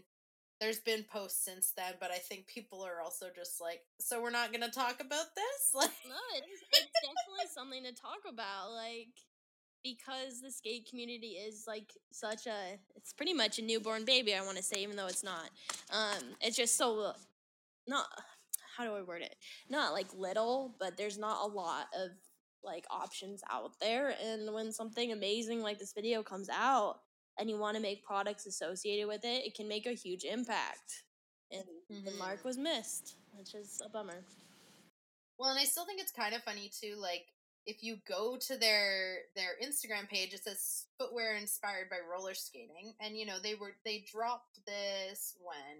there's 0.60 0.78
been 0.78 1.04
posts 1.10 1.44
since 1.44 1.72
then 1.76 1.94
but 2.00 2.10
i 2.10 2.18
think 2.18 2.46
people 2.46 2.82
are 2.82 3.02
also 3.02 3.26
just 3.34 3.60
like 3.60 3.80
so 3.98 4.22
we're 4.22 4.30
not 4.30 4.52
gonna 4.52 4.70
talk 4.70 5.00
about 5.00 5.34
this 5.34 5.60
like 5.74 5.90
no 6.08 6.16
it's, 6.36 6.62
it's 6.72 6.90
definitely 7.02 7.50
something 7.52 7.82
to 7.82 7.92
talk 7.92 8.20
about 8.28 8.72
like 8.72 9.08
because 9.82 10.42
the 10.42 10.50
skate 10.50 10.86
community 10.88 11.28
is 11.28 11.64
like 11.66 11.92
such 12.12 12.46
a 12.46 12.78
it's 12.96 13.12
pretty 13.12 13.32
much 13.32 13.58
a 13.58 13.62
newborn 13.62 14.04
baby 14.04 14.34
i 14.34 14.44
want 14.44 14.56
to 14.56 14.62
say 14.62 14.82
even 14.82 14.94
though 14.94 15.06
it's 15.06 15.24
not 15.24 15.50
um 15.90 16.22
it's 16.40 16.56
just 16.56 16.76
so 16.76 17.14
not 17.86 18.06
how 18.76 18.84
do 18.84 18.94
I 18.94 19.02
word 19.02 19.22
it? 19.22 19.34
Not 19.68 19.92
like 19.92 20.06
little, 20.16 20.74
but 20.78 20.96
there's 20.96 21.18
not 21.18 21.44
a 21.44 21.52
lot 21.52 21.86
of 21.94 22.10
like 22.62 22.84
options 22.90 23.42
out 23.50 23.72
there. 23.80 24.14
And 24.22 24.52
when 24.52 24.72
something 24.72 25.12
amazing 25.12 25.62
like 25.62 25.78
this 25.78 25.92
video 25.92 26.22
comes 26.22 26.48
out 26.48 26.96
and 27.38 27.48
you 27.48 27.58
want 27.58 27.76
to 27.76 27.82
make 27.82 28.04
products 28.04 28.46
associated 28.46 29.06
with 29.06 29.24
it, 29.24 29.44
it 29.44 29.54
can 29.54 29.68
make 29.68 29.86
a 29.86 29.92
huge 29.92 30.24
impact. 30.24 31.04
And 31.50 31.64
mm-hmm. 31.90 32.04
the 32.04 32.12
mark 32.12 32.44
was 32.44 32.58
missed, 32.58 33.16
which 33.32 33.54
is 33.54 33.82
a 33.84 33.88
bummer. 33.88 34.24
Well, 35.38 35.50
and 35.50 35.58
I 35.58 35.64
still 35.64 35.86
think 35.86 36.00
it's 36.00 36.12
kind 36.12 36.34
of 36.34 36.42
funny 36.42 36.70
too, 36.70 36.96
like 37.00 37.24
if 37.66 37.82
you 37.82 37.96
go 38.08 38.36
to 38.48 38.56
their 38.56 39.18
their 39.36 39.52
Instagram 39.62 40.08
page, 40.08 40.32
it 40.32 40.44
says 40.44 40.86
footwear 40.98 41.36
inspired 41.36 41.88
by 41.90 41.96
roller 42.10 42.34
skating, 42.34 42.94
and 43.00 43.16
you 43.16 43.26
know 43.26 43.38
they 43.42 43.54
were 43.54 43.72
they 43.84 44.04
dropped 44.10 44.64
this 44.66 45.36
when 45.40 45.79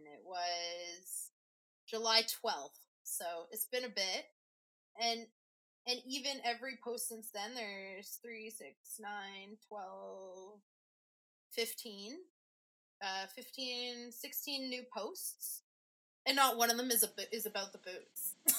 July 1.91 2.22
twelfth, 2.41 2.86
so 3.03 3.24
it's 3.51 3.66
been 3.66 3.84
a 3.84 3.88
bit, 3.88 4.26
and 5.03 5.26
and 5.86 5.99
even 6.07 6.32
every 6.45 6.78
post 6.84 7.09
since 7.09 7.30
then, 7.34 7.55
there's 7.55 8.18
three, 8.22 8.51
six, 8.51 9.01
nine, 9.01 9.57
12, 9.68 10.61
15, 11.53 12.12
uh, 13.03 13.26
15, 13.34 14.12
16 14.12 14.68
new 14.68 14.82
posts, 14.95 15.62
and 16.26 16.36
not 16.36 16.57
one 16.57 16.70
of 16.70 16.76
them 16.76 16.91
is 16.91 17.03
a 17.03 17.34
is 17.34 17.47
about 17.47 17.72
the 17.72 17.78
boots. 17.78 18.34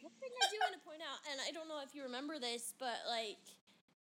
One 0.00 0.12
thing 0.18 0.30
I 0.42 0.46
do 0.50 0.56
want 0.62 0.72
to 0.72 0.88
point 0.88 1.00
out, 1.02 1.18
and 1.30 1.40
I 1.46 1.52
don't 1.52 1.68
know 1.68 1.80
if 1.84 1.94
you 1.94 2.02
remember 2.04 2.38
this, 2.38 2.72
but 2.78 2.96
like 3.06 3.36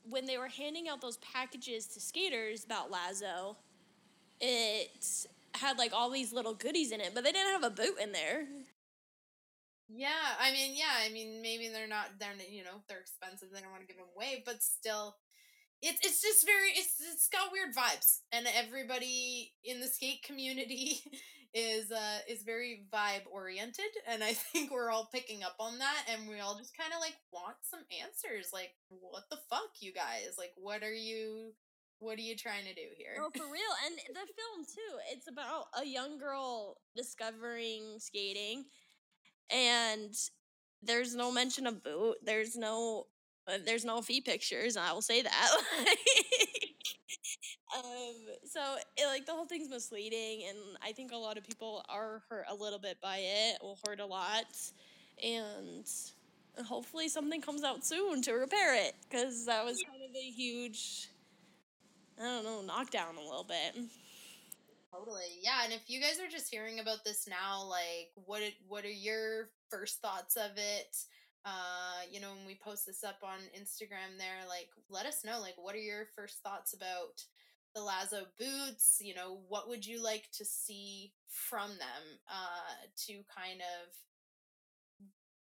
when 0.07 0.25
they 0.25 0.38
were 0.38 0.47
handing 0.47 0.88
out 0.88 1.01
those 1.01 1.17
packages 1.17 1.88
to 1.88 1.99
skaters 1.99 2.63
about 2.63 2.91
Lazo, 2.91 3.57
it 4.39 5.28
had 5.55 5.78
like 5.78 5.93
all 5.93 6.09
these 6.09 6.32
little 6.32 6.53
goodies 6.53 6.91
in 6.91 7.01
it, 7.01 7.11
but 7.15 7.23
they 7.23 7.32
didn't 7.32 7.51
have 7.51 7.63
a 7.63 7.73
boot 7.73 7.95
in 8.01 8.11
there. 8.11 8.45
Yeah, 9.89 10.35
I 10.39 10.51
mean, 10.51 10.75
yeah, 10.75 11.05
I 11.05 11.09
mean, 11.13 11.41
maybe 11.41 11.69
they're 11.69 11.88
not, 11.88 12.19
they're 12.19 12.35
you 12.49 12.63
know, 12.63 12.83
they're 12.89 12.99
expensive. 12.99 13.49
They 13.53 13.61
don't 13.61 13.71
want 13.71 13.81
to 13.83 13.88
give 13.88 13.97
them 13.97 14.11
away, 14.15 14.43
but 14.45 14.61
still, 14.61 15.15
it's 15.81 15.99
it's 16.05 16.21
just 16.21 16.45
very, 16.45 16.71
it's 16.75 16.95
it's 17.13 17.29
got 17.29 17.51
weird 17.53 17.75
vibes, 17.75 18.21
and 18.31 18.47
everybody 18.55 19.53
in 19.63 19.79
the 19.79 19.88
skate 19.88 20.23
community 20.23 20.99
is 21.53 21.91
uh 21.91 22.19
is 22.29 22.43
very 22.43 22.85
vibe 22.93 23.23
oriented, 23.31 23.91
and 24.07 24.23
I 24.23 24.33
think 24.51 24.71
we're 24.71 24.91
all 24.91 25.09
picking 25.13 25.43
up 25.43 25.55
on 25.59 25.79
that, 25.79 26.03
and 26.11 26.27
we 26.27 26.39
all 26.41 26.57
just 26.57 26.77
kind 26.77 26.93
of 26.93 26.99
like 26.99 27.15
want 27.31 27.57
some 27.63 27.81
answers, 28.03 28.49
like 28.53 28.71
what 28.89 29.23
the 29.31 29.39
fuck, 29.49 29.71
you 29.79 29.93
guys, 29.93 30.35
like 30.38 30.51
what 30.57 30.83
are 30.83 30.93
you 30.93 31.53
what 31.99 32.19
are 32.19 32.21
you 32.21 32.35
trying 32.35 32.65
to 32.65 32.73
do 32.73 32.88
here? 32.95 33.17
Oh, 33.19 33.29
for 33.35 33.45
real. 33.45 33.73
And 33.85 33.95
the 34.09 34.13
film 34.13 34.65
too. 34.65 34.93
It's 35.11 35.27
about 35.27 35.65
a 35.81 35.85
young 35.85 36.17
girl 36.17 36.77
discovering 36.95 37.97
skating 37.99 38.65
and 39.49 40.13
there's 40.83 41.15
no 41.15 41.31
mention 41.31 41.67
of 41.67 41.83
boot. 41.83 42.17
There's 42.23 42.55
no 42.55 43.07
uh, 43.47 43.57
there's 43.65 43.85
no 43.85 44.01
feet 44.01 44.25
pictures. 44.25 44.75
I 44.77 44.91
will 44.91 45.01
say 45.01 45.21
that. 45.21 45.49
um, 47.75 48.15
so 48.45 48.61
it, 48.97 49.05
like 49.07 49.25
the 49.25 49.31
whole 49.31 49.45
thing's 49.45 49.69
misleading, 49.69 50.43
and 50.49 50.57
I 50.83 50.91
think 50.91 51.11
a 51.11 51.17
lot 51.17 51.37
of 51.37 51.43
people 51.45 51.83
are 51.89 52.23
hurt 52.29 52.45
a 52.49 52.55
little 52.55 52.79
bit 52.79 52.99
by 53.01 53.17
it. 53.19 53.57
Will 53.61 53.77
hurt 53.87 53.99
a 53.99 54.05
lot, 54.05 54.45
and 55.23 55.85
hopefully 56.65 57.07
something 57.07 57.41
comes 57.41 57.63
out 57.63 57.85
soon 57.85 58.21
to 58.23 58.33
repair 58.33 58.75
it 58.75 58.95
because 59.09 59.45
that 59.45 59.63
was 59.63 59.77
kind 59.83 60.03
of 60.09 60.15
a 60.15 60.29
huge. 60.31 61.09
I 62.19 62.23
don't 62.23 62.43
know, 62.43 62.61
knockdown 62.63 63.15
a 63.15 63.21
little 63.21 63.45
bit. 63.45 63.75
Totally. 64.93 65.39
Yeah, 65.41 65.63
and 65.65 65.73
if 65.73 65.89
you 65.89 65.99
guys 65.99 66.19
are 66.19 66.31
just 66.31 66.49
hearing 66.49 66.79
about 66.79 67.03
this 67.03 67.27
now, 67.27 67.63
like 67.63 68.09
what 68.15 68.41
what 68.67 68.85
are 68.85 68.89
your 68.89 69.49
first 69.69 69.99
thoughts 70.01 70.38
of 70.38 70.51
it? 70.55 70.95
Uh, 71.45 72.03
you 72.11 72.19
know, 72.21 72.33
when 72.35 72.45
we 72.45 72.59
post 72.63 72.85
this 72.85 73.03
up 73.03 73.19
on 73.23 73.39
Instagram 73.57 74.17
there, 74.17 74.47
like 74.47 74.69
let 74.89 75.05
us 75.05 75.25
know 75.25 75.39
like 75.41 75.55
what 75.57 75.75
are 75.75 75.79
your 75.79 76.05
first 76.15 76.41
thoughts 76.41 76.73
about 76.73 77.21
the 77.75 77.81
Lazo 77.81 78.25
boots? 78.39 78.97
You 79.01 79.13
know, 79.15 79.39
what 79.49 79.67
would 79.67 79.85
you 79.85 80.01
like 80.01 80.29
to 80.38 80.45
see 80.45 81.11
from 81.27 81.69
them 81.71 82.19
uh 82.29 82.88
to 83.07 83.13
kind 83.35 83.59
of 83.59 83.93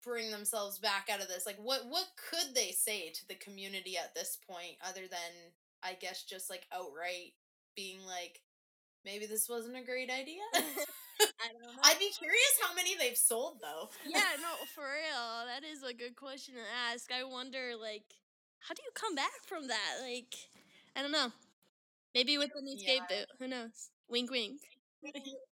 bring 0.03 0.31
themselves 0.31 0.79
back 0.79 1.09
out 1.11 1.21
of 1.21 1.27
this? 1.27 1.45
Like 1.45 1.57
what 1.57 1.81
what 1.87 2.07
could 2.29 2.53
they 2.55 2.71
say 2.71 3.09
to 3.09 3.27
the 3.27 3.35
community 3.35 3.97
at 3.97 4.13
this 4.15 4.37
point 4.49 4.75
other 4.87 5.07
than 5.09 5.53
I 5.83 5.93
guess 5.99 6.23
just 6.23 6.49
like 6.49 6.65
outright 6.73 7.33
being 7.75 7.99
like 8.05 8.41
maybe 9.05 9.25
this 9.25 9.49
wasn't 9.49 9.77
a 9.77 9.83
great 9.83 10.09
idea. 10.09 10.41
I 10.53 11.51
don't 11.51 11.61
know. 11.61 11.81
I'd 11.83 11.99
be 11.99 12.09
curious 12.17 12.59
how 12.61 12.73
many 12.73 12.95
they've 12.95 13.17
sold 13.17 13.59
though. 13.61 13.89
yeah, 14.07 14.35
no, 14.41 14.65
for 14.73 14.83
real. 14.83 15.45
That 15.47 15.63
is 15.63 15.83
a 15.83 15.93
good 15.93 16.15
question 16.15 16.55
to 16.55 16.61
ask. 16.91 17.11
I 17.11 17.23
wonder, 17.23 17.73
like, 17.79 18.03
how 18.59 18.73
do 18.73 18.81
you 18.83 18.91
come 18.93 19.15
back 19.15 19.45
from 19.45 19.67
that? 19.67 20.01
Like, 20.01 20.33
I 20.95 21.01
don't 21.01 21.11
know. 21.11 21.31
Maybe 22.13 22.37
with 22.37 22.51
the 22.55 22.61
new 22.61 22.77
yeah. 22.77 22.99
boot. 23.09 23.27
Who 23.39 23.47
knows? 23.47 23.89
Wink, 24.09 24.29
wink. 24.29 24.59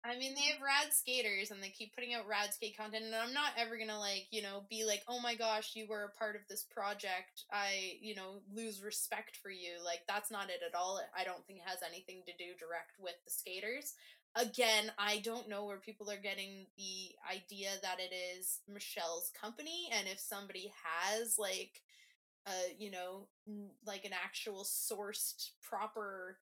I 0.06 0.18
mean, 0.18 0.36
they 0.36 0.52
have 0.52 0.62
rad 0.62 0.94
skaters 0.94 1.52
and 1.52 1.62
they 1.62 1.70
keep 1.70 1.94
putting 1.96 2.14
out 2.14 2.28
rad 2.28 2.54
skate 2.54 2.78
content. 2.78 3.06
And 3.06 3.16
I'm 3.16 3.34
not 3.34 3.52
ever 3.58 3.78
gonna 3.78 4.00
like, 4.00 4.28
you 4.32 4.42
know, 4.42 4.64
be 4.70 4.84
like, 4.86 5.04
oh 5.08 5.20
my 5.20 5.36
gosh, 5.36 5.72
you 5.76 5.88
were 5.88 6.04
a 6.04 6.18
part 6.18 6.36
of 6.36 6.42
this 6.50 6.66
project. 6.70 7.46
I, 7.52 7.98
you 8.02 8.16
know, 8.16 8.42
lose 8.54 8.82
respect 8.82 9.38
for 9.42 9.50
you. 9.50 9.72
Like, 9.84 10.02
that's 10.08 10.32
not 10.32 10.50
it 10.50 10.62
at 10.68 10.76
all. 10.78 11.00
I 11.18 11.24
don't 11.24 11.46
think 11.46 11.60
it 11.60 11.70
has 11.70 11.80
anything 11.88 12.24
to 12.26 12.34
do 12.34 12.52
direct 12.60 12.92
with 13.00 13.16
the 13.26 13.32
skaters. 13.32 13.94
Again, 14.36 14.92
I 15.00 15.20
don't 15.24 15.50
know 15.50 15.66
where 15.66 15.78
people 15.78 16.12
are 16.12 16.22
getting 16.22 16.68
the 16.78 17.16
idea 17.34 17.70
that 17.82 17.98
it 18.00 18.14
is 18.14 18.60
Michelle's 18.72 19.32
company. 19.40 19.90
And 19.98 20.08
if 20.08 20.20
somebody 20.20 20.72
has, 20.84 21.38
like, 21.40 21.82
uh, 22.48 22.52
you 22.78 22.92
know, 22.92 23.28
like 23.86 24.06
an 24.06 24.14
actual 24.14 24.64
sourced 24.64 25.52
proper 25.62 26.38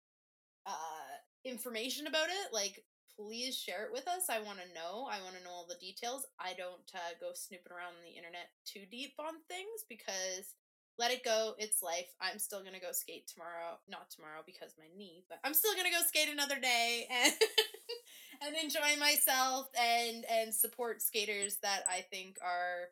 uh 0.66 1.16
information 1.44 2.06
about 2.06 2.28
it 2.28 2.52
like 2.52 2.84
please 3.20 3.56
share 3.56 3.84
it 3.84 3.92
with 3.92 4.08
us. 4.08 4.30
I 4.30 4.40
want 4.40 4.58
to 4.58 4.74
know. 4.74 5.08
I 5.10 5.20
want 5.22 5.36
to 5.36 5.44
know 5.44 5.50
all 5.50 5.66
the 5.68 5.80
details. 5.80 6.26
I 6.38 6.54
don't 6.56 6.88
uh, 6.94 7.12
go 7.20 7.32
snooping 7.34 7.72
around 7.72 8.00
the 8.00 8.16
internet 8.16 8.48
too 8.64 8.88
deep 8.90 9.12
on 9.18 9.44
things 9.48 9.84
because 9.88 10.54
let 10.98 11.10
it 11.10 11.24
go. 11.24 11.54
It's 11.58 11.82
life. 11.82 12.08
I'm 12.20 12.38
still 12.38 12.60
going 12.60 12.74
to 12.74 12.80
go 12.80 12.92
skate 12.92 13.28
tomorrow. 13.28 13.76
Not 13.88 14.10
tomorrow 14.10 14.40
because 14.44 14.74
my 14.78 14.88
knee, 14.96 15.24
but 15.28 15.38
I'm 15.44 15.54
still 15.54 15.74
going 15.74 15.86
to 15.86 15.92
go 15.92 16.02
skate 16.06 16.28
another 16.32 16.58
day 16.58 17.06
and 17.10 17.32
and 18.42 18.56
enjoy 18.56 18.98
myself 18.98 19.68
and 19.78 20.24
and 20.30 20.54
support 20.54 21.02
skaters 21.02 21.58
that 21.62 21.84
I 21.88 22.04
think 22.10 22.36
are 22.42 22.88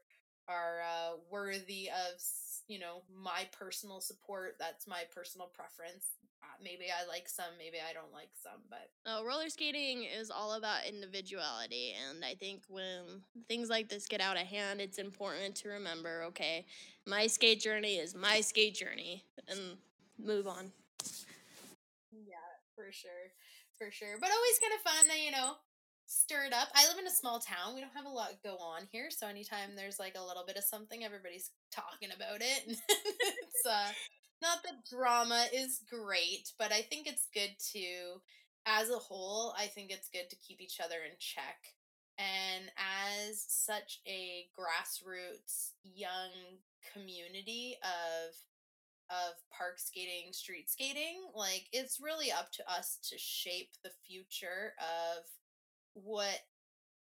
are 0.48 0.80
uh, 0.84 1.16
worthy 1.30 1.88
of 1.88 2.20
you 2.68 2.78
know 2.78 3.02
my 3.12 3.48
personal 3.58 4.00
support 4.00 4.56
that's 4.58 4.86
my 4.86 5.02
personal 5.14 5.48
preference 5.48 6.04
maybe 6.62 6.84
i 6.86 7.06
like 7.08 7.28
some 7.28 7.46
maybe 7.58 7.78
i 7.88 7.92
don't 7.92 8.12
like 8.12 8.30
some 8.42 8.60
but 8.68 8.90
oh, 9.06 9.24
roller 9.24 9.48
skating 9.48 10.04
is 10.04 10.30
all 10.30 10.54
about 10.54 10.86
individuality 10.86 11.94
and 12.08 12.24
i 12.24 12.34
think 12.34 12.62
when 12.68 13.22
things 13.48 13.68
like 13.68 13.88
this 13.88 14.06
get 14.06 14.20
out 14.20 14.36
of 14.36 14.46
hand 14.46 14.80
it's 14.80 14.98
important 14.98 15.54
to 15.54 15.68
remember 15.68 16.22
okay 16.24 16.64
my 17.06 17.26
skate 17.26 17.60
journey 17.60 17.96
is 17.96 18.14
my 18.14 18.40
skate 18.40 18.74
journey 18.74 19.24
and 19.48 19.60
move 20.18 20.46
on 20.46 20.70
yeah 22.12 22.36
for 22.74 22.90
sure 22.90 23.10
for 23.76 23.90
sure 23.90 24.16
but 24.20 24.30
always 24.30 24.58
kind 24.60 24.74
of 24.74 24.80
fun 24.80 25.14
to, 25.14 25.20
you 25.20 25.30
know 25.30 25.54
stir 26.08 26.46
it 26.46 26.54
up. 26.54 26.68
I 26.74 26.88
live 26.88 26.98
in 26.98 27.06
a 27.06 27.10
small 27.10 27.38
town. 27.38 27.74
We 27.74 27.80
don't 27.80 27.94
have 27.94 28.06
a 28.06 28.08
lot 28.08 28.32
go 28.42 28.56
on 28.56 28.88
here, 28.90 29.10
so 29.10 29.28
anytime 29.28 29.76
there's 29.76 29.98
like 29.98 30.16
a 30.16 30.24
little 30.24 30.44
bit 30.46 30.56
of 30.56 30.64
something, 30.64 31.04
everybody's 31.04 31.50
talking 31.70 32.08
about 32.16 32.40
it. 32.40 32.64
it's 32.88 33.66
uh 33.66 33.92
not 34.40 34.62
that 34.64 34.84
drama 34.88 35.46
is 35.52 35.80
great, 35.88 36.52
but 36.58 36.72
I 36.72 36.82
think 36.82 37.06
it's 37.06 37.28
good 37.34 37.56
to 37.72 38.20
as 38.66 38.90
a 38.90 38.98
whole, 38.98 39.54
I 39.58 39.66
think 39.66 39.90
it's 39.90 40.10
good 40.10 40.28
to 40.30 40.36
keep 40.36 40.60
each 40.60 40.80
other 40.80 40.96
in 41.04 41.16
check. 41.18 41.74
And 42.18 42.70
as 42.76 43.44
such 43.48 44.00
a 44.06 44.48
grassroots 44.58 45.70
young 45.84 46.58
community 46.92 47.76
of 47.82 48.34
of 49.10 49.34
park 49.56 49.78
skating, 49.78 50.32
street 50.32 50.68
skating, 50.68 51.22
like 51.34 51.66
it's 51.72 51.98
really 51.98 52.30
up 52.30 52.52
to 52.52 52.70
us 52.70 52.98
to 53.08 53.16
shape 53.16 53.70
the 53.82 53.90
future 54.06 54.74
of 54.78 55.24
what 55.94 56.40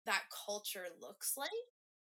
that 0.04 0.24
culture 0.46 0.84
looks 1.00 1.34
like. 1.38 1.48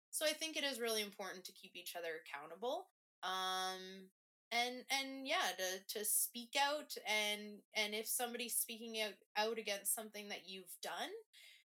So 0.10 0.26
I 0.26 0.34
think 0.34 0.58
it 0.58 0.64
is 0.64 0.80
really 0.80 1.04
important 1.04 1.46
to 1.46 1.52
keep 1.52 1.76
each 1.76 1.96
other 1.96 2.10
accountable. 2.26 2.88
Um 3.22 4.10
and 4.52 4.84
and 4.92 5.28
yeah, 5.28 5.52
to 5.58 6.00
to 6.00 6.06
speak 6.06 6.56
out 6.60 6.96
and 7.08 7.60
and 7.76 7.94
if 7.94 8.08
somebody's 8.08 8.56
speaking 8.56 9.02
out, 9.02 9.14
out 9.38 9.58
against 9.58 9.96
something 9.96 10.30
that 10.30 10.44
you've 10.48 10.76
done, 10.82 11.10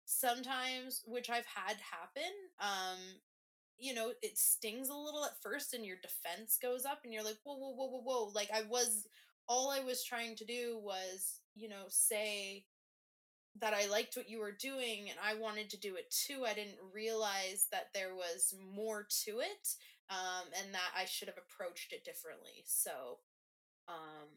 sometimes 0.05 1.01
which 1.05 1.29
I've 1.29 1.45
had 1.45 1.77
happen, 1.77 2.31
um 2.59 2.99
you 3.77 3.93
know, 3.93 4.13
it 4.21 4.37
stings 4.37 4.89
a 4.89 4.95
little 4.95 5.25
at 5.25 5.41
first 5.41 5.73
and 5.73 5.85
your 5.85 5.97
defense 6.01 6.57
goes 6.61 6.85
up 6.85 7.01
and 7.03 7.13
you're 7.13 7.23
like, 7.23 7.37
whoa, 7.43 7.55
whoa, 7.55 7.73
whoa, 7.75 7.87
whoa, 7.87 8.01
whoa. 8.03 8.31
Like 8.33 8.49
I 8.53 8.63
was 8.69 9.07
all 9.47 9.71
I 9.71 9.81
was 9.81 10.03
trying 10.03 10.35
to 10.37 10.45
do 10.45 10.79
was, 10.81 11.39
you 11.55 11.69
know, 11.69 11.85
say 11.89 12.65
that 13.59 13.73
I 13.73 13.85
liked 13.87 14.15
what 14.17 14.29
you 14.29 14.39
were 14.39 14.51
doing 14.51 15.09
and 15.09 15.19
I 15.23 15.35
wanted 15.39 15.69
to 15.71 15.79
do 15.79 15.95
it 15.95 16.09
too. 16.11 16.43
I 16.45 16.53
didn't 16.53 16.77
realize 16.93 17.67
that 17.71 17.87
there 17.93 18.15
was 18.15 18.53
more 18.73 19.05
to 19.25 19.39
it 19.39 19.75
um, 20.09 20.47
and 20.61 20.73
that 20.73 20.91
I 20.97 21.05
should 21.05 21.27
have 21.27 21.37
approached 21.37 21.93
it 21.93 22.05
differently. 22.05 22.63
So, 22.65 23.19
um, 23.87 24.29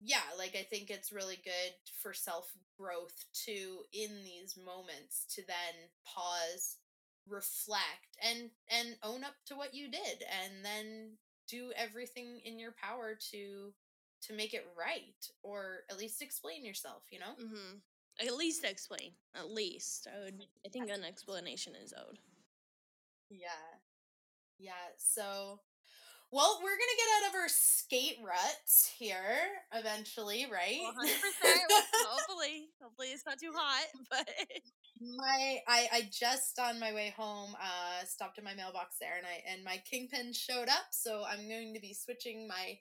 yeah, 0.00 0.26
like 0.38 0.56
I 0.58 0.62
think 0.62 0.90
it's 0.90 1.12
really 1.12 1.38
good 1.42 1.72
for 2.02 2.12
self 2.12 2.50
growth 2.78 3.24
to 3.46 3.78
in 3.92 4.22
these 4.24 4.56
moments 4.56 5.24
to 5.34 5.42
then 5.46 5.88
pause, 6.04 6.76
reflect, 7.28 8.16
and 8.22 8.50
and 8.70 8.96
own 9.02 9.24
up 9.24 9.34
to 9.46 9.54
what 9.56 9.74
you 9.74 9.90
did, 9.90 10.24
and 10.42 10.64
then 10.64 11.16
do 11.48 11.72
everything 11.76 12.40
in 12.44 12.58
your 12.58 12.74
power 12.80 13.16
to 13.30 13.72
to 14.22 14.32
make 14.34 14.54
it 14.54 14.66
right 14.76 15.28
or 15.42 15.80
at 15.90 15.98
least 15.98 16.22
explain 16.22 16.64
yourself, 16.64 17.02
you 17.10 17.18
know? 17.18 17.34
Mm-hmm. 17.40 18.26
At 18.26 18.34
least 18.36 18.64
explain. 18.64 19.12
At 19.34 19.50
least 19.50 20.08
I 20.10 20.24
would. 20.24 20.42
I 20.64 20.70
think 20.70 20.90
an 20.90 21.04
explanation 21.04 21.74
is 21.82 21.92
owed. 21.92 22.18
Yeah. 23.28 23.78
Yeah. 24.58 24.72
So, 24.98 25.60
well, 26.32 26.60
we're 26.62 26.70
to 26.70 26.96
get 26.96 27.08
out 27.16 27.30
of 27.30 27.40
our 27.40 27.48
skate 27.48 28.16
rut 28.24 28.92
here 28.98 29.38
eventually, 29.72 30.46
right? 30.50 30.80
100%. 30.82 30.92
hopefully. 32.06 32.68
Hopefully 32.82 33.08
it's 33.08 33.24
not 33.26 33.38
too 33.38 33.52
hot, 33.54 33.86
but. 34.10 34.28
my 35.16 35.58
I, 35.68 35.88
I 35.92 36.08
just 36.10 36.58
on 36.58 36.80
my 36.80 36.92
way 36.92 37.12
home 37.16 37.54
uh 37.60 38.04
stopped 38.06 38.38
in 38.38 38.44
my 38.44 38.54
mailbox 38.54 38.96
there 38.98 39.18
and 39.18 39.26
I 39.26 39.42
and 39.52 39.62
my 39.62 39.76
kingpin 39.88 40.32
showed 40.32 40.70
up 40.70 40.86
so 40.90 41.22
I'm 41.28 41.46
going 41.48 41.74
to 41.74 41.80
be 41.80 41.92
switching 41.92 42.48
my 42.48 42.78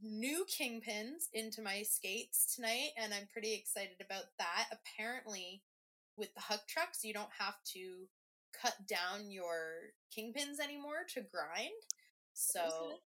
new 0.00 0.46
kingpins 0.46 1.26
into 1.32 1.60
my 1.60 1.82
skates 1.82 2.54
tonight 2.54 2.90
and 2.96 3.12
I'm 3.12 3.26
pretty 3.32 3.52
excited 3.52 4.00
about 4.00 4.24
that. 4.38 4.68
Apparently 4.70 5.62
with 6.16 6.32
the 6.34 6.40
Huk 6.40 6.66
trucks 6.68 7.02
you 7.02 7.12
don't 7.12 7.32
have 7.38 7.56
to 7.74 8.06
cut 8.52 8.74
down 8.86 9.30
your 9.30 9.92
kingpins 10.16 10.60
anymore 10.62 11.06
to 11.14 11.20
grind. 11.20 11.70
So 12.32 12.60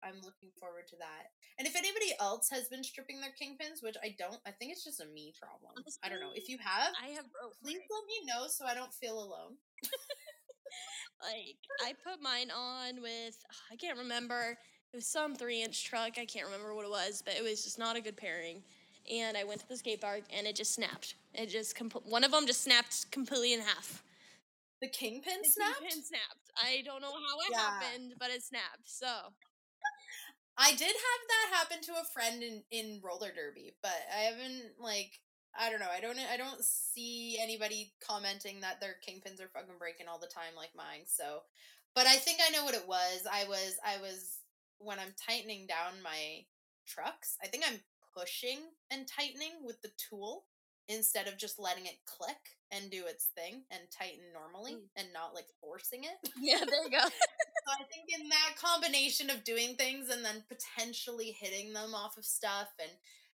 I'm 0.03 0.15
looking 0.23 0.49
forward 0.59 0.87
to 0.89 0.95
that. 0.97 1.29
And 1.59 1.67
if 1.67 1.75
anybody 1.75 2.13
else 2.19 2.49
has 2.49 2.67
been 2.69 2.83
stripping 2.83 3.21
their 3.21 3.31
kingpins, 3.31 3.83
which 3.83 3.95
I 4.03 4.15
don't, 4.17 4.39
I 4.47 4.51
think 4.51 4.71
it's 4.71 4.83
just 4.83 5.01
a 5.01 5.05
me 5.05 5.33
problem. 5.39 5.73
Honestly, 5.77 5.99
I 6.03 6.09
don't 6.09 6.19
know. 6.19 6.31
If 6.33 6.43
um, 6.43 6.47
you 6.47 6.57
have, 6.59 6.93
I 7.01 7.09
have. 7.09 7.25
please 7.61 7.81
let 7.89 8.05
me 8.07 8.25
know 8.25 8.47
so 8.47 8.65
I 8.65 8.73
don't 8.73 8.93
feel 8.93 9.19
alone. 9.19 9.57
like 11.21 11.57
I 11.85 11.93
put 12.03 12.21
mine 12.21 12.49
on 12.49 13.01
with 13.01 13.37
ah, 13.51 13.73
I 13.73 13.75
can't 13.75 13.97
remember. 13.97 14.57
It 14.93 14.97
was 14.97 15.07
some 15.07 15.35
three 15.35 15.61
inch 15.61 15.85
truck. 15.85 16.17
I 16.17 16.25
can't 16.25 16.45
remember 16.45 16.73
what 16.73 16.85
it 16.85 16.91
was, 16.91 17.21
but 17.23 17.35
it 17.35 17.43
was 17.43 17.63
just 17.63 17.77
not 17.77 17.95
a 17.95 18.01
good 18.01 18.17
pairing. 18.17 18.63
And 19.11 19.37
I 19.37 19.43
went 19.43 19.61
to 19.61 19.67
the 19.67 19.77
skate 19.77 20.01
park 20.01 20.23
and 20.35 20.47
it 20.47 20.55
just 20.55 20.73
snapped. 20.73 21.15
It 21.33 21.47
just 21.47 21.75
comp- 21.75 22.05
one 22.05 22.23
of 22.23 22.31
them 22.31 22.45
just 22.45 22.63
snapped 22.63 23.11
completely 23.11 23.53
in 23.53 23.61
half. 23.61 24.03
The 24.81 24.89
kingpin 24.89 25.41
the 25.43 25.49
snapped. 25.49 25.79
Kingpin 25.79 26.03
snapped. 26.03 26.47
I 26.57 26.81
don't 26.83 27.01
know 27.01 27.13
how 27.13 27.37
it 27.45 27.51
yeah. 27.51 27.59
happened, 27.59 28.13
but 28.19 28.31
it 28.31 28.43
snapped. 28.43 28.89
So 28.89 29.07
I 30.57 30.71
did 30.71 30.81
have 30.81 31.21
that 31.29 31.57
happen 31.57 31.81
to 31.83 31.91
a 31.93 32.09
friend 32.13 32.43
in 32.43 32.63
in 32.71 33.01
roller 33.03 33.31
derby, 33.33 33.75
but 33.81 33.97
I 34.13 34.21
haven't 34.21 34.73
like 34.79 35.19
I 35.57 35.69
don't 35.69 35.79
know. 35.79 35.91
I 35.91 35.99
don't 35.99 36.17
I 36.19 36.37
don't 36.37 36.63
see 36.63 37.37
anybody 37.41 37.93
commenting 38.05 38.61
that 38.61 38.79
their 38.79 38.95
kingpins 39.07 39.41
are 39.41 39.51
fucking 39.53 39.77
breaking 39.79 40.07
all 40.07 40.19
the 40.19 40.27
time 40.27 40.55
like 40.55 40.71
mine. 40.75 41.05
So, 41.05 41.41
but 41.93 42.07
I 42.07 42.15
think 42.15 42.39
I 42.45 42.51
know 42.51 42.63
what 42.63 42.75
it 42.75 42.87
was. 42.87 43.27
I 43.31 43.45
was 43.47 43.75
I 43.85 44.01
was 44.01 44.39
when 44.79 44.99
I'm 44.99 45.13
tightening 45.27 45.67
down 45.67 46.01
my 46.03 46.45
trucks. 46.87 47.37
I 47.43 47.47
think 47.47 47.63
I'm 47.67 47.79
pushing 48.15 48.59
and 48.89 49.07
tightening 49.07 49.63
with 49.63 49.81
the 49.81 49.91
tool 50.09 50.45
instead 50.91 51.27
of 51.27 51.37
just 51.37 51.59
letting 51.59 51.85
it 51.85 51.97
click 52.05 52.57
and 52.71 52.89
do 52.89 53.03
its 53.07 53.25
thing 53.35 53.63
and 53.71 53.81
tighten 53.91 54.31
normally 54.33 54.73
mm. 54.73 54.87
and 54.95 55.07
not 55.13 55.33
like 55.33 55.47
forcing 55.59 56.03
it. 56.03 56.29
Yeah, 56.39 56.59
there 56.59 56.83
you 56.83 56.91
go. 56.91 56.99
so 57.03 57.69
I 57.69 57.83
think 57.91 58.09
in 58.19 58.29
that 58.29 58.55
combination 58.59 59.29
of 59.29 59.43
doing 59.43 59.75
things 59.75 60.09
and 60.09 60.23
then 60.23 60.43
potentially 60.47 61.35
hitting 61.37 61.73
them 61.73 61.93
off 61.93 62.17
of 62.17 62.25
stuff 62.25 62.69
and 62.79 62.91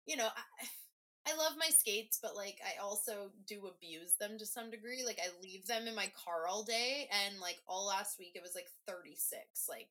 you 0.06 0.18
know, 0.18 0.28
I, 0.28 1.32
I 1.32 1.38
love 1.38 1.54
my 1.58 1.70
skates, 1.70 2.20
but 2.22 2.36
like 2.36 2.58
I 2.66 2.82
also 2.82 3.30
do 3.48 3.68
abuse 3.68 4.16
them 4.20 4.38
to 4.40 4.46
some 4.46 4.72
degree. 4.72 5.04
Like 5.06 5.20
I 5.20 5.30
leave 5.42 5.68
them 5.68 5.88
in 5.88 5.96
my 5.96 6.12
car 6.26 6.48
all 6.50 6.64
day 6.64 7.08
and 7.26 7.40
like 7.40 7.58
all 7.68 7.88
last 7.88 8.18
week 8.20 8.32
it 8.36 8.42
was 8.42 8.56
like 8.56 8.68
36. 8.88 9.68
Like 9.70 9.90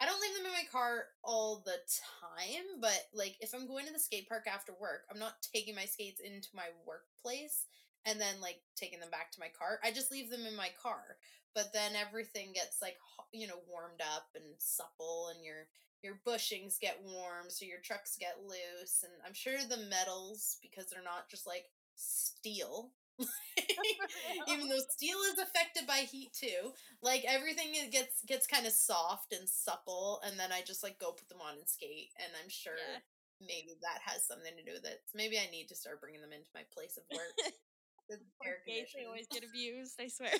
I 0.00 0.06
don't 0.06 0.20
leave 0.20 0.36
them 0.36 0.46
in 0.46 0.52
my 0.52 0.66
car 0.70 1.06
all 1.24 1.62
the 1.64 1.78
time, 2.22 2.80
but 2.80 3.08
like 3.12 3.36
if 3.40 3.52
I'm 3.54 3.66
going 3.66 3.86
to 3.86 3.92
the 3.92 3.98
skate 3.98 4.28
park 4.28 4.46
after 4.46 4.72
work, 4.80 5.02
I'm 5.10 5.18
not 5.18 5.42
taking 5.52 5.74
my 5.74 5.86
skates 5.86 6.20
into 6.20 6.48
my 6.54 6.66
workplace 6.86 7.66
and 8.06 8.20
then 8.20 8.40
like 8.40 8.60
taking 8.76 9.00
them 9.00 9.10
back 9.10 9.32
to 9.32 9.40
my 9.40 9.48
car. 9.58 9.80
I 9.82 9.90
just 9.90 10.12
leave 10.12 10.30
them 10.30 10.46
in 10.46 10.56
my 10.56 10.70
car. 10.80 11.18
But 11.54 11.72
then 11.72 11.92
everything 11.96 12.52
gets 12.54 12.80
like 12.80 12.96
you 13.32 13.48
know 13.48 13.58
warmed 13.68 14.00
up 14.00 14.28
and 14.34 14.44
supple 14.58 15.32
and 15.34 15.44
your 15.44 15.66
your 16.02 16.20
bushings 16.26 16.78
get 16.78 17.00
warm 17.04 17.46
so 17.48 17.64
your 17.64 17.80
trucks 17.82 18.16
get 18.18 18.36
loose 18.46 19.02
and 19.02 19.12
I'm 19.26 19.34
sure 19.34 19.58
the 19.58 19.88
metals 19.90 20.58
because 20.62 20.86
they're 20.86 21.02
not 21.02 21.28
just 21.28 21.46
like 21.46 21.64
steel 21.96 22.92
even 24.48 24.68
though 24.68 24.82
steel 24.90 25.18
is 25.32 25.38
affected 25.38 25.86
by 25.86 26.06
heat 26.06 26.32
too 26.32 26.72
like 27.02 27.24
everything 27.26 27.74
gets 27.90 28.22
gets 28.26 28.46
kind 28.46 28.66
of 28.66 28.72
soft 28.72 29.32
and 29.32 29.48
supple 29.48 30.20
and 30.24 30.38
then 30.38 30.52
i 30.52 30.62
just 30.64 30.82
like 30.82 30.98
go 30.98 31.12
put 31.12 31.28
them 31.28 31.42
on 31.42 31.58
and 31.58 31.68
skate 31.68 32.10
and 32.18 32.30
i'm 32.42 32.48
sure 32.48 32.78
yeah. 32.78 33.00
maybe 33.40 33.74
that 33.82 33.98
has 34.04 34.26
something 34.26 34.54
to 34.56 34.64
do 34.64 34.72
with 34.74 34.86
it. 34.86 35.02
So 35.06 35.16
maybe 35.16 35.38
i 35.38 35.50
need 35.50 35.68
to 35.68 35.76
start 35.76 36.00
bringing 36.00 36.20
them 36.20 36.32
into 36.32 36.50
my 36.54 36.62
place 36.72 36.96
of 36.96 37.04
work 37.10 37.34
air 38.46 38.62
they 38.66 39.04
always 39.04 39.26
get 39.30 39.44
abused 39.48 39.98
i 40.00 40.08
swear. 40.08 40.30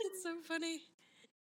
It's 0.00 0.22
so 0.22 0.40
funny 0.46 0.80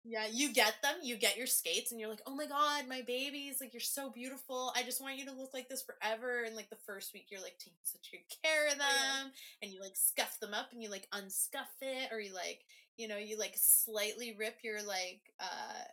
yeah, 0.05 0.27
you 0.31 0.53
get 0.53 0.75
them, 0.83 0.97
you 1.03 1.17
get 1.17 1.39
your 1.39 1.47
skates, 1.47 1.91
and 1.91 1.99
you're 1.99 2.11
like, 2.11 2.23
oh 2.27 2.35
my 2.35 2.47
god, 2.47 2.87
my 2.89 3.03
babies, 3.03 3.57
like, 3.61 3.73
you're 3.73 3.81
so 3.81 4.11
beautiful. 4.11 4.73
I 4.77 4.83
just 4.83 5.01
want 5.01 5.17
you 5.17 5.25
to 5.25 5.33
look 5.33 5.55
like 5.55 5.69
this 5.69 5.83
forever. 5.83 6.45
And 6.45 6.55
like 6.55 6.69
the 6.69 6.77
first 6.87 7.15
week, 7.15 7.27
you're 7.31 7.41
like 7.41 7.59
taking 7.59 7.79
such 7.85 8.11
good 8.11 8.21
care 8.43 8.69
of 8.69 8.79
them, 8.79 8.85
oh, 8.87 9.25
yeah. 9.25 9.29
and 9.63 9.73
you 9.73 9.81
like 9.81 9.97
scuff 9.97 10.39
them 10.41 10.53
up 10.53 10.73
and 10.73 10.83
you 10.83 10.91
like 10.91 11.09
unscuff 11.15 11.73
it, 11.81 12.13
or 12.13 12.21
you 12.21 12.35
like, 12.35 12.61
you 12.99 13.09
know, 13.09 13.17
you 13.17 13.39
like 13.39 13.55
slightly 13.57 14.37
rip 14.39 14.59
your 14.63 14.83
like, 14.83 15.21
uh, 15.41 15.85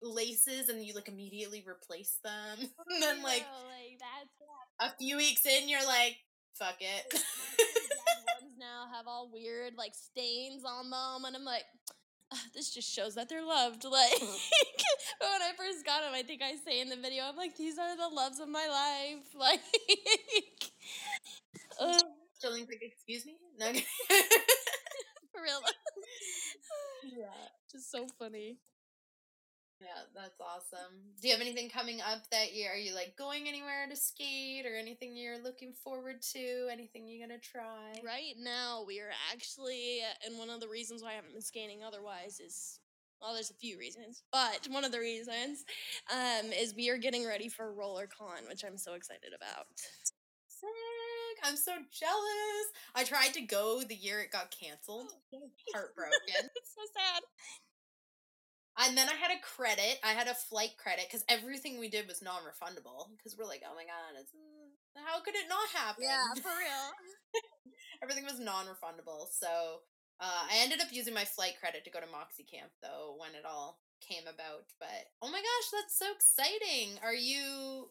laces 0.00 0.68
and 0.68 0.84
you 0.84 0.94
like 0.94 1.08
immediately 1.08 1.62
replace 1.68 2.18
them. 2.24 2.58
and 2.88 3.02
then 3.02 3.22
like, 3.22 3.44
like 3.44 3.98
that's 4.00 4.94
a 4.94 4.96
few 4.96 5.16
weeks 5.18 5.44
in, 5.44 5.68
you're 5.68 5.86
like, 5.86 6.16
fuck 6.54 6.76
it. 6.80 7.22
ones 8.48 8.56
now 8.58 8.86
have 8.94 9.06
all 9.06 9.30
weird 9.32 9.74
like 9.76 9.94
stains 9.94 10.64
on 10.64 10.90
them, 10.90 11.24
and 11.26 11.36
I'm 11.36 11.44
like, 11.44 11.64
this 12.54 12.70
just 12.70 12.90
shows 12.92 13.14
that 13.14 13.28
they're 13.28 13.44
loved. 13.44 13.84
Like 13.84 14.10
but 14.20 15.28
when 15.32 15.42
I 15.42 15.52
first 15.56 15.84
got 15.84 16.02
them, 16.02 16.12
I 16.14 16.22
think 16.22 16.42
I 16.42 16.54
say 16.56 16.80
in 16.80 16.88
the 16.88 16.96
video, 16.96 17.24
I'm 17.24 17.36
like, 17.36 17.56
these 17.56 17.78
are 17.78 17.96
the 17.96 18.14
loves 18.14 18.40
of 18.40 18.48
my 18.48 18.66
life. 18.66 19.24
Like, 19.38 19.60
uh, 21.80 22.00
Jolene's 22.42 22.68
like, 22.68 22.82
excuse 22.82 23.24
me, 23.24 23.36
no. 23.58 23.66
For 23.72 25.42
real. 25.42 25.60
yeah, 27.04 27.26
just 27.70 27.90
so 27.90 28.06
funny. 28.18 28.58
Yeah, 29.80 30.02
that's 30.14 30.40
awesome. 30.40 30.94
Do 31.20 31.28
you 31.28 31.34
have 31.34 31.40
anything 31.40 31.70
coming 31.70 32.00
up 32.00 32.28
that 32.30 32.52
year? 32.52 32.72
Are 32.72 32.76
you 32.76 32.94
like 32.94 33.14
going 33.16 33.46
anywhere 33.46 33.86
to 33.88 33.96
skate 33.96 34.66
or 34.66 34.74
anything 34.74 35.16
you're 35.16 35.42
looking 35.42 35.72
forward 35.72 36.20
to? 36.32 36.68
Anything 36.70 37.06
you're 37.06 37.26
gonna 37.26 37.38
try? 37.38 37.94
Right 38.04 38.34
now, 38.38 38.84
we 38.86 38.98
are 39.00 39.12
actually, 39.32 40.00
and 40.26 40.36
one 40.36 40.50
of 40.50 40.60
the 40.60 40.68
reasons 40.68 41.02
why 41.02 41.10
I 41.10 41.14
haven't 41.14 41.32
been 41.32 41.42
skating 41.42 41.84
otherwise 41.84 42.40
is 42.40 42.80
well, 43.20 43.34
there's 43.34 43.50
a 43.50 43.54
few 43.54 43.78
reasons, 43.78 44.22
but 44.30 44.68
one 44.70 44.84
of 44.84 44.92
the 44.92 45.00
reasons 45.00 45.64
um, 46.12 46.52
is 46.52 46.74
we 46.76 46.88
are 46.88 46.98
getting 46.98 47.26
ready 47.26 47.48
for 47.48 47.74
RollerCon, 47.74 48.48
which 48.48 48.64
I'm 48.64 48.78
so 48.78 48.94
excited 48.94 49.32
about. 49.34 49.66
Sick! 50.46 50.68
I'm 51.42 51.56
so 51.56 51.72
jealous. 51.90 52.66
I 52.94 53.04
tried 53.04 53.34
to 53.34 53.40
go 53.40 53.82
the 53.82 53.94
year 53.94 54.20
it 54.20 54.30
got 54.30 54.54
canceled. 54.56 55.10
Heartbroken. 55.74 56.50
it's 56.54 56.74
so 56.74 56.82
sad. 56.96 57.22
And 58.78 58.96
then 58.96 59.08
I 59.08 59.14
had 59.18 59.34
a 59.34 59.42
credit. 59.42 59.98
I 60.04 60.14
had 60.14 60.28
a 60.28 60.34
flight 60.34 60.78
credit 60.78 61.06
because 61.10 61.24
everything 61.28 61.78
we 61.78 61.88
did 61.90 62.06
was 62.06 62.22
non-refundable. 62.22 63.10
Because 63.16 63.36
we're 63.36 63.50
like, 63.50 63.62
oh 63.66 63.74
my 63.74 63.82
god, 63.82 64.14
mm, 64.14 64.70
how 64.94 65.20
could 65.20 65.34
it 65.34 65.50
not 65.50 65.66
happen? 65.74 66.04
Yeah, 66.06 66.22
for 66.38 66.54
real. 66.54 66.86
everything 68.02 68.24
was 68.24 68.38
non-refundable. 68.38 69.26
So 69.34 69.82
uh, 70.20 70.46
I 70.50 70.62
ended 70.62 70.80
up 70.80 70.88
using 70.92 71.14
my 71.14 71.24
flight 71.24 71.54
credit 71.60 71.84
to 71.84 71.90
go 71.90 72.00
to 72.00 72.06
Moxie 72.10 72.46
Camp 72.46 72.70
though 72.82 73.14
when 73.18 73.34
it 73.34 73.44
all 73.44 73.78
came 74.00 74.26
about. 74.30 74.70
But 74.78 75.10
oh 75.22 75.30
my 75.30 75.42
gosh, 75.42 75.68
that's 75.72 75.98
so 75.98 76.06
exciting! 76.14 76.98
Are 77.02 77.14
you 77.14 77.90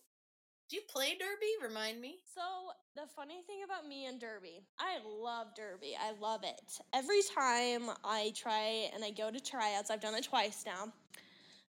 do 0.69 0.75
you 0.75 0.81
play 0.89 1.15
Derby? 1.17 1.51
Remind 1.61 2.01
me. 2.01 2.17
So, 2.35 2.41
the 2.95 3.07
funny 3.15 3.41
thing 3.47 3.59
about 3.63 3.87
me 3.87 4.05
and 4.05 4.19
Derby, 4.19 4.65
I 4.79 4.97
love 5.05 5.47
Derby. 5.55 5.95
I 5.99 6.11
love 6.19 6.41
it. 6.43 6.59
Every 6.93 7.21
time 7.35 7.89
I 8.03 8.33
try 8.35 8.89
and 8.93 9.03
I 9.03 9.11
go 9.11 9.31
to 9.31 9.39
tryouts, 9.39 9.89
I've 9.89 10.01
done 10.01 10.15
it 10.15 10.25
twice 10.25 10.63
now. 10.65 10.91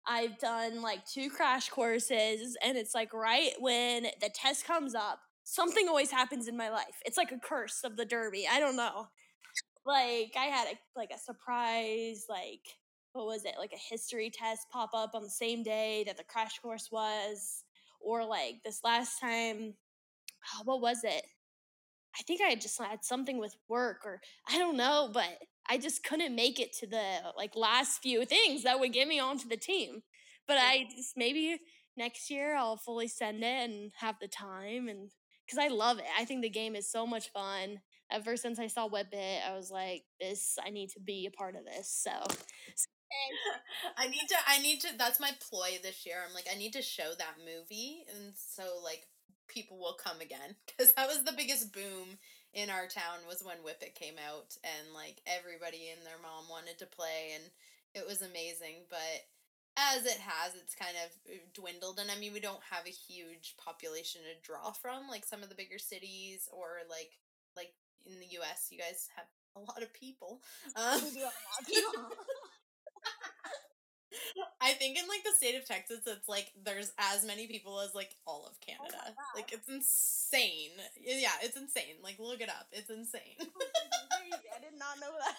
I've 0.07 0.39
done 0.39 0.83
like 0.83 1.05
two 1.05 1.29
crash 1.29 1.69
courses, 1.69 2.57
and 2.65 2.79
it's 2.79 2.95
like 2.95 3.13
right 3.13 3.53
when 3.59 4.05
the 4.21 4.31
test 4.35 4.65
comes 4.67 4.95
up, 4.95 5.19
something 5.45 5.89
always 5.89 6.11
happens 6.11 6.49
in 6.49 6.57
my 6.57 6.71
life. 6.71 7.03
It's 7.05 7.19
like 7.19 7.33
a 7.33 7.39
curse 7.39 7.83
of 7.85 7.97
the 7.97 8.05
Derby. 8.05 8.47
I 8.51 8.61
don't 8.61 8.77
know. 8.77 9.09
Like, 9.85 10.35
I 10.39 10.47
had 10.47 10.69
a, 10.69 10.99
like 10.99 11.11
a 11.15 11.19
surprise, 11.19 12.27
like, 12.29 12.63
what 13.13 13.27
was 13.27 13.45
it? 13.45 13.55
Like 13.59 13.73
a 13.73 13.95
history 13.95 14.31
test 14.31 14.69
pop 14.71 14.91
up 14.95 15.15
on 15.15 15.23
the 15.23 15.31
same 15.31 15.63
day 15.63 16.05
that 16.07 16.17
the 16.17 16.25
crash 16.25 16.59
course 16.61 16.89
was 16.91 17.63
or 18.07 18.25
like 18.25 18.57
this 18.65 18.81
last 18.85 19.21
time 19.21 19.75
oh, 20.55 20.63
what 20.65 20.81
was 20.81 21.05
it 21.05 21.25
i 22.19 22.23
think 22.23 22.41
i 22.41 22.55
just 22.55 22.81
had 22.81 23.05
something 23.05 23.39
with 23.39 23.57
work 23.69 23.99
or 24.05 24.21
i 24.49 24.57
don't 24.57 24.77
know 24.77 25.11
but 25.13 25.39
i 25.69 25.77
just 25.77 26.05
couldn't 26.05 26.35
make 26.35 26.61
it 26.61 26.73
to 26.73 26.87
the 26.87 27.19
like 27.37 27.57
last 27.57 28.03
few 28.03 28.25
things 28.25 28.63
that 28.63 28.81
would 28.81 28.93
get 28.93 29.09
me 29.09 29.21
onto 29.21 29.49
the 29.49 29.57
team 29.57 30.03
but 30.47 30.59
I 30.59 30.87
just 30.95 31.17
maybe 31.17 31.59
next 31.97 32.31
year 32.31 32.57
I'll 32.57 32.77
fully 32.77 33.09
send 33.09 33.43
it 33.43 33.71
and 33.71 33.93
have 33.99 34.17
the 34.21 34.29
time 34.29 34.89
and 34.89 35.11
because 35.47 35.59
I 35.59 35.69
love 35.69 35.99
it. 35.99 36.05
I 36.19 36.25
think 36.25 36.43
the 36.43 36.51
game 36.51 36.75
is 36.75 36.91
so 36.91 37.07
much 37.07 37.31
fun. 37.33 37.81
Ever 38.11 38.37
since 38.37 38.59
I 38.59 38.69
saw 38.69 38.89
Whip 38.89 39.09
It, 39.13 39.41
I 39.49 39.55
was 39.57 39.71
like, 39.71 40.03
this 40.21 40.59
I 40.65 40.71
need 40.71 40.91
to 40.91 41.01
be 41.01 41.27
a 41.27 41.37
part 41.37 41.57
of 41.57 41.65
this. 41.65 41.91
So 41.91 42.11
I 43.97 44.09
need 44.09 44.29
to 44.29 44.37
I 44.47 44.59
need 44.61 44.81
to 44.83 44.89
that's 44.99 45.21
my 45.21 45.31
ploy 45.49 45.79
this 45.83 46.07
year. 46.07 46.17
I'm 46.27 46.35
like 46.35 46.49
I 46.53 46.57
need 46.59 46.73
to 46.75 46.83
show 46.83 47.13
that 47.19 47.37
movie 47.45 48.05
and 48.15 48.33
so 48.37 48.81
like 48.83 49.07
people 49.49 49.79
will 49.79 49.95
come 49.95 50.21
again 50.21 50.57
cuz 50.79 50.93
that 50.93 51.09
was 51.09 51.25
the 51.25 51.33
biggest 51.33 51.73
boom 51.73 52.19
in 52.53 52.71
our 52.71 52.87
town 52.89 53.27
was 53.29 53.43
when 53.43 53.63
Whip 53.63 53.83
It 53.83 53.95
came 53.95 54.17
out 54.19 54.57
and 54.65 54.93
like 54.95 55.21
everybody 55.27 55.91
and 55.91 56.05
their 56.07 56.19
mom 56.19 56.49
wanted 56.49 56.79
to 56.79 56.87
play 56.87 57.33
and 57.35 57.45
it 57.95 58.07
was 58.07 58.21
amazing, 58.21 58.85
but 58.91 59.25
as 59.77 60.05
it 60.05 60.19
has, 60.21 60.55
it's 60.55 60.75
kind 60.75 60.97
of 61.05 61.11
uh, 61.33 61.39
dwindled. 61.55 61.99
And 61.99 62.11
I 62.11 62.17
mean, 62.17 62.33
we 62.33 62.41
don't 62.41 62.63
have 62.71 62.87
a 62.87 62.91
huge 62.91 63.55
population 63.57 64.21
to 64.23 64.41
draw 64.47 64.73
from, 64.73 65.09
like 65.09 65.25
some 65.25 65.43
of 65.43 65.49
the 65.49 65.55
bigger 65.55 65.79
cities, 65.79 66.49
or 66.53 66.81
like 66.91 67.13
like 67.57 67.73
in 68.05 68.19
the 68.21 68.27
U.S. 68.41 68.69
You 68.71 68.79
guys 68.79 69.09
have 69.17 69.27
a 69.57 69.61
lot 69.61 69.83
of 69.83 69.93
people. 69.93 70.41
Um, 70.77 71.01
I 74.61 74.73
think 74.73 74.99
in 74.99 75.07
like 75.09 75.23
the 75.25 75.33
state 75.37 75.55
of 75.57 75.65
Texas, 75.67 76.01
it's 76.07 76.29
like 76.29 76.53
there's 76.65 76.93
as 76.99 77.25
many 77.25 77.47
people 77.47 77.81
as 77.81 77.95
like 77.95 78.11
all 78.27 78.47
of 78.47 78.53
Oh 78.55 78.67
Canada. 78.67 79.15
like 79.35 79.53
it's 79.53 79.69
insane. 79.69 80.71
Yeah, 81.05 81.31
it's 81.43 81.57
insane. 81.57 81.97
Like 82.03 82.19
look 82.19 82.41
it 82.41 82.49
up. 82.49 82.67
It's 82.73 82.91
insane. 82.91 83.37
I 83.41 84.61
did 84.61 84.79
not 84.79 84.99
know 85.01 85.13
that. 85.25 85.37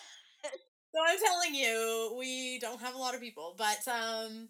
So 0.96 1.02
I'm 1.06 1.20
telling 1.20 1.54
you, 1.54 2.16
we 2.18 2.58
don't 2.60 2.82
have 2.82 2.96
a 2.96 2.98
lot 2.98 3.14
of 3.14 3.20
people, 3.22 3.54
but 3.58 3.86
um 3.88 4.48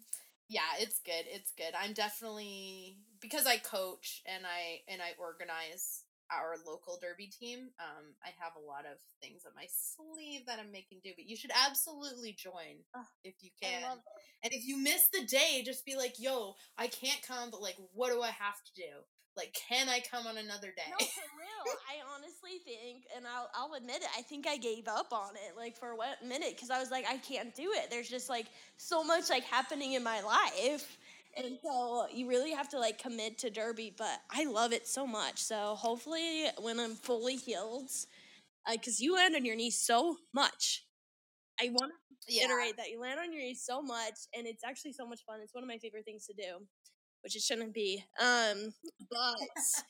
yeah, 0.48 0.60
it's 0.78 1.00
good. 1.00 1.24
It's 1.26 1.50
good. 1.52 1.74
I'm 1.78 1.92
definitely 1.92 2.96
because 3.20 3.44
I 3.46 3.58
coach 3.58 4.22
and 4.24 4.44
I 4.46 4.80
and 4.90 5.02
I 5.02 5.10
organize 5.20 6.04
our 6.30 6.56
local 6.66 6.98
derby 7.00 7.26
team. 7.26 7.70
Um 7.80 8.14
I 8.24 8.30
have 8.38 8.52
a 8.56 8.64
lot 8.66 8.84
of 8.84 8.98
things 9.22 9.42
on 9.46 9.52
my 9.56 9.66
sleeve 9.68 10.46
that 10.46 10.58
I'm 10.58 10.72
making 10.72 11.00
do, 11.02 11.10
but 11.16 11.26
you 11.26 11.36
should 11.36 11.52
absolutely 11.54 12.32
join 12.32 12.84
Ugh, 12.94 13.04
if 13.24 13.34
you 13.40 13.50
can. 13.60 13.98
And 14.44 14.52
if 14.52 14.64
you 14.66 14.76
miss 14.78 15.08
the 15.12 15.24
day, 15.26 15.62
just 15.64 15.84
be 15.84 15.96
like, 15.96 16.18
"Yo, 16.18 16.54
I 16.76 16.86
can't 16.88 17.22
come, 17.22 17.50
but 17.50 17.62
like 17.62 17.76
what 17.94 18.10
do 18.12 18.22
I 18.22 18.30
have 18.30 18.62
to 18.66 18.72
do? 18.74 18.92
Like 19.36 19.56
can 19.68 19.88
I 19.88 20.00
come 20.00 20.26
on 20.26 20.36
another 20.38 20.68
day?" 20.76 20.90
No, 20.90 21.04
for 21.06 21.20
real. 21.38 21.76
I 21.88 22.14
honestly 22.14 22.58
think, 22.64 23.04
and 23.16 23.26
I'll, 23.26 23.48
I'll 23.54 23.74
admit 23.74 24.02
it, 24.02 24.08
I 24.16 24.22
think 24.22 24.46
I 24.46 24.56
gave 24.56 24.88
up 24.88 25.12
on 25.12 25.30
it, 25.36 25.56
like, 25.56 25.76
for 25.76 25.94
what 25.94 26.22
minute, 26.24 26.54
because 26.54 26.70
I 26.70 26.78
was 26.78 26.90
like, 26.90 27.04
I 27.08 27.16
can't 27.18 27.54
do 27.54 27.72
it. 27.74 27.90
There's 27.90 28.08
just, 28.08 28.28
like, 28.28 28.46
so 28.76 29.02
much, 29.04 29.30
like, 29.30 29.44
happening 29.44 29.92
in 29.94 30.02
my 30.02 30.20
life. 30.20 30.98
And 31.38 31.58
so 31.64 32.06
you 32.12 32.28
really 32.28 32.52
have 32.52 32.68
to, 32.70 32.78
like, 32.78 32.98
commit 32.98 33.38
to 33.38 33.50
Derby, 33.50 33.94
but 33.96 34.20
I 34.30 34.44
love 34.44 34.72
it 34.72 34.86
so 34.88 35.06
much. 35.06 35.38
So 35.38 35.76
hopefully, 35.76 36.46
when 36.60 36.80
I'm 36.80 36.94
fully 36.94 37.36
healed, 37.36 37.90
because 38.70 39.00
you 39.00 39.14
land 39.14 39.34
on 39.34 39.44
your 39.44 39.56
knees 39.56 39.78
so 39.78 40.16
much. 40.34 40.84
I 41.60 41.70
want 41.70 41.92
to 42.26 42.34
yeah. 42.34 42.46
reiterate 42.46 42.76
that 42.76 42.90
you 42.90 43.00
land 43.00 43.18
on 43.18 43.32
your 43.32 43.42
knees 43.42 43.64
so 43.64 43.82
much, 43.82 44.14
and 44.36 44.46
it's 44.46 44.62
actually 44.64 44.92
so 44.92 45.06
much 45.06 45.20
fun. 45.26 45.40
It's 45.42 45.54
one 45.54 45.64
of 45.64 45.68
my 45.68 45.78
favorite 45.78 46.04
things 46.04 46.26
to 46.26 46.34
do, 46.34 46.64
which 47.22 47.34
it 47.34 47.42
shouldn't 47.42 47.74
be. 47.74 48.04
Um, 48.20 48.72
but 49.10 49.82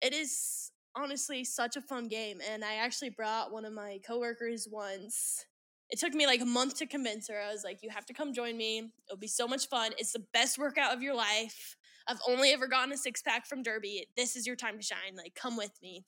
it 0.00 0.12
is 0.12 0.70
honestly 0.94 1.44
such 1.44 1.76
a 1.76 1.80
fun 1.80 2.08
game, 2.08 2.40
and 2.48 2.64
I 2.64 2.74
actually 2.74 3.10
brought 3.10 3.52
one 3.52 3.64
of 3.64 3.72
my 3.72 3.98
coworkers 4.06 4.68
once. 4.70 5.44
It 5.92 6.00
took 6.00 6.14
me 6.14 6.26
like 6.26 6.40
a 6.40 6.46
month 6.46 6.78
to 6.78 6.86
convince 6.86 7.28
her. 7.28 7.38
I 7.38 7.52
was 7.52 7.64
like, 7.64 7.82
"You 7.82 7.90
have 7.90 8.06
to 8.06 8.14
come 8.14 8.32
join 8.32 8.56
me. 8.56 8.90
It'll 9.06 9.18
be 9.18 9.28
so 9.28 9.46
much 9.46 9.68
fun. 9.68 9.92
It's 9.98 10.12
the 10.12 10.24
best 10.32 10.58
workout 10.58 10.94
of 10.94 11.02
your 11.02 11.14
life. 11.14 11.76
I've 12.08 12.18
only 12.26 12.50
ever 12.50 12.66
gotten 12.66 12.92
a 12.92 12.96
six 12.96 13.20
pack 13.20 13.46
from 13.46 13.62
Derby. 13.62 14.08
This 14.16 14.34
is 14.34 14.46
your 14.46 14.56
time 14.56 14.78
to 14.78 14.82
shine. 14.82 15.14
Like, 15.16 15.34
come 15.34 15.56
with 15.56 15.78
me." 15.82 16.06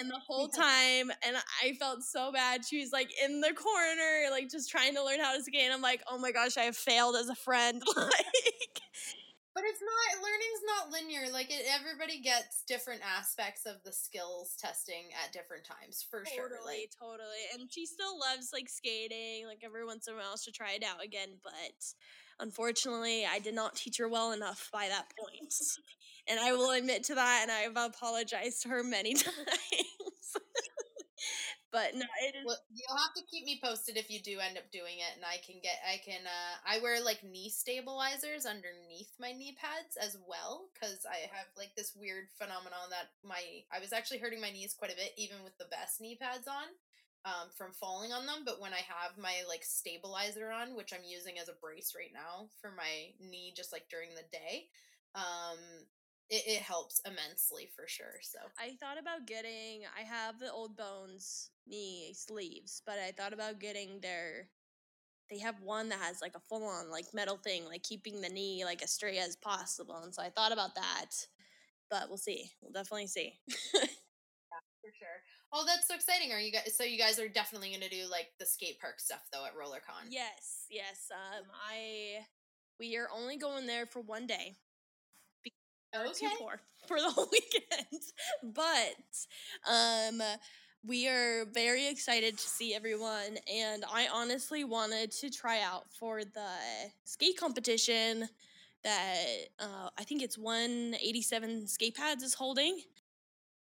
And 0.00 0.10
the 0.10 0.18
whole 0.18 0.48
time, 0.48 1.12
and 1.24 1.36
I 1.62 1.74
felt 1.74 2.02
so 2.02 2.32
bad. 2.32 2.64
She 2.64 2.80
was 2.80 2.90
like 2.92 3.08
in 3.24 3.40
the 3.40 3.52
corner, 3.54 4.30
like 4.32 4.50
just 4.50 4.68
trying 4.68 4.96
to 4.96 5.04
learn 5.04 5.20
how 5.20 5.36
to 5.36 5.42
skate. 5.42 5.62
And 5.62 5.72
I'm 5.72 5.80
like, 5.80 6.02
oh 6.10 6.18
my 6.18 6.32
gosh, 6.32 6.56
I 6.56 6.62
have 6.62 6.76
failed 6.76 7.14
as 7.14 7.28
a 7.28 7.36
friend. 7.36 7.80
like, 7.96 8.80
But 9.56 9.64
it's 9.64 9.80
not 9.80 10.20
learning's 10.20 10.64
not 10.68 10.92
linear. 10.92 11.32
Like 11.32 11.48
it, 11.48 11.64
everybody 11.72 12.20
gets 12.20 12.60
different 12.68 13.00
aspects 13.00 13.64
of 13.64 13.80
the 13.88 13.92
skills 13.92 14.52
testing 14.60 15.08
at 15.24 15.32
different 15.32 15.64
times, 15.64 16.04
for 16.04 16.28
sure. 16.28 16.52
totally, 16.52 16.84
Like 16.84 16.92
totally. 17.00 17.44
And 17.56 17.72
she 17.72 17.86
still 17.88 18.20
loves 18.20 18.52
like 18.52 18.68
skating. 18.68 19.46
Like 19.48 19.64
every 19.64 19.86
once 19.86 20.08
in 20.08 20.12
a 20.12 20.18
while, 20.18 20.36
she'll 20.36 20.52
try 20.52 20.72
it 20.76 20.84
out 20.84 21.02
again. 21.02 21.40
But 21.42 21.80
unfortunately, 22.38 23.24
I 23.24 23.38
did 23.38 23.54
not 23.54 23.76
teach 23.76 23.96
her 23.96 24.08
well 24.12 24.32
enough 24.32 24.68
by 24.72 24.88
that 24.88 25.08
point. 25.18 25.54
And 26.28 26.40
I 26.40 26.52
will 26.54 26.72
admit 26.72 27.04
to 27.04 27.14
that, 27.14 27.38
and 27.42 27.52
I've 27.52 27.90
apologized 27.92 28.62
to 28.62 28.68
her 28.70 28.82
many 28.82 29.14
times. 29.14 29.32
but 31.76 31.92
no, 31.92 32.08
it 32.24 32.32
is. 32.32 32.48
well, 32.48 32.56
you'll 32.72 32.96
have 32.96 33.12
to 33.12 33.28
keep 33.28 33.44
me 33.44 33.60
posted 33.60 34.00
if 34.00 34.08
you 34.08 34.16
do 34.16 34.40
end 34.40 34.56
up 34.56 34.72
doing 34.72 34.96
it, 34.96 35.12
and 35.12 35.28
I 35.28 35.36
can 35.44 35.60
get 35.60 35.76
I 35.84 36.00
can 36.00 36.24
uh 36.24 36.54
I 36.64 36.80
wear 36.80 37.04
like 37.04 37.20
knee 37.20 37.52
stabilizers 37.52 38.48
underneath 38.48 39.12
my 39.20 39.36
knee 39.36 39.52
pads 39.60 40.00
as 40.00 40.16
well 40.24 40.72
because 40.72 41.04
I 41.04 41.28
have 41.28 41.52
like 41.52 41.76
this 41.76 41.92
weird 41.92 42.32
phenomenon 42.40 42.88
that 42.88 43.12
my 43.20 43.44
I 43.68 43.84
was 43.84 43.92
actually 43.92 44.24
hurting 44.24 44.40
my 44.40 44.48
knees 44.48 44.72
quite 44.72 44.88
a 44.88 44.96
bit 44.96 45.12
even 45.20 45.44
with 45.44 45.52
the 45.60 45.68
best 45.68 46.00
knee 46.00 46.16
pads 46.16 46.48
on. 46.48 46.72
Um, 47.26 47.50
from 47.58 47.74
falling 47.74 48.12
on 48.12 48.24
them, 48.24 48.46
but 48.46 48.60
when 48.60 48.70
I 48.70 48.86
have 48.86 49.18
my 49.18 49.42
like 49.50 49.64
stabilizer 49.66 50.52
on, 50.54 50.76
which 50.78 50.94
I'm 50.94 51.02
using 51.02 51.42
as 51.42 51.50
a 51.50 51.58
brace 51.58 51.90
right 51.90 52.14
now 52.14 52.46
for 52.62 52.70
my 52.70 53.10
knee, 53.18 53.50
just 53.50 53.72
like 53.72 53.90
during 53.90 54.14
the 54.14 54.22
day, 54.30 54.70
um, 55.16 55.58
it, 56.30 56.42
it 56.46 56.62
helps 56.62 57.00
immensely 57.06 57.68
for 57.74 57.86
sure. 57.86 58.14
So 58.22 58.38
I 58.58 58.76
thought 58.80 58.98
about 59.00 59.26
getting. 59.26 59.82
I 59.96 60.02
have 60.02 60.38
the 60.38 60.52
old 60.52 60.76
bones 60.76 61.50
knee 61.66 62.12
sleeves, 62.14 62.82
but 62.86 62.96
I 62.98 63.12
thought 63.12 63.32
about 63.32 63.60
getting 63.60 64.00
their. 64.00 64.48
They 65.30 65.38
have 65.40 65.60
one 65.60 65.88
that 65.88 65.98
has 65.98 66.20
like 66.22 66.34
a 66.36 66.40
full 66.48 66.64
on 66.64 66.90
like 66.90 67.06
metal 67.12 67.36
thing, 67.36 67.64
like 67.64 67.82
keeping 67.82 68.20
the 68.20 68.28
knee 68.28 68.64
like 68.64 68.82
as 68.82 68.92
straight 68.92 69.18
as 69.18 69.36
possible. 69.36 70.00
And 70.02 70.14
so 70.14 70.22
I 70.22 70.30
thought 70.30 70.52
about 70.52 70.76
that, 70.76 71.10
but 71.90 72.08
we'll 72.08 72.16
see. 72.16 72.50
We'll 72.60 72.72
definitely 72.72 73.08
see. 73.08 73.34
for 74.86 74.92
sure. 74.96 75.18
Oh, 75.52 75.64
that's 75.66 75.88
so 75.88 75.94
exciting! 75.94 76.32
Are 76.32 76.40
you 76.40 76.52
guys? 76.52 76.76
So 76.76 76.84
you 76.84 76.98
guys 76.98 77.18
are 77.18 77.28
definitely 77.28 77.72
gonna 77.72 77.88
do 77.88 78.04
like 78.10 78.28
the 78.38 78.46
skate 78.46 78.80
park 78.80 79.00
stuff 79.00 79.22
though 79.32 79.44
at 79.44 79.56
RollerCon. 79.56 80.10
yes, 80.10 80.66
yes. 80.70 81.08
Um, 81.12 81.44
I 81.70 82.24
we 82.78 82.96
are 82.96 83.08
only 83.14 83.36
going 83.36 83.66
there 83.66 83.86
for 83.86 84.00
one 84.00 84.26
day. 84.26 84.56
We're 85.98 86.08
too 86.08 86.26
Okay. 86.26 86.36
poor 86.38 86.60
for 86.88 87.00
the 87.00 87.10
whole 87.10 87.28
weekend. 87.30 88.02
But 88.54 88.96
um 89.70 90.22
we 90.86 91.08
are 91.08 91.44
very 91.52 91.88
excited 91.88 92.38
to 92.38 92.48
see 92.48 92.74
everyone 92.74 93.38
and 93.52 93.84
I 93.92 94.08
honestly 94.12 94.62
wanted 94.64 95.10
to 95.12 95.30
try 95.30 95.60
out 95.60 95.84
for 95.98 96.22
the 96.24 96.48
skate 97.04 97.36
competition 97.38 98.28
that 98.84 99.26
uh, 99.58 99.88
I 99.98 100.04
think 100.04 100.22
it's 100.22 100.38
187 100.38 101.66
skate 101.66 101.96
pads 101.96 102.22
is 102.22 102.34
holding, 102.34 102.78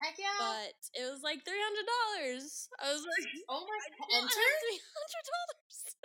Heck 0.03 0.19
yeah! 0.19 0.27
but 0.39 0.75
it 0.95 1.11
was 1.11 1.23
like 1.23 1.45
$300. 1.45 2.69
I 2.83 2.93
was 2.93 3.03
like, 3.07 3.29
oh 3.49 3.65
my 3.65 3.79
"I 3.79 3.89
don't 3.99 4.13
enter! 4.23 4.35
have 4.35 4.61
$300. 4.61 5.85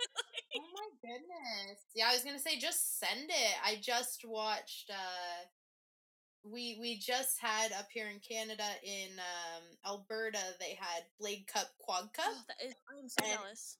Oh 0.56 0.66
my 0.74 0.88
goodness! 1.02 1.78
Yeah, 1.94 2.08
I 2.10 2.14
was 2.14 2.24
gonna 2.24 2.38
say 2.38 2.58
just 2.58 2.98
send 2.98 3.30
it. 3.30 3.54
I 3.64 3.76
just 3.80 4.24
watched. 4.24 4.90
uh 4.90 5.46
we 6.44 6.78
we 6.80 6.96
just 6.96 7.38
had 7.40 7.72
up 7.72 7.88
here 7.92 8.08
in 8.08 8.20
Canada 8.20 8.64
in 8.82 9.10
um 9.18 9.62
Alberta 9.86 10.38
they 10.58 10.76
had 10.80 11.02
Blade 11.18 11.46
Cup 11.46 11.68
Quad 11.78 12.12
Cup. 12.14 12.24
oh, 12.28 12.42
that 12.48 12.66
is, 12.66 12.74
I'm 12.88 13.08
so 13.08 13.24
And- 13.24 13.38
jealous. 13.38 13.76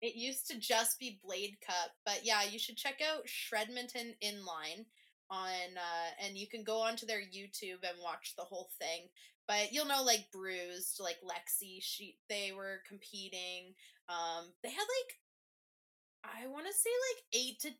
It 0.00 0.16
used 0.16 0.48
to 0.48 0.58
just 0.58 0.98
be 0.98 1.20
Blade 1.24 1.58
Cup, 1.64 1.92
but 2.04 2.22
yeah, 2.24 2.42
you 2.42 2.58
should 2.58 2.76
check 2.76 3.00
out 3.00 3.24
Shredmonton 3.26 4.14
Inline 4.20 4.84
on 5.30 5.48
uh 5.76 6.10
and 6.24 6.36
you 6.36 6.46
can 6.48 6.64
go 6.64 6.80
onto 6.80 7.06
their 7.06 7.20
YouTube 7.20 7.82
and 7.88 7.98
watch 8.02 8.34
the 8.36 8.42
whole 8.44 8.70
thing. 8.80 9.08
But 9.48 9.72
you'll 9.72 9.86
know 9.86 10.02
like 10.02 10.30
Bruised, 10.32 10.98
like 11.00 11.18
Lexi, 11.22 11.78
she 11.80 12.16
they 12.28 12.52
were 12.56 12.82
competing. 12.88 13.74
Um 14.08 14.52
they 14.62 14.70
had 14.70 14.80
like 14.80 15.18
I 16.24 16.46
want 16.46 16.66
to 16.66 16.72
say 16.72 16.90
like 17.10 17.24
8 17.32 17.60
to 17.60 17.70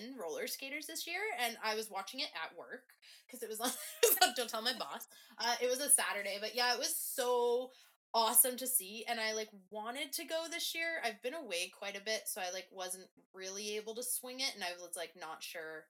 10 0.00 0.16
roller 0.18 0.46
skaters 0.46 0.86
this 0.86 1.06
year 1.06 1.20
and 1.40 1.56
I 1.64 1.74
was 1.74 1.90
watching 1.90 2.20
it 2.20 2.28
at 2.34 2.56
work 2.56 2.92
cuz 3.30 3.42
it 3.42 3.48
was 3.48 3.60
on 3.60 3.68
it 4.02 4.08
was 4.08 4.18
on 4.22 4.34
don't 4.36 4.50
tell 4.50 4.62
my 4.62 4.74
boss. 4.74 5.06
Uh 5.38 5.56
it 5.60 5.68
was 5.68 5.80
a 5.80 5.88
Saturday, 5.90 6.38
but 6.40 6.54
yeah, 6.54 6.72
it 6.74 6.78
was 6.78 6.94
so 6.94 7.72
awesome 8.12 8.56
to 8.58 8.66
see 8.66 9.04
and 9.08 9.18
I 9.20 9.32
like 9.32 9.50
wanted 9.70 10.12
to 10.14 10.24
go 10.24 10.46
this 10.50 10.74
year. 10.74 11.00
I've 11.04 11.22
been 11.22 11.34
away 11.34 11.68
quite 11.68 11.96
a 11.96 12.04
bit, 12.04 12.22
so 12.28 12.40
I 12.40 12.50
like 12.50 12.68
wasn't 12.70 13.08
really 13.32 13.76
able 13.76 13.94
to 13.94 14.02
swing 14.02 14.40
it 14.40 14.54
and 14.54 14.62
I 14.62 14.72
was 14.80 14.96
like 14.96 15.14
not 15.16 15.42
sure, 15.42 15.86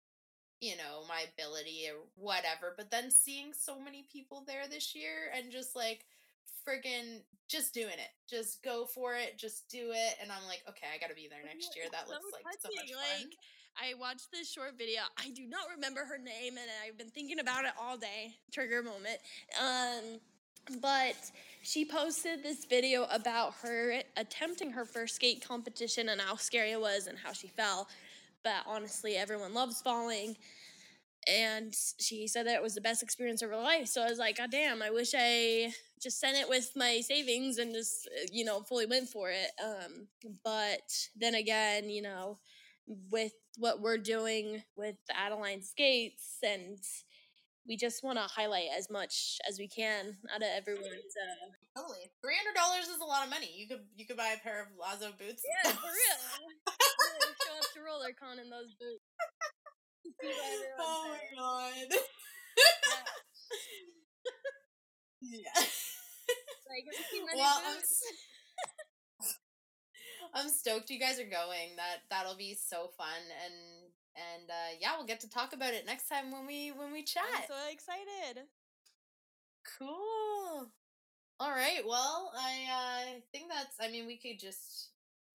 you 0.60 0.76
know, 0.76 1.04
my 1.08 1.24
ability 1.32 1.88
or 1.88 2.06
whatever. 2.16 2.74
But 2.76 2.90
then 2.90 3.10
seeing 3.10 3.52
so 3.52 3.80
many 3.80 4.06
people 4.12 4.44
there 4.46 4.66
this 4.68 4.94
year 4.94 5.30
and 5.34 5.52
just 5.52 5.76
like 5.76 6.06
friggin' 6.66 7.22
just 7.48 7.72
doing 7.72 7.94
it. 7.94 8.10
Just 8.28 8.62
go 8.62 8.84
for 8.86 9.14
it, 9.14 9.38
just 9.38 9.68
do 9.68 9.92
it. 9.92 10.14
And 10.20 10.30
I'm 10.32 10.46
like, 10.48 10.62
okay, 10.68 10.86
I 10.94 10.98
gotta 10.98 11.14
be 11.14 11.28
there 11.28 11.44
next 11.44 11.76
year. 11.76 11.86
That 11.92 12.02
it's 12.02 12.10
so 12.10 12.16
looks 12.16 12.32
like 12.32 12.58
so 12.60 12.68
much 12.74 12.90
fun. 12.90 13.22
Like 13.22 13.36
I 13.78 13.94
watched 13.94 14.32
this 14.32 14.50
short 14.50 14.76
video. 14.76 15.02
I 15.18 15.30
do 15.30 15.46
not 15.46 15.66
remember 15.74 16.04
her 16.04 16.18
name, 16.18 16.56
and 16.56 16.68
I've 16.84 16.98
been 16.98 17.10
thinking 17.10 17.38
about 17.38 17.64
it 17.64 17.72
all 17.80 17.96
day. 17.96 18.34
Trigger 18.50 18.82
moment. 18.82 19.18
Um, 19.60 20.18
but 20.80 21.14
she 21.62 21.84
posted 21.84 22.42
this 22.42 22.64
video 22.64 23.04
about 23.12 23.54
her 23.62 24.02
attempting 24.16 24.72
her 24.72 24.84
first 24.84 25.16
skate 25.16 25.46
competition 25.46 26.08
and 26.08 26.20
how 26.20 26.36
scary 26.36 26.72
it 26.72 26.80
was 26.80 27.06
and 27.06 27.16
how 27.18 27.32
she 27.32 27.48
fell. 27.48 27.88
But 28.42 28.62
honestly, 28.66 29.16
everyone 29.16 29.54
loves 29.54 29.80
falling. 29.80 30.36
And 31.28 31.74
she 31.98 32.28
said 32.28 32.46
that 32.46 32.54
it 32.54 32.62
was 32.62 32.74
the 32.74 32.80
best 32.80 33.02
experience 33.02 33.42
of 33.42 33.50
her 33.50 33.56
life. 33.56 33.88
So 33.88 34.02
I 34.02 34.08
was 34.08 34.18
like, 34.18 34.38
God 34.38 34.50
damn, 34.50 34.82
I 34.82 34.90
wish 34.90 35.12
I 35.16 35.72
just 36.00 36.20
sent 36.20 36.36
it 36.36 36.48
with 36.48 36.70
my 36.76 37.00
savings 37.00 37.58
and 37.58 37.74
just, 37.74 38.08
uh, 38.08 38.26
you 38.32 38.44
know, 38.44 38.60
fully 38.60 38.86
went 38.86 39.08
for 39.08 39.30
it. 39.30 39.50
Um, 39.62 40.08
but 40.44 40.92
then 41.16 41.34
again, 41.34 41.90
you 41.90 42.02
know, 42.02 42.38
with 43.10 43.32
what 43.58 43.80
we're 43.80 43.98
doing 43.98 44.62
with 44.76 44.96
Adiline 45.10 45.64
Skates 45.64 46.38
and 46.42 46.78
we 47.68 47.76
just 47.76 48.02
want 48.02 48.18
to 48.18 48.24
highlight 48.24 48.68
as 48.76 48.90
much 48.90 49.38
as 49.48 49.58
we 49.58 49.68
can 49.68 50.16
out 50.32 50.42
of 50.42 50.48
everyone's. 50.56 50.86
Uh... 50.86 51.50
Totally, 51.76 52.08
three 52.22 52.36
hundred 52.40 52.56
dollars 52.56 52.88
is 52.88 53.00
a 53.02 53.04
lot 53.04 53.24
of 53.24 53.30
money. 53.30 53.50
You 53.54 53.68
could 53.68 53.84
you 53.96 54.06
could 54.06 54.16
buy 54.16 54.34
a 54.34 54.38
pair 54.42 54.62
of 54.62 54.68
Lazo 54.80 55.12
boots. 55.18 55.42
Yeah, 55.44 55.72
for 55.72 55.84
real. 55.84 56.18
really 57.20 57.34
show 57.44 57.58
up 57.58 57.68
to 57.74 57.80
RollerCon 57.84 58.40
in 58.40 58.48
those 58.48 58.72
boots. 58.80 59.04
oh 60.80 61.10
my 61.10 61.20
god. 61.36 61.90
yeah. 65.20 65.38
yeah. 65.44 65.66
Like, 66.66 66.84
well, 67.36 67.55
I'm, 67.66 69.26
I'm 70.34 70.48
stoked 70.48 70.90
you 70.90 70.98
guys 70.98 71.18
are 71.18 71.24
going. 71.24 71.76
That 71.76 72.02
that'll 72.10 72.36
be 72.36 72.54
so 72.54 72.90
fun 72.96 73.20
and 73.44 73.54
and 74.16 74.50
uh, 74.50 74.76
yeah, 74.80 74.96
we'll 74.96 75.06
get 75.06 75.20
to 75.20 75.30
talk 75.30 75.52
about 75.52 75.74
it 75.74 75.84
next 75.86 76.08
time 76.08 76.32
when 76.32 76.46
we 76.46 76.72
when 76.72 76.92
we 76.92 77.02
chat. 77.02 77.22
I'm 77.34 77.42
so 77.48 77.54
excited. 77.70 78.46
Cool. 79.78 80.70
All 81.38 81.50
right. 81.50 81.82
Well, 81.86 82.32
I 82.34 82.54
uh, 82.72 83.20
think 83.32 83.50
that's. 83.50 83.76
I 83.80 83.90
mean, 83.90 84.06
we 84.06 84.16
could 84.16 84.40
just, 84.40 84.88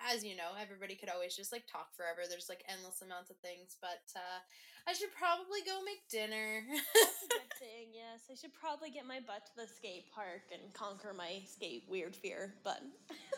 as 0.09 0.25
you 0.25 0.35
know, 0.35 0.57
everybody 0.57 0.95
could 0.95 1.09
always 1.09 1.35
just 1.35 1.51
like 1.51 1.69
talk 1.69 1.93
forever. 1.93 2.25
There's 2.25 2.49
like 2.49 2.65
endless 2.65 3.01
amounts 3.01 3.29
of 3.29 3.37
things, 3.43 3.77
but 3.81 4.05
uh, 4.17 4.39
I 4.89 4.93
should 4.93 5.13
probably 5.13 5.61
go 5.61 5.83
make 5.85 6.01
dinner. 6.09 6.65
that's 6.65 7.21
a 7.25 7.29
good 7.29 7.53
thing. 7.61 7.93
Yes, 7.93 8.25
I 8.31 8.35
should 8.35 8.53
probably 8.57 8.89
get 8.89 9.05
my 9.05 9.21
butt 9.21 9.45
to 9.49 9.55
the 9.57 9.69
skate 9.69 10.09
park 10.09 10.49
and 10.49 10.73
conquer 10.73 11.13
my 11.13 11.45
skate 11.45 11.85
weird 11.85 12.15
fear. 12.15 12.57
But 12.65 12.81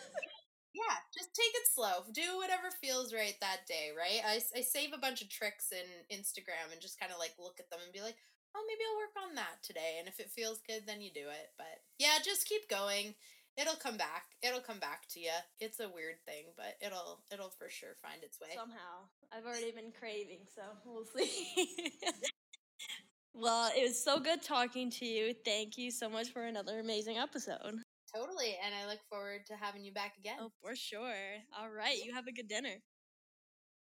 yeah, 0.77 0.95
just 1.11 1.35
take 1.35 1.51
it 1.53 1.67
slow. 1.67 2.07
Do 2.15 2.39
whatever 2.39 2.71
feels 2.71 3.11
right 3.11 3.35
that 3.43 3.67
day, 3.67 3.91
right? 3.91 4.23
I, 4.23 4.39
I 4.55 4.61
save 4.63 4.95
a 4.95 5.01
bunch 5.03 5.21
of 5.21 5.29
tricks 5.29 5.75
in 5.75 5.87
Instagram 6.09 6.71
and 6.71 6.81
just 6.81 6.99
kind 6.99 7.11
of 7.11 7.19
like 7.19 7.35
look 7.35 7.59
at 7.59 7.69
them 7.69 7.83
and 7.83 7.93
be 7.93 8.01
like, 8.01 8.17
oh, 8.55 8.63
maybe 8.69 8.85
I'll 8.85 9.01
work 9.01 9.17
on 9.17 9.35
that 9.35 9.61
today. 9.63 9.97
And 9.99 10.07
if 10.07 10.19
it 10.19 10.31
feels 10.31 10.61
good, 10.65 10.85
then 10.85 11.01
you 11.01 11.11
do 11.13 11.27
it. 11.27 11.51
But 11.57 11.81
yeah, 11.99 12.21
just 12.23 12.47
keep 12.47 12.69
going. 12.69 13.15
It'll 13.55 13.75
come 13.75 13.97
back. 13.97 14.25
It'll 14.41 14.59
come 14.59 14.79
back 14.79 15.07
to 15.09 15.19
you. 15.19 15.31
It's 15.59 15.79
a 15.79 15.87
weird 15.87 16.15
thing, 16.25 16.45
but 16.57 16.75
it'll 16.85 17.21
it'll 17.31 17.51
for 17.51 17.69
sure 17.69 17.95
find 18.01 18.23
its 18.23 18.39
way. 18.41 18.49
Somehow. 18.55 19.05
I've 19.31 19.45
already 19.45 19.71
been 19.71 19.91
craving, 19.97 20.39
so 20.55 20.61
we'll 20.85 21.05
see. 21.05 21.93
well, 23.33 23.71
it 23.75 23.83
was 23.83 24.03
so 24.03 24.19
good 24.19 24.41
talking 24.41 24.89
to 24.91 25.05
you. 25.05 25.35
Thank 25.45 25.77
you 25.77 25.91
so 25.91 26.09
much 26.09 26.29
for 26.29 26.43
another 26.43 26.79
amazing 26.79 27.17
episode. 27.17 27.79
Totally. 28.15 28.57
And 28.63 28.73
I 28.75 28.87
look 28.87 28.99
forward 29.09 29.45
to 29.47 29.55
having 29.55 29.83
you 29.83 29.91
back 29.91 30.13
again. 30.19 30.37
Oh, 30.39 30.51
for 30.61 30.75
sure. 30.75 31.13
All 31.57 31.69
right. 31.69 31.97
You 32.03 32.13
have 32.13 32.27
a 32.27 32.31
good 32.31 32.47
dinner. 32.47 32.77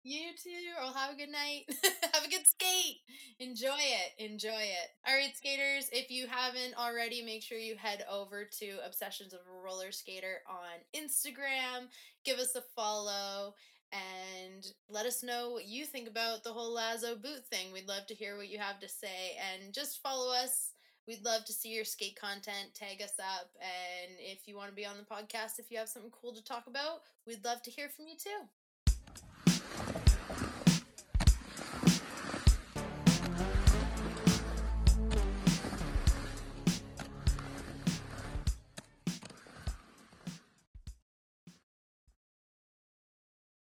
You 0.04 0.30
too. 0.42 0.50
Or 0.80 0.92
have 0.94 1.14
a 1.14 1.16
good 1.16 1.30
night. 1.30 1.66
have 2.14 2.26
a 2.26 2.30
good 2.30 2.48
skate. 2.48 3.02
Enjoy 3.40 3.78
it. 3.78 4.24
Enjoy 4.24 4.50
it. 4.50 4.90
All 5.08 5.16
right, 5.16 5.36
skaters. 5.36 5.90
If 5.92 6.10
you 6.10 6.28
haven't 6.28 6.76
already, 6.78 7.24
make 7.24 7.44
sure 7.44 7.58
you 7.58 7.76
head 7.76 8.04
over 8.12 8.46
to 8.60 8.78
Obsessions 8.86 9.34
of 9.34 9.40
a 9.40 9.64
Roller 9.64 9.92
Skater 9.92 10.42
on 10.50 10.82
Instagram. 11.00 11.88
Give 12.26 12.40
us 12.40 12.56
a 12.56 12.62
follow 12.76 13.54
and 13.92 14.66
let 14.90 15.06
us 15.06 15.22
know 15.22 15.52
what 15.52 15.66
you 15.66 15.86
think 15.86 16.08
about 16.08 16.44
the 16.44 16.54
whole 16.54 16.74
Lazo 16.74 17.16
boot 17.16 17.46
thing. 17.52 17.72
We'd 17.72 17.88
love 17.88 18.08
to 18.08 18.16
hear 18.16 18.38
what 18.38 18.50
you 18.50 18.58
have 18.58 18.80
to 18.80 18.90
say. 18.90 19.38
And 19.54 19.74
just 19.74 20.02
follow 20.02 20.34
us 20.34 20.72
We'd 21.08 21.26
love 21.26 21.46
to 21.46 21.54
see 21.54 21.70
your 21.70 21.84
skate 21.84 22.20
content. 22.20 22.74
Tag 22.74 23.02
us 23.02 23.16
up. 23.20 23.50
And 23.60 24.16
if 24.20 24.48
you 24.48 24.56
want 24.56 24.70
to 24.70 24.76
be 24.76 24.86
on 24.86 24.96
the 24.98 25.04
podcast, 25.04 25.60
if 25.60 25.72
you 25.72 25.78
have 25.78 25.90
something 25.90 26.12
cool 26.12 26.34
to 26.34 26.44
talk 26.44 26.68
about, 26.68 27.02
we'd 27.26 27.44
love 27.44 27.62
to 27.64 27.72
hear 27.72 27.90
from 27.90 28.08
you 28.08 28.16
too. 28.16 28.48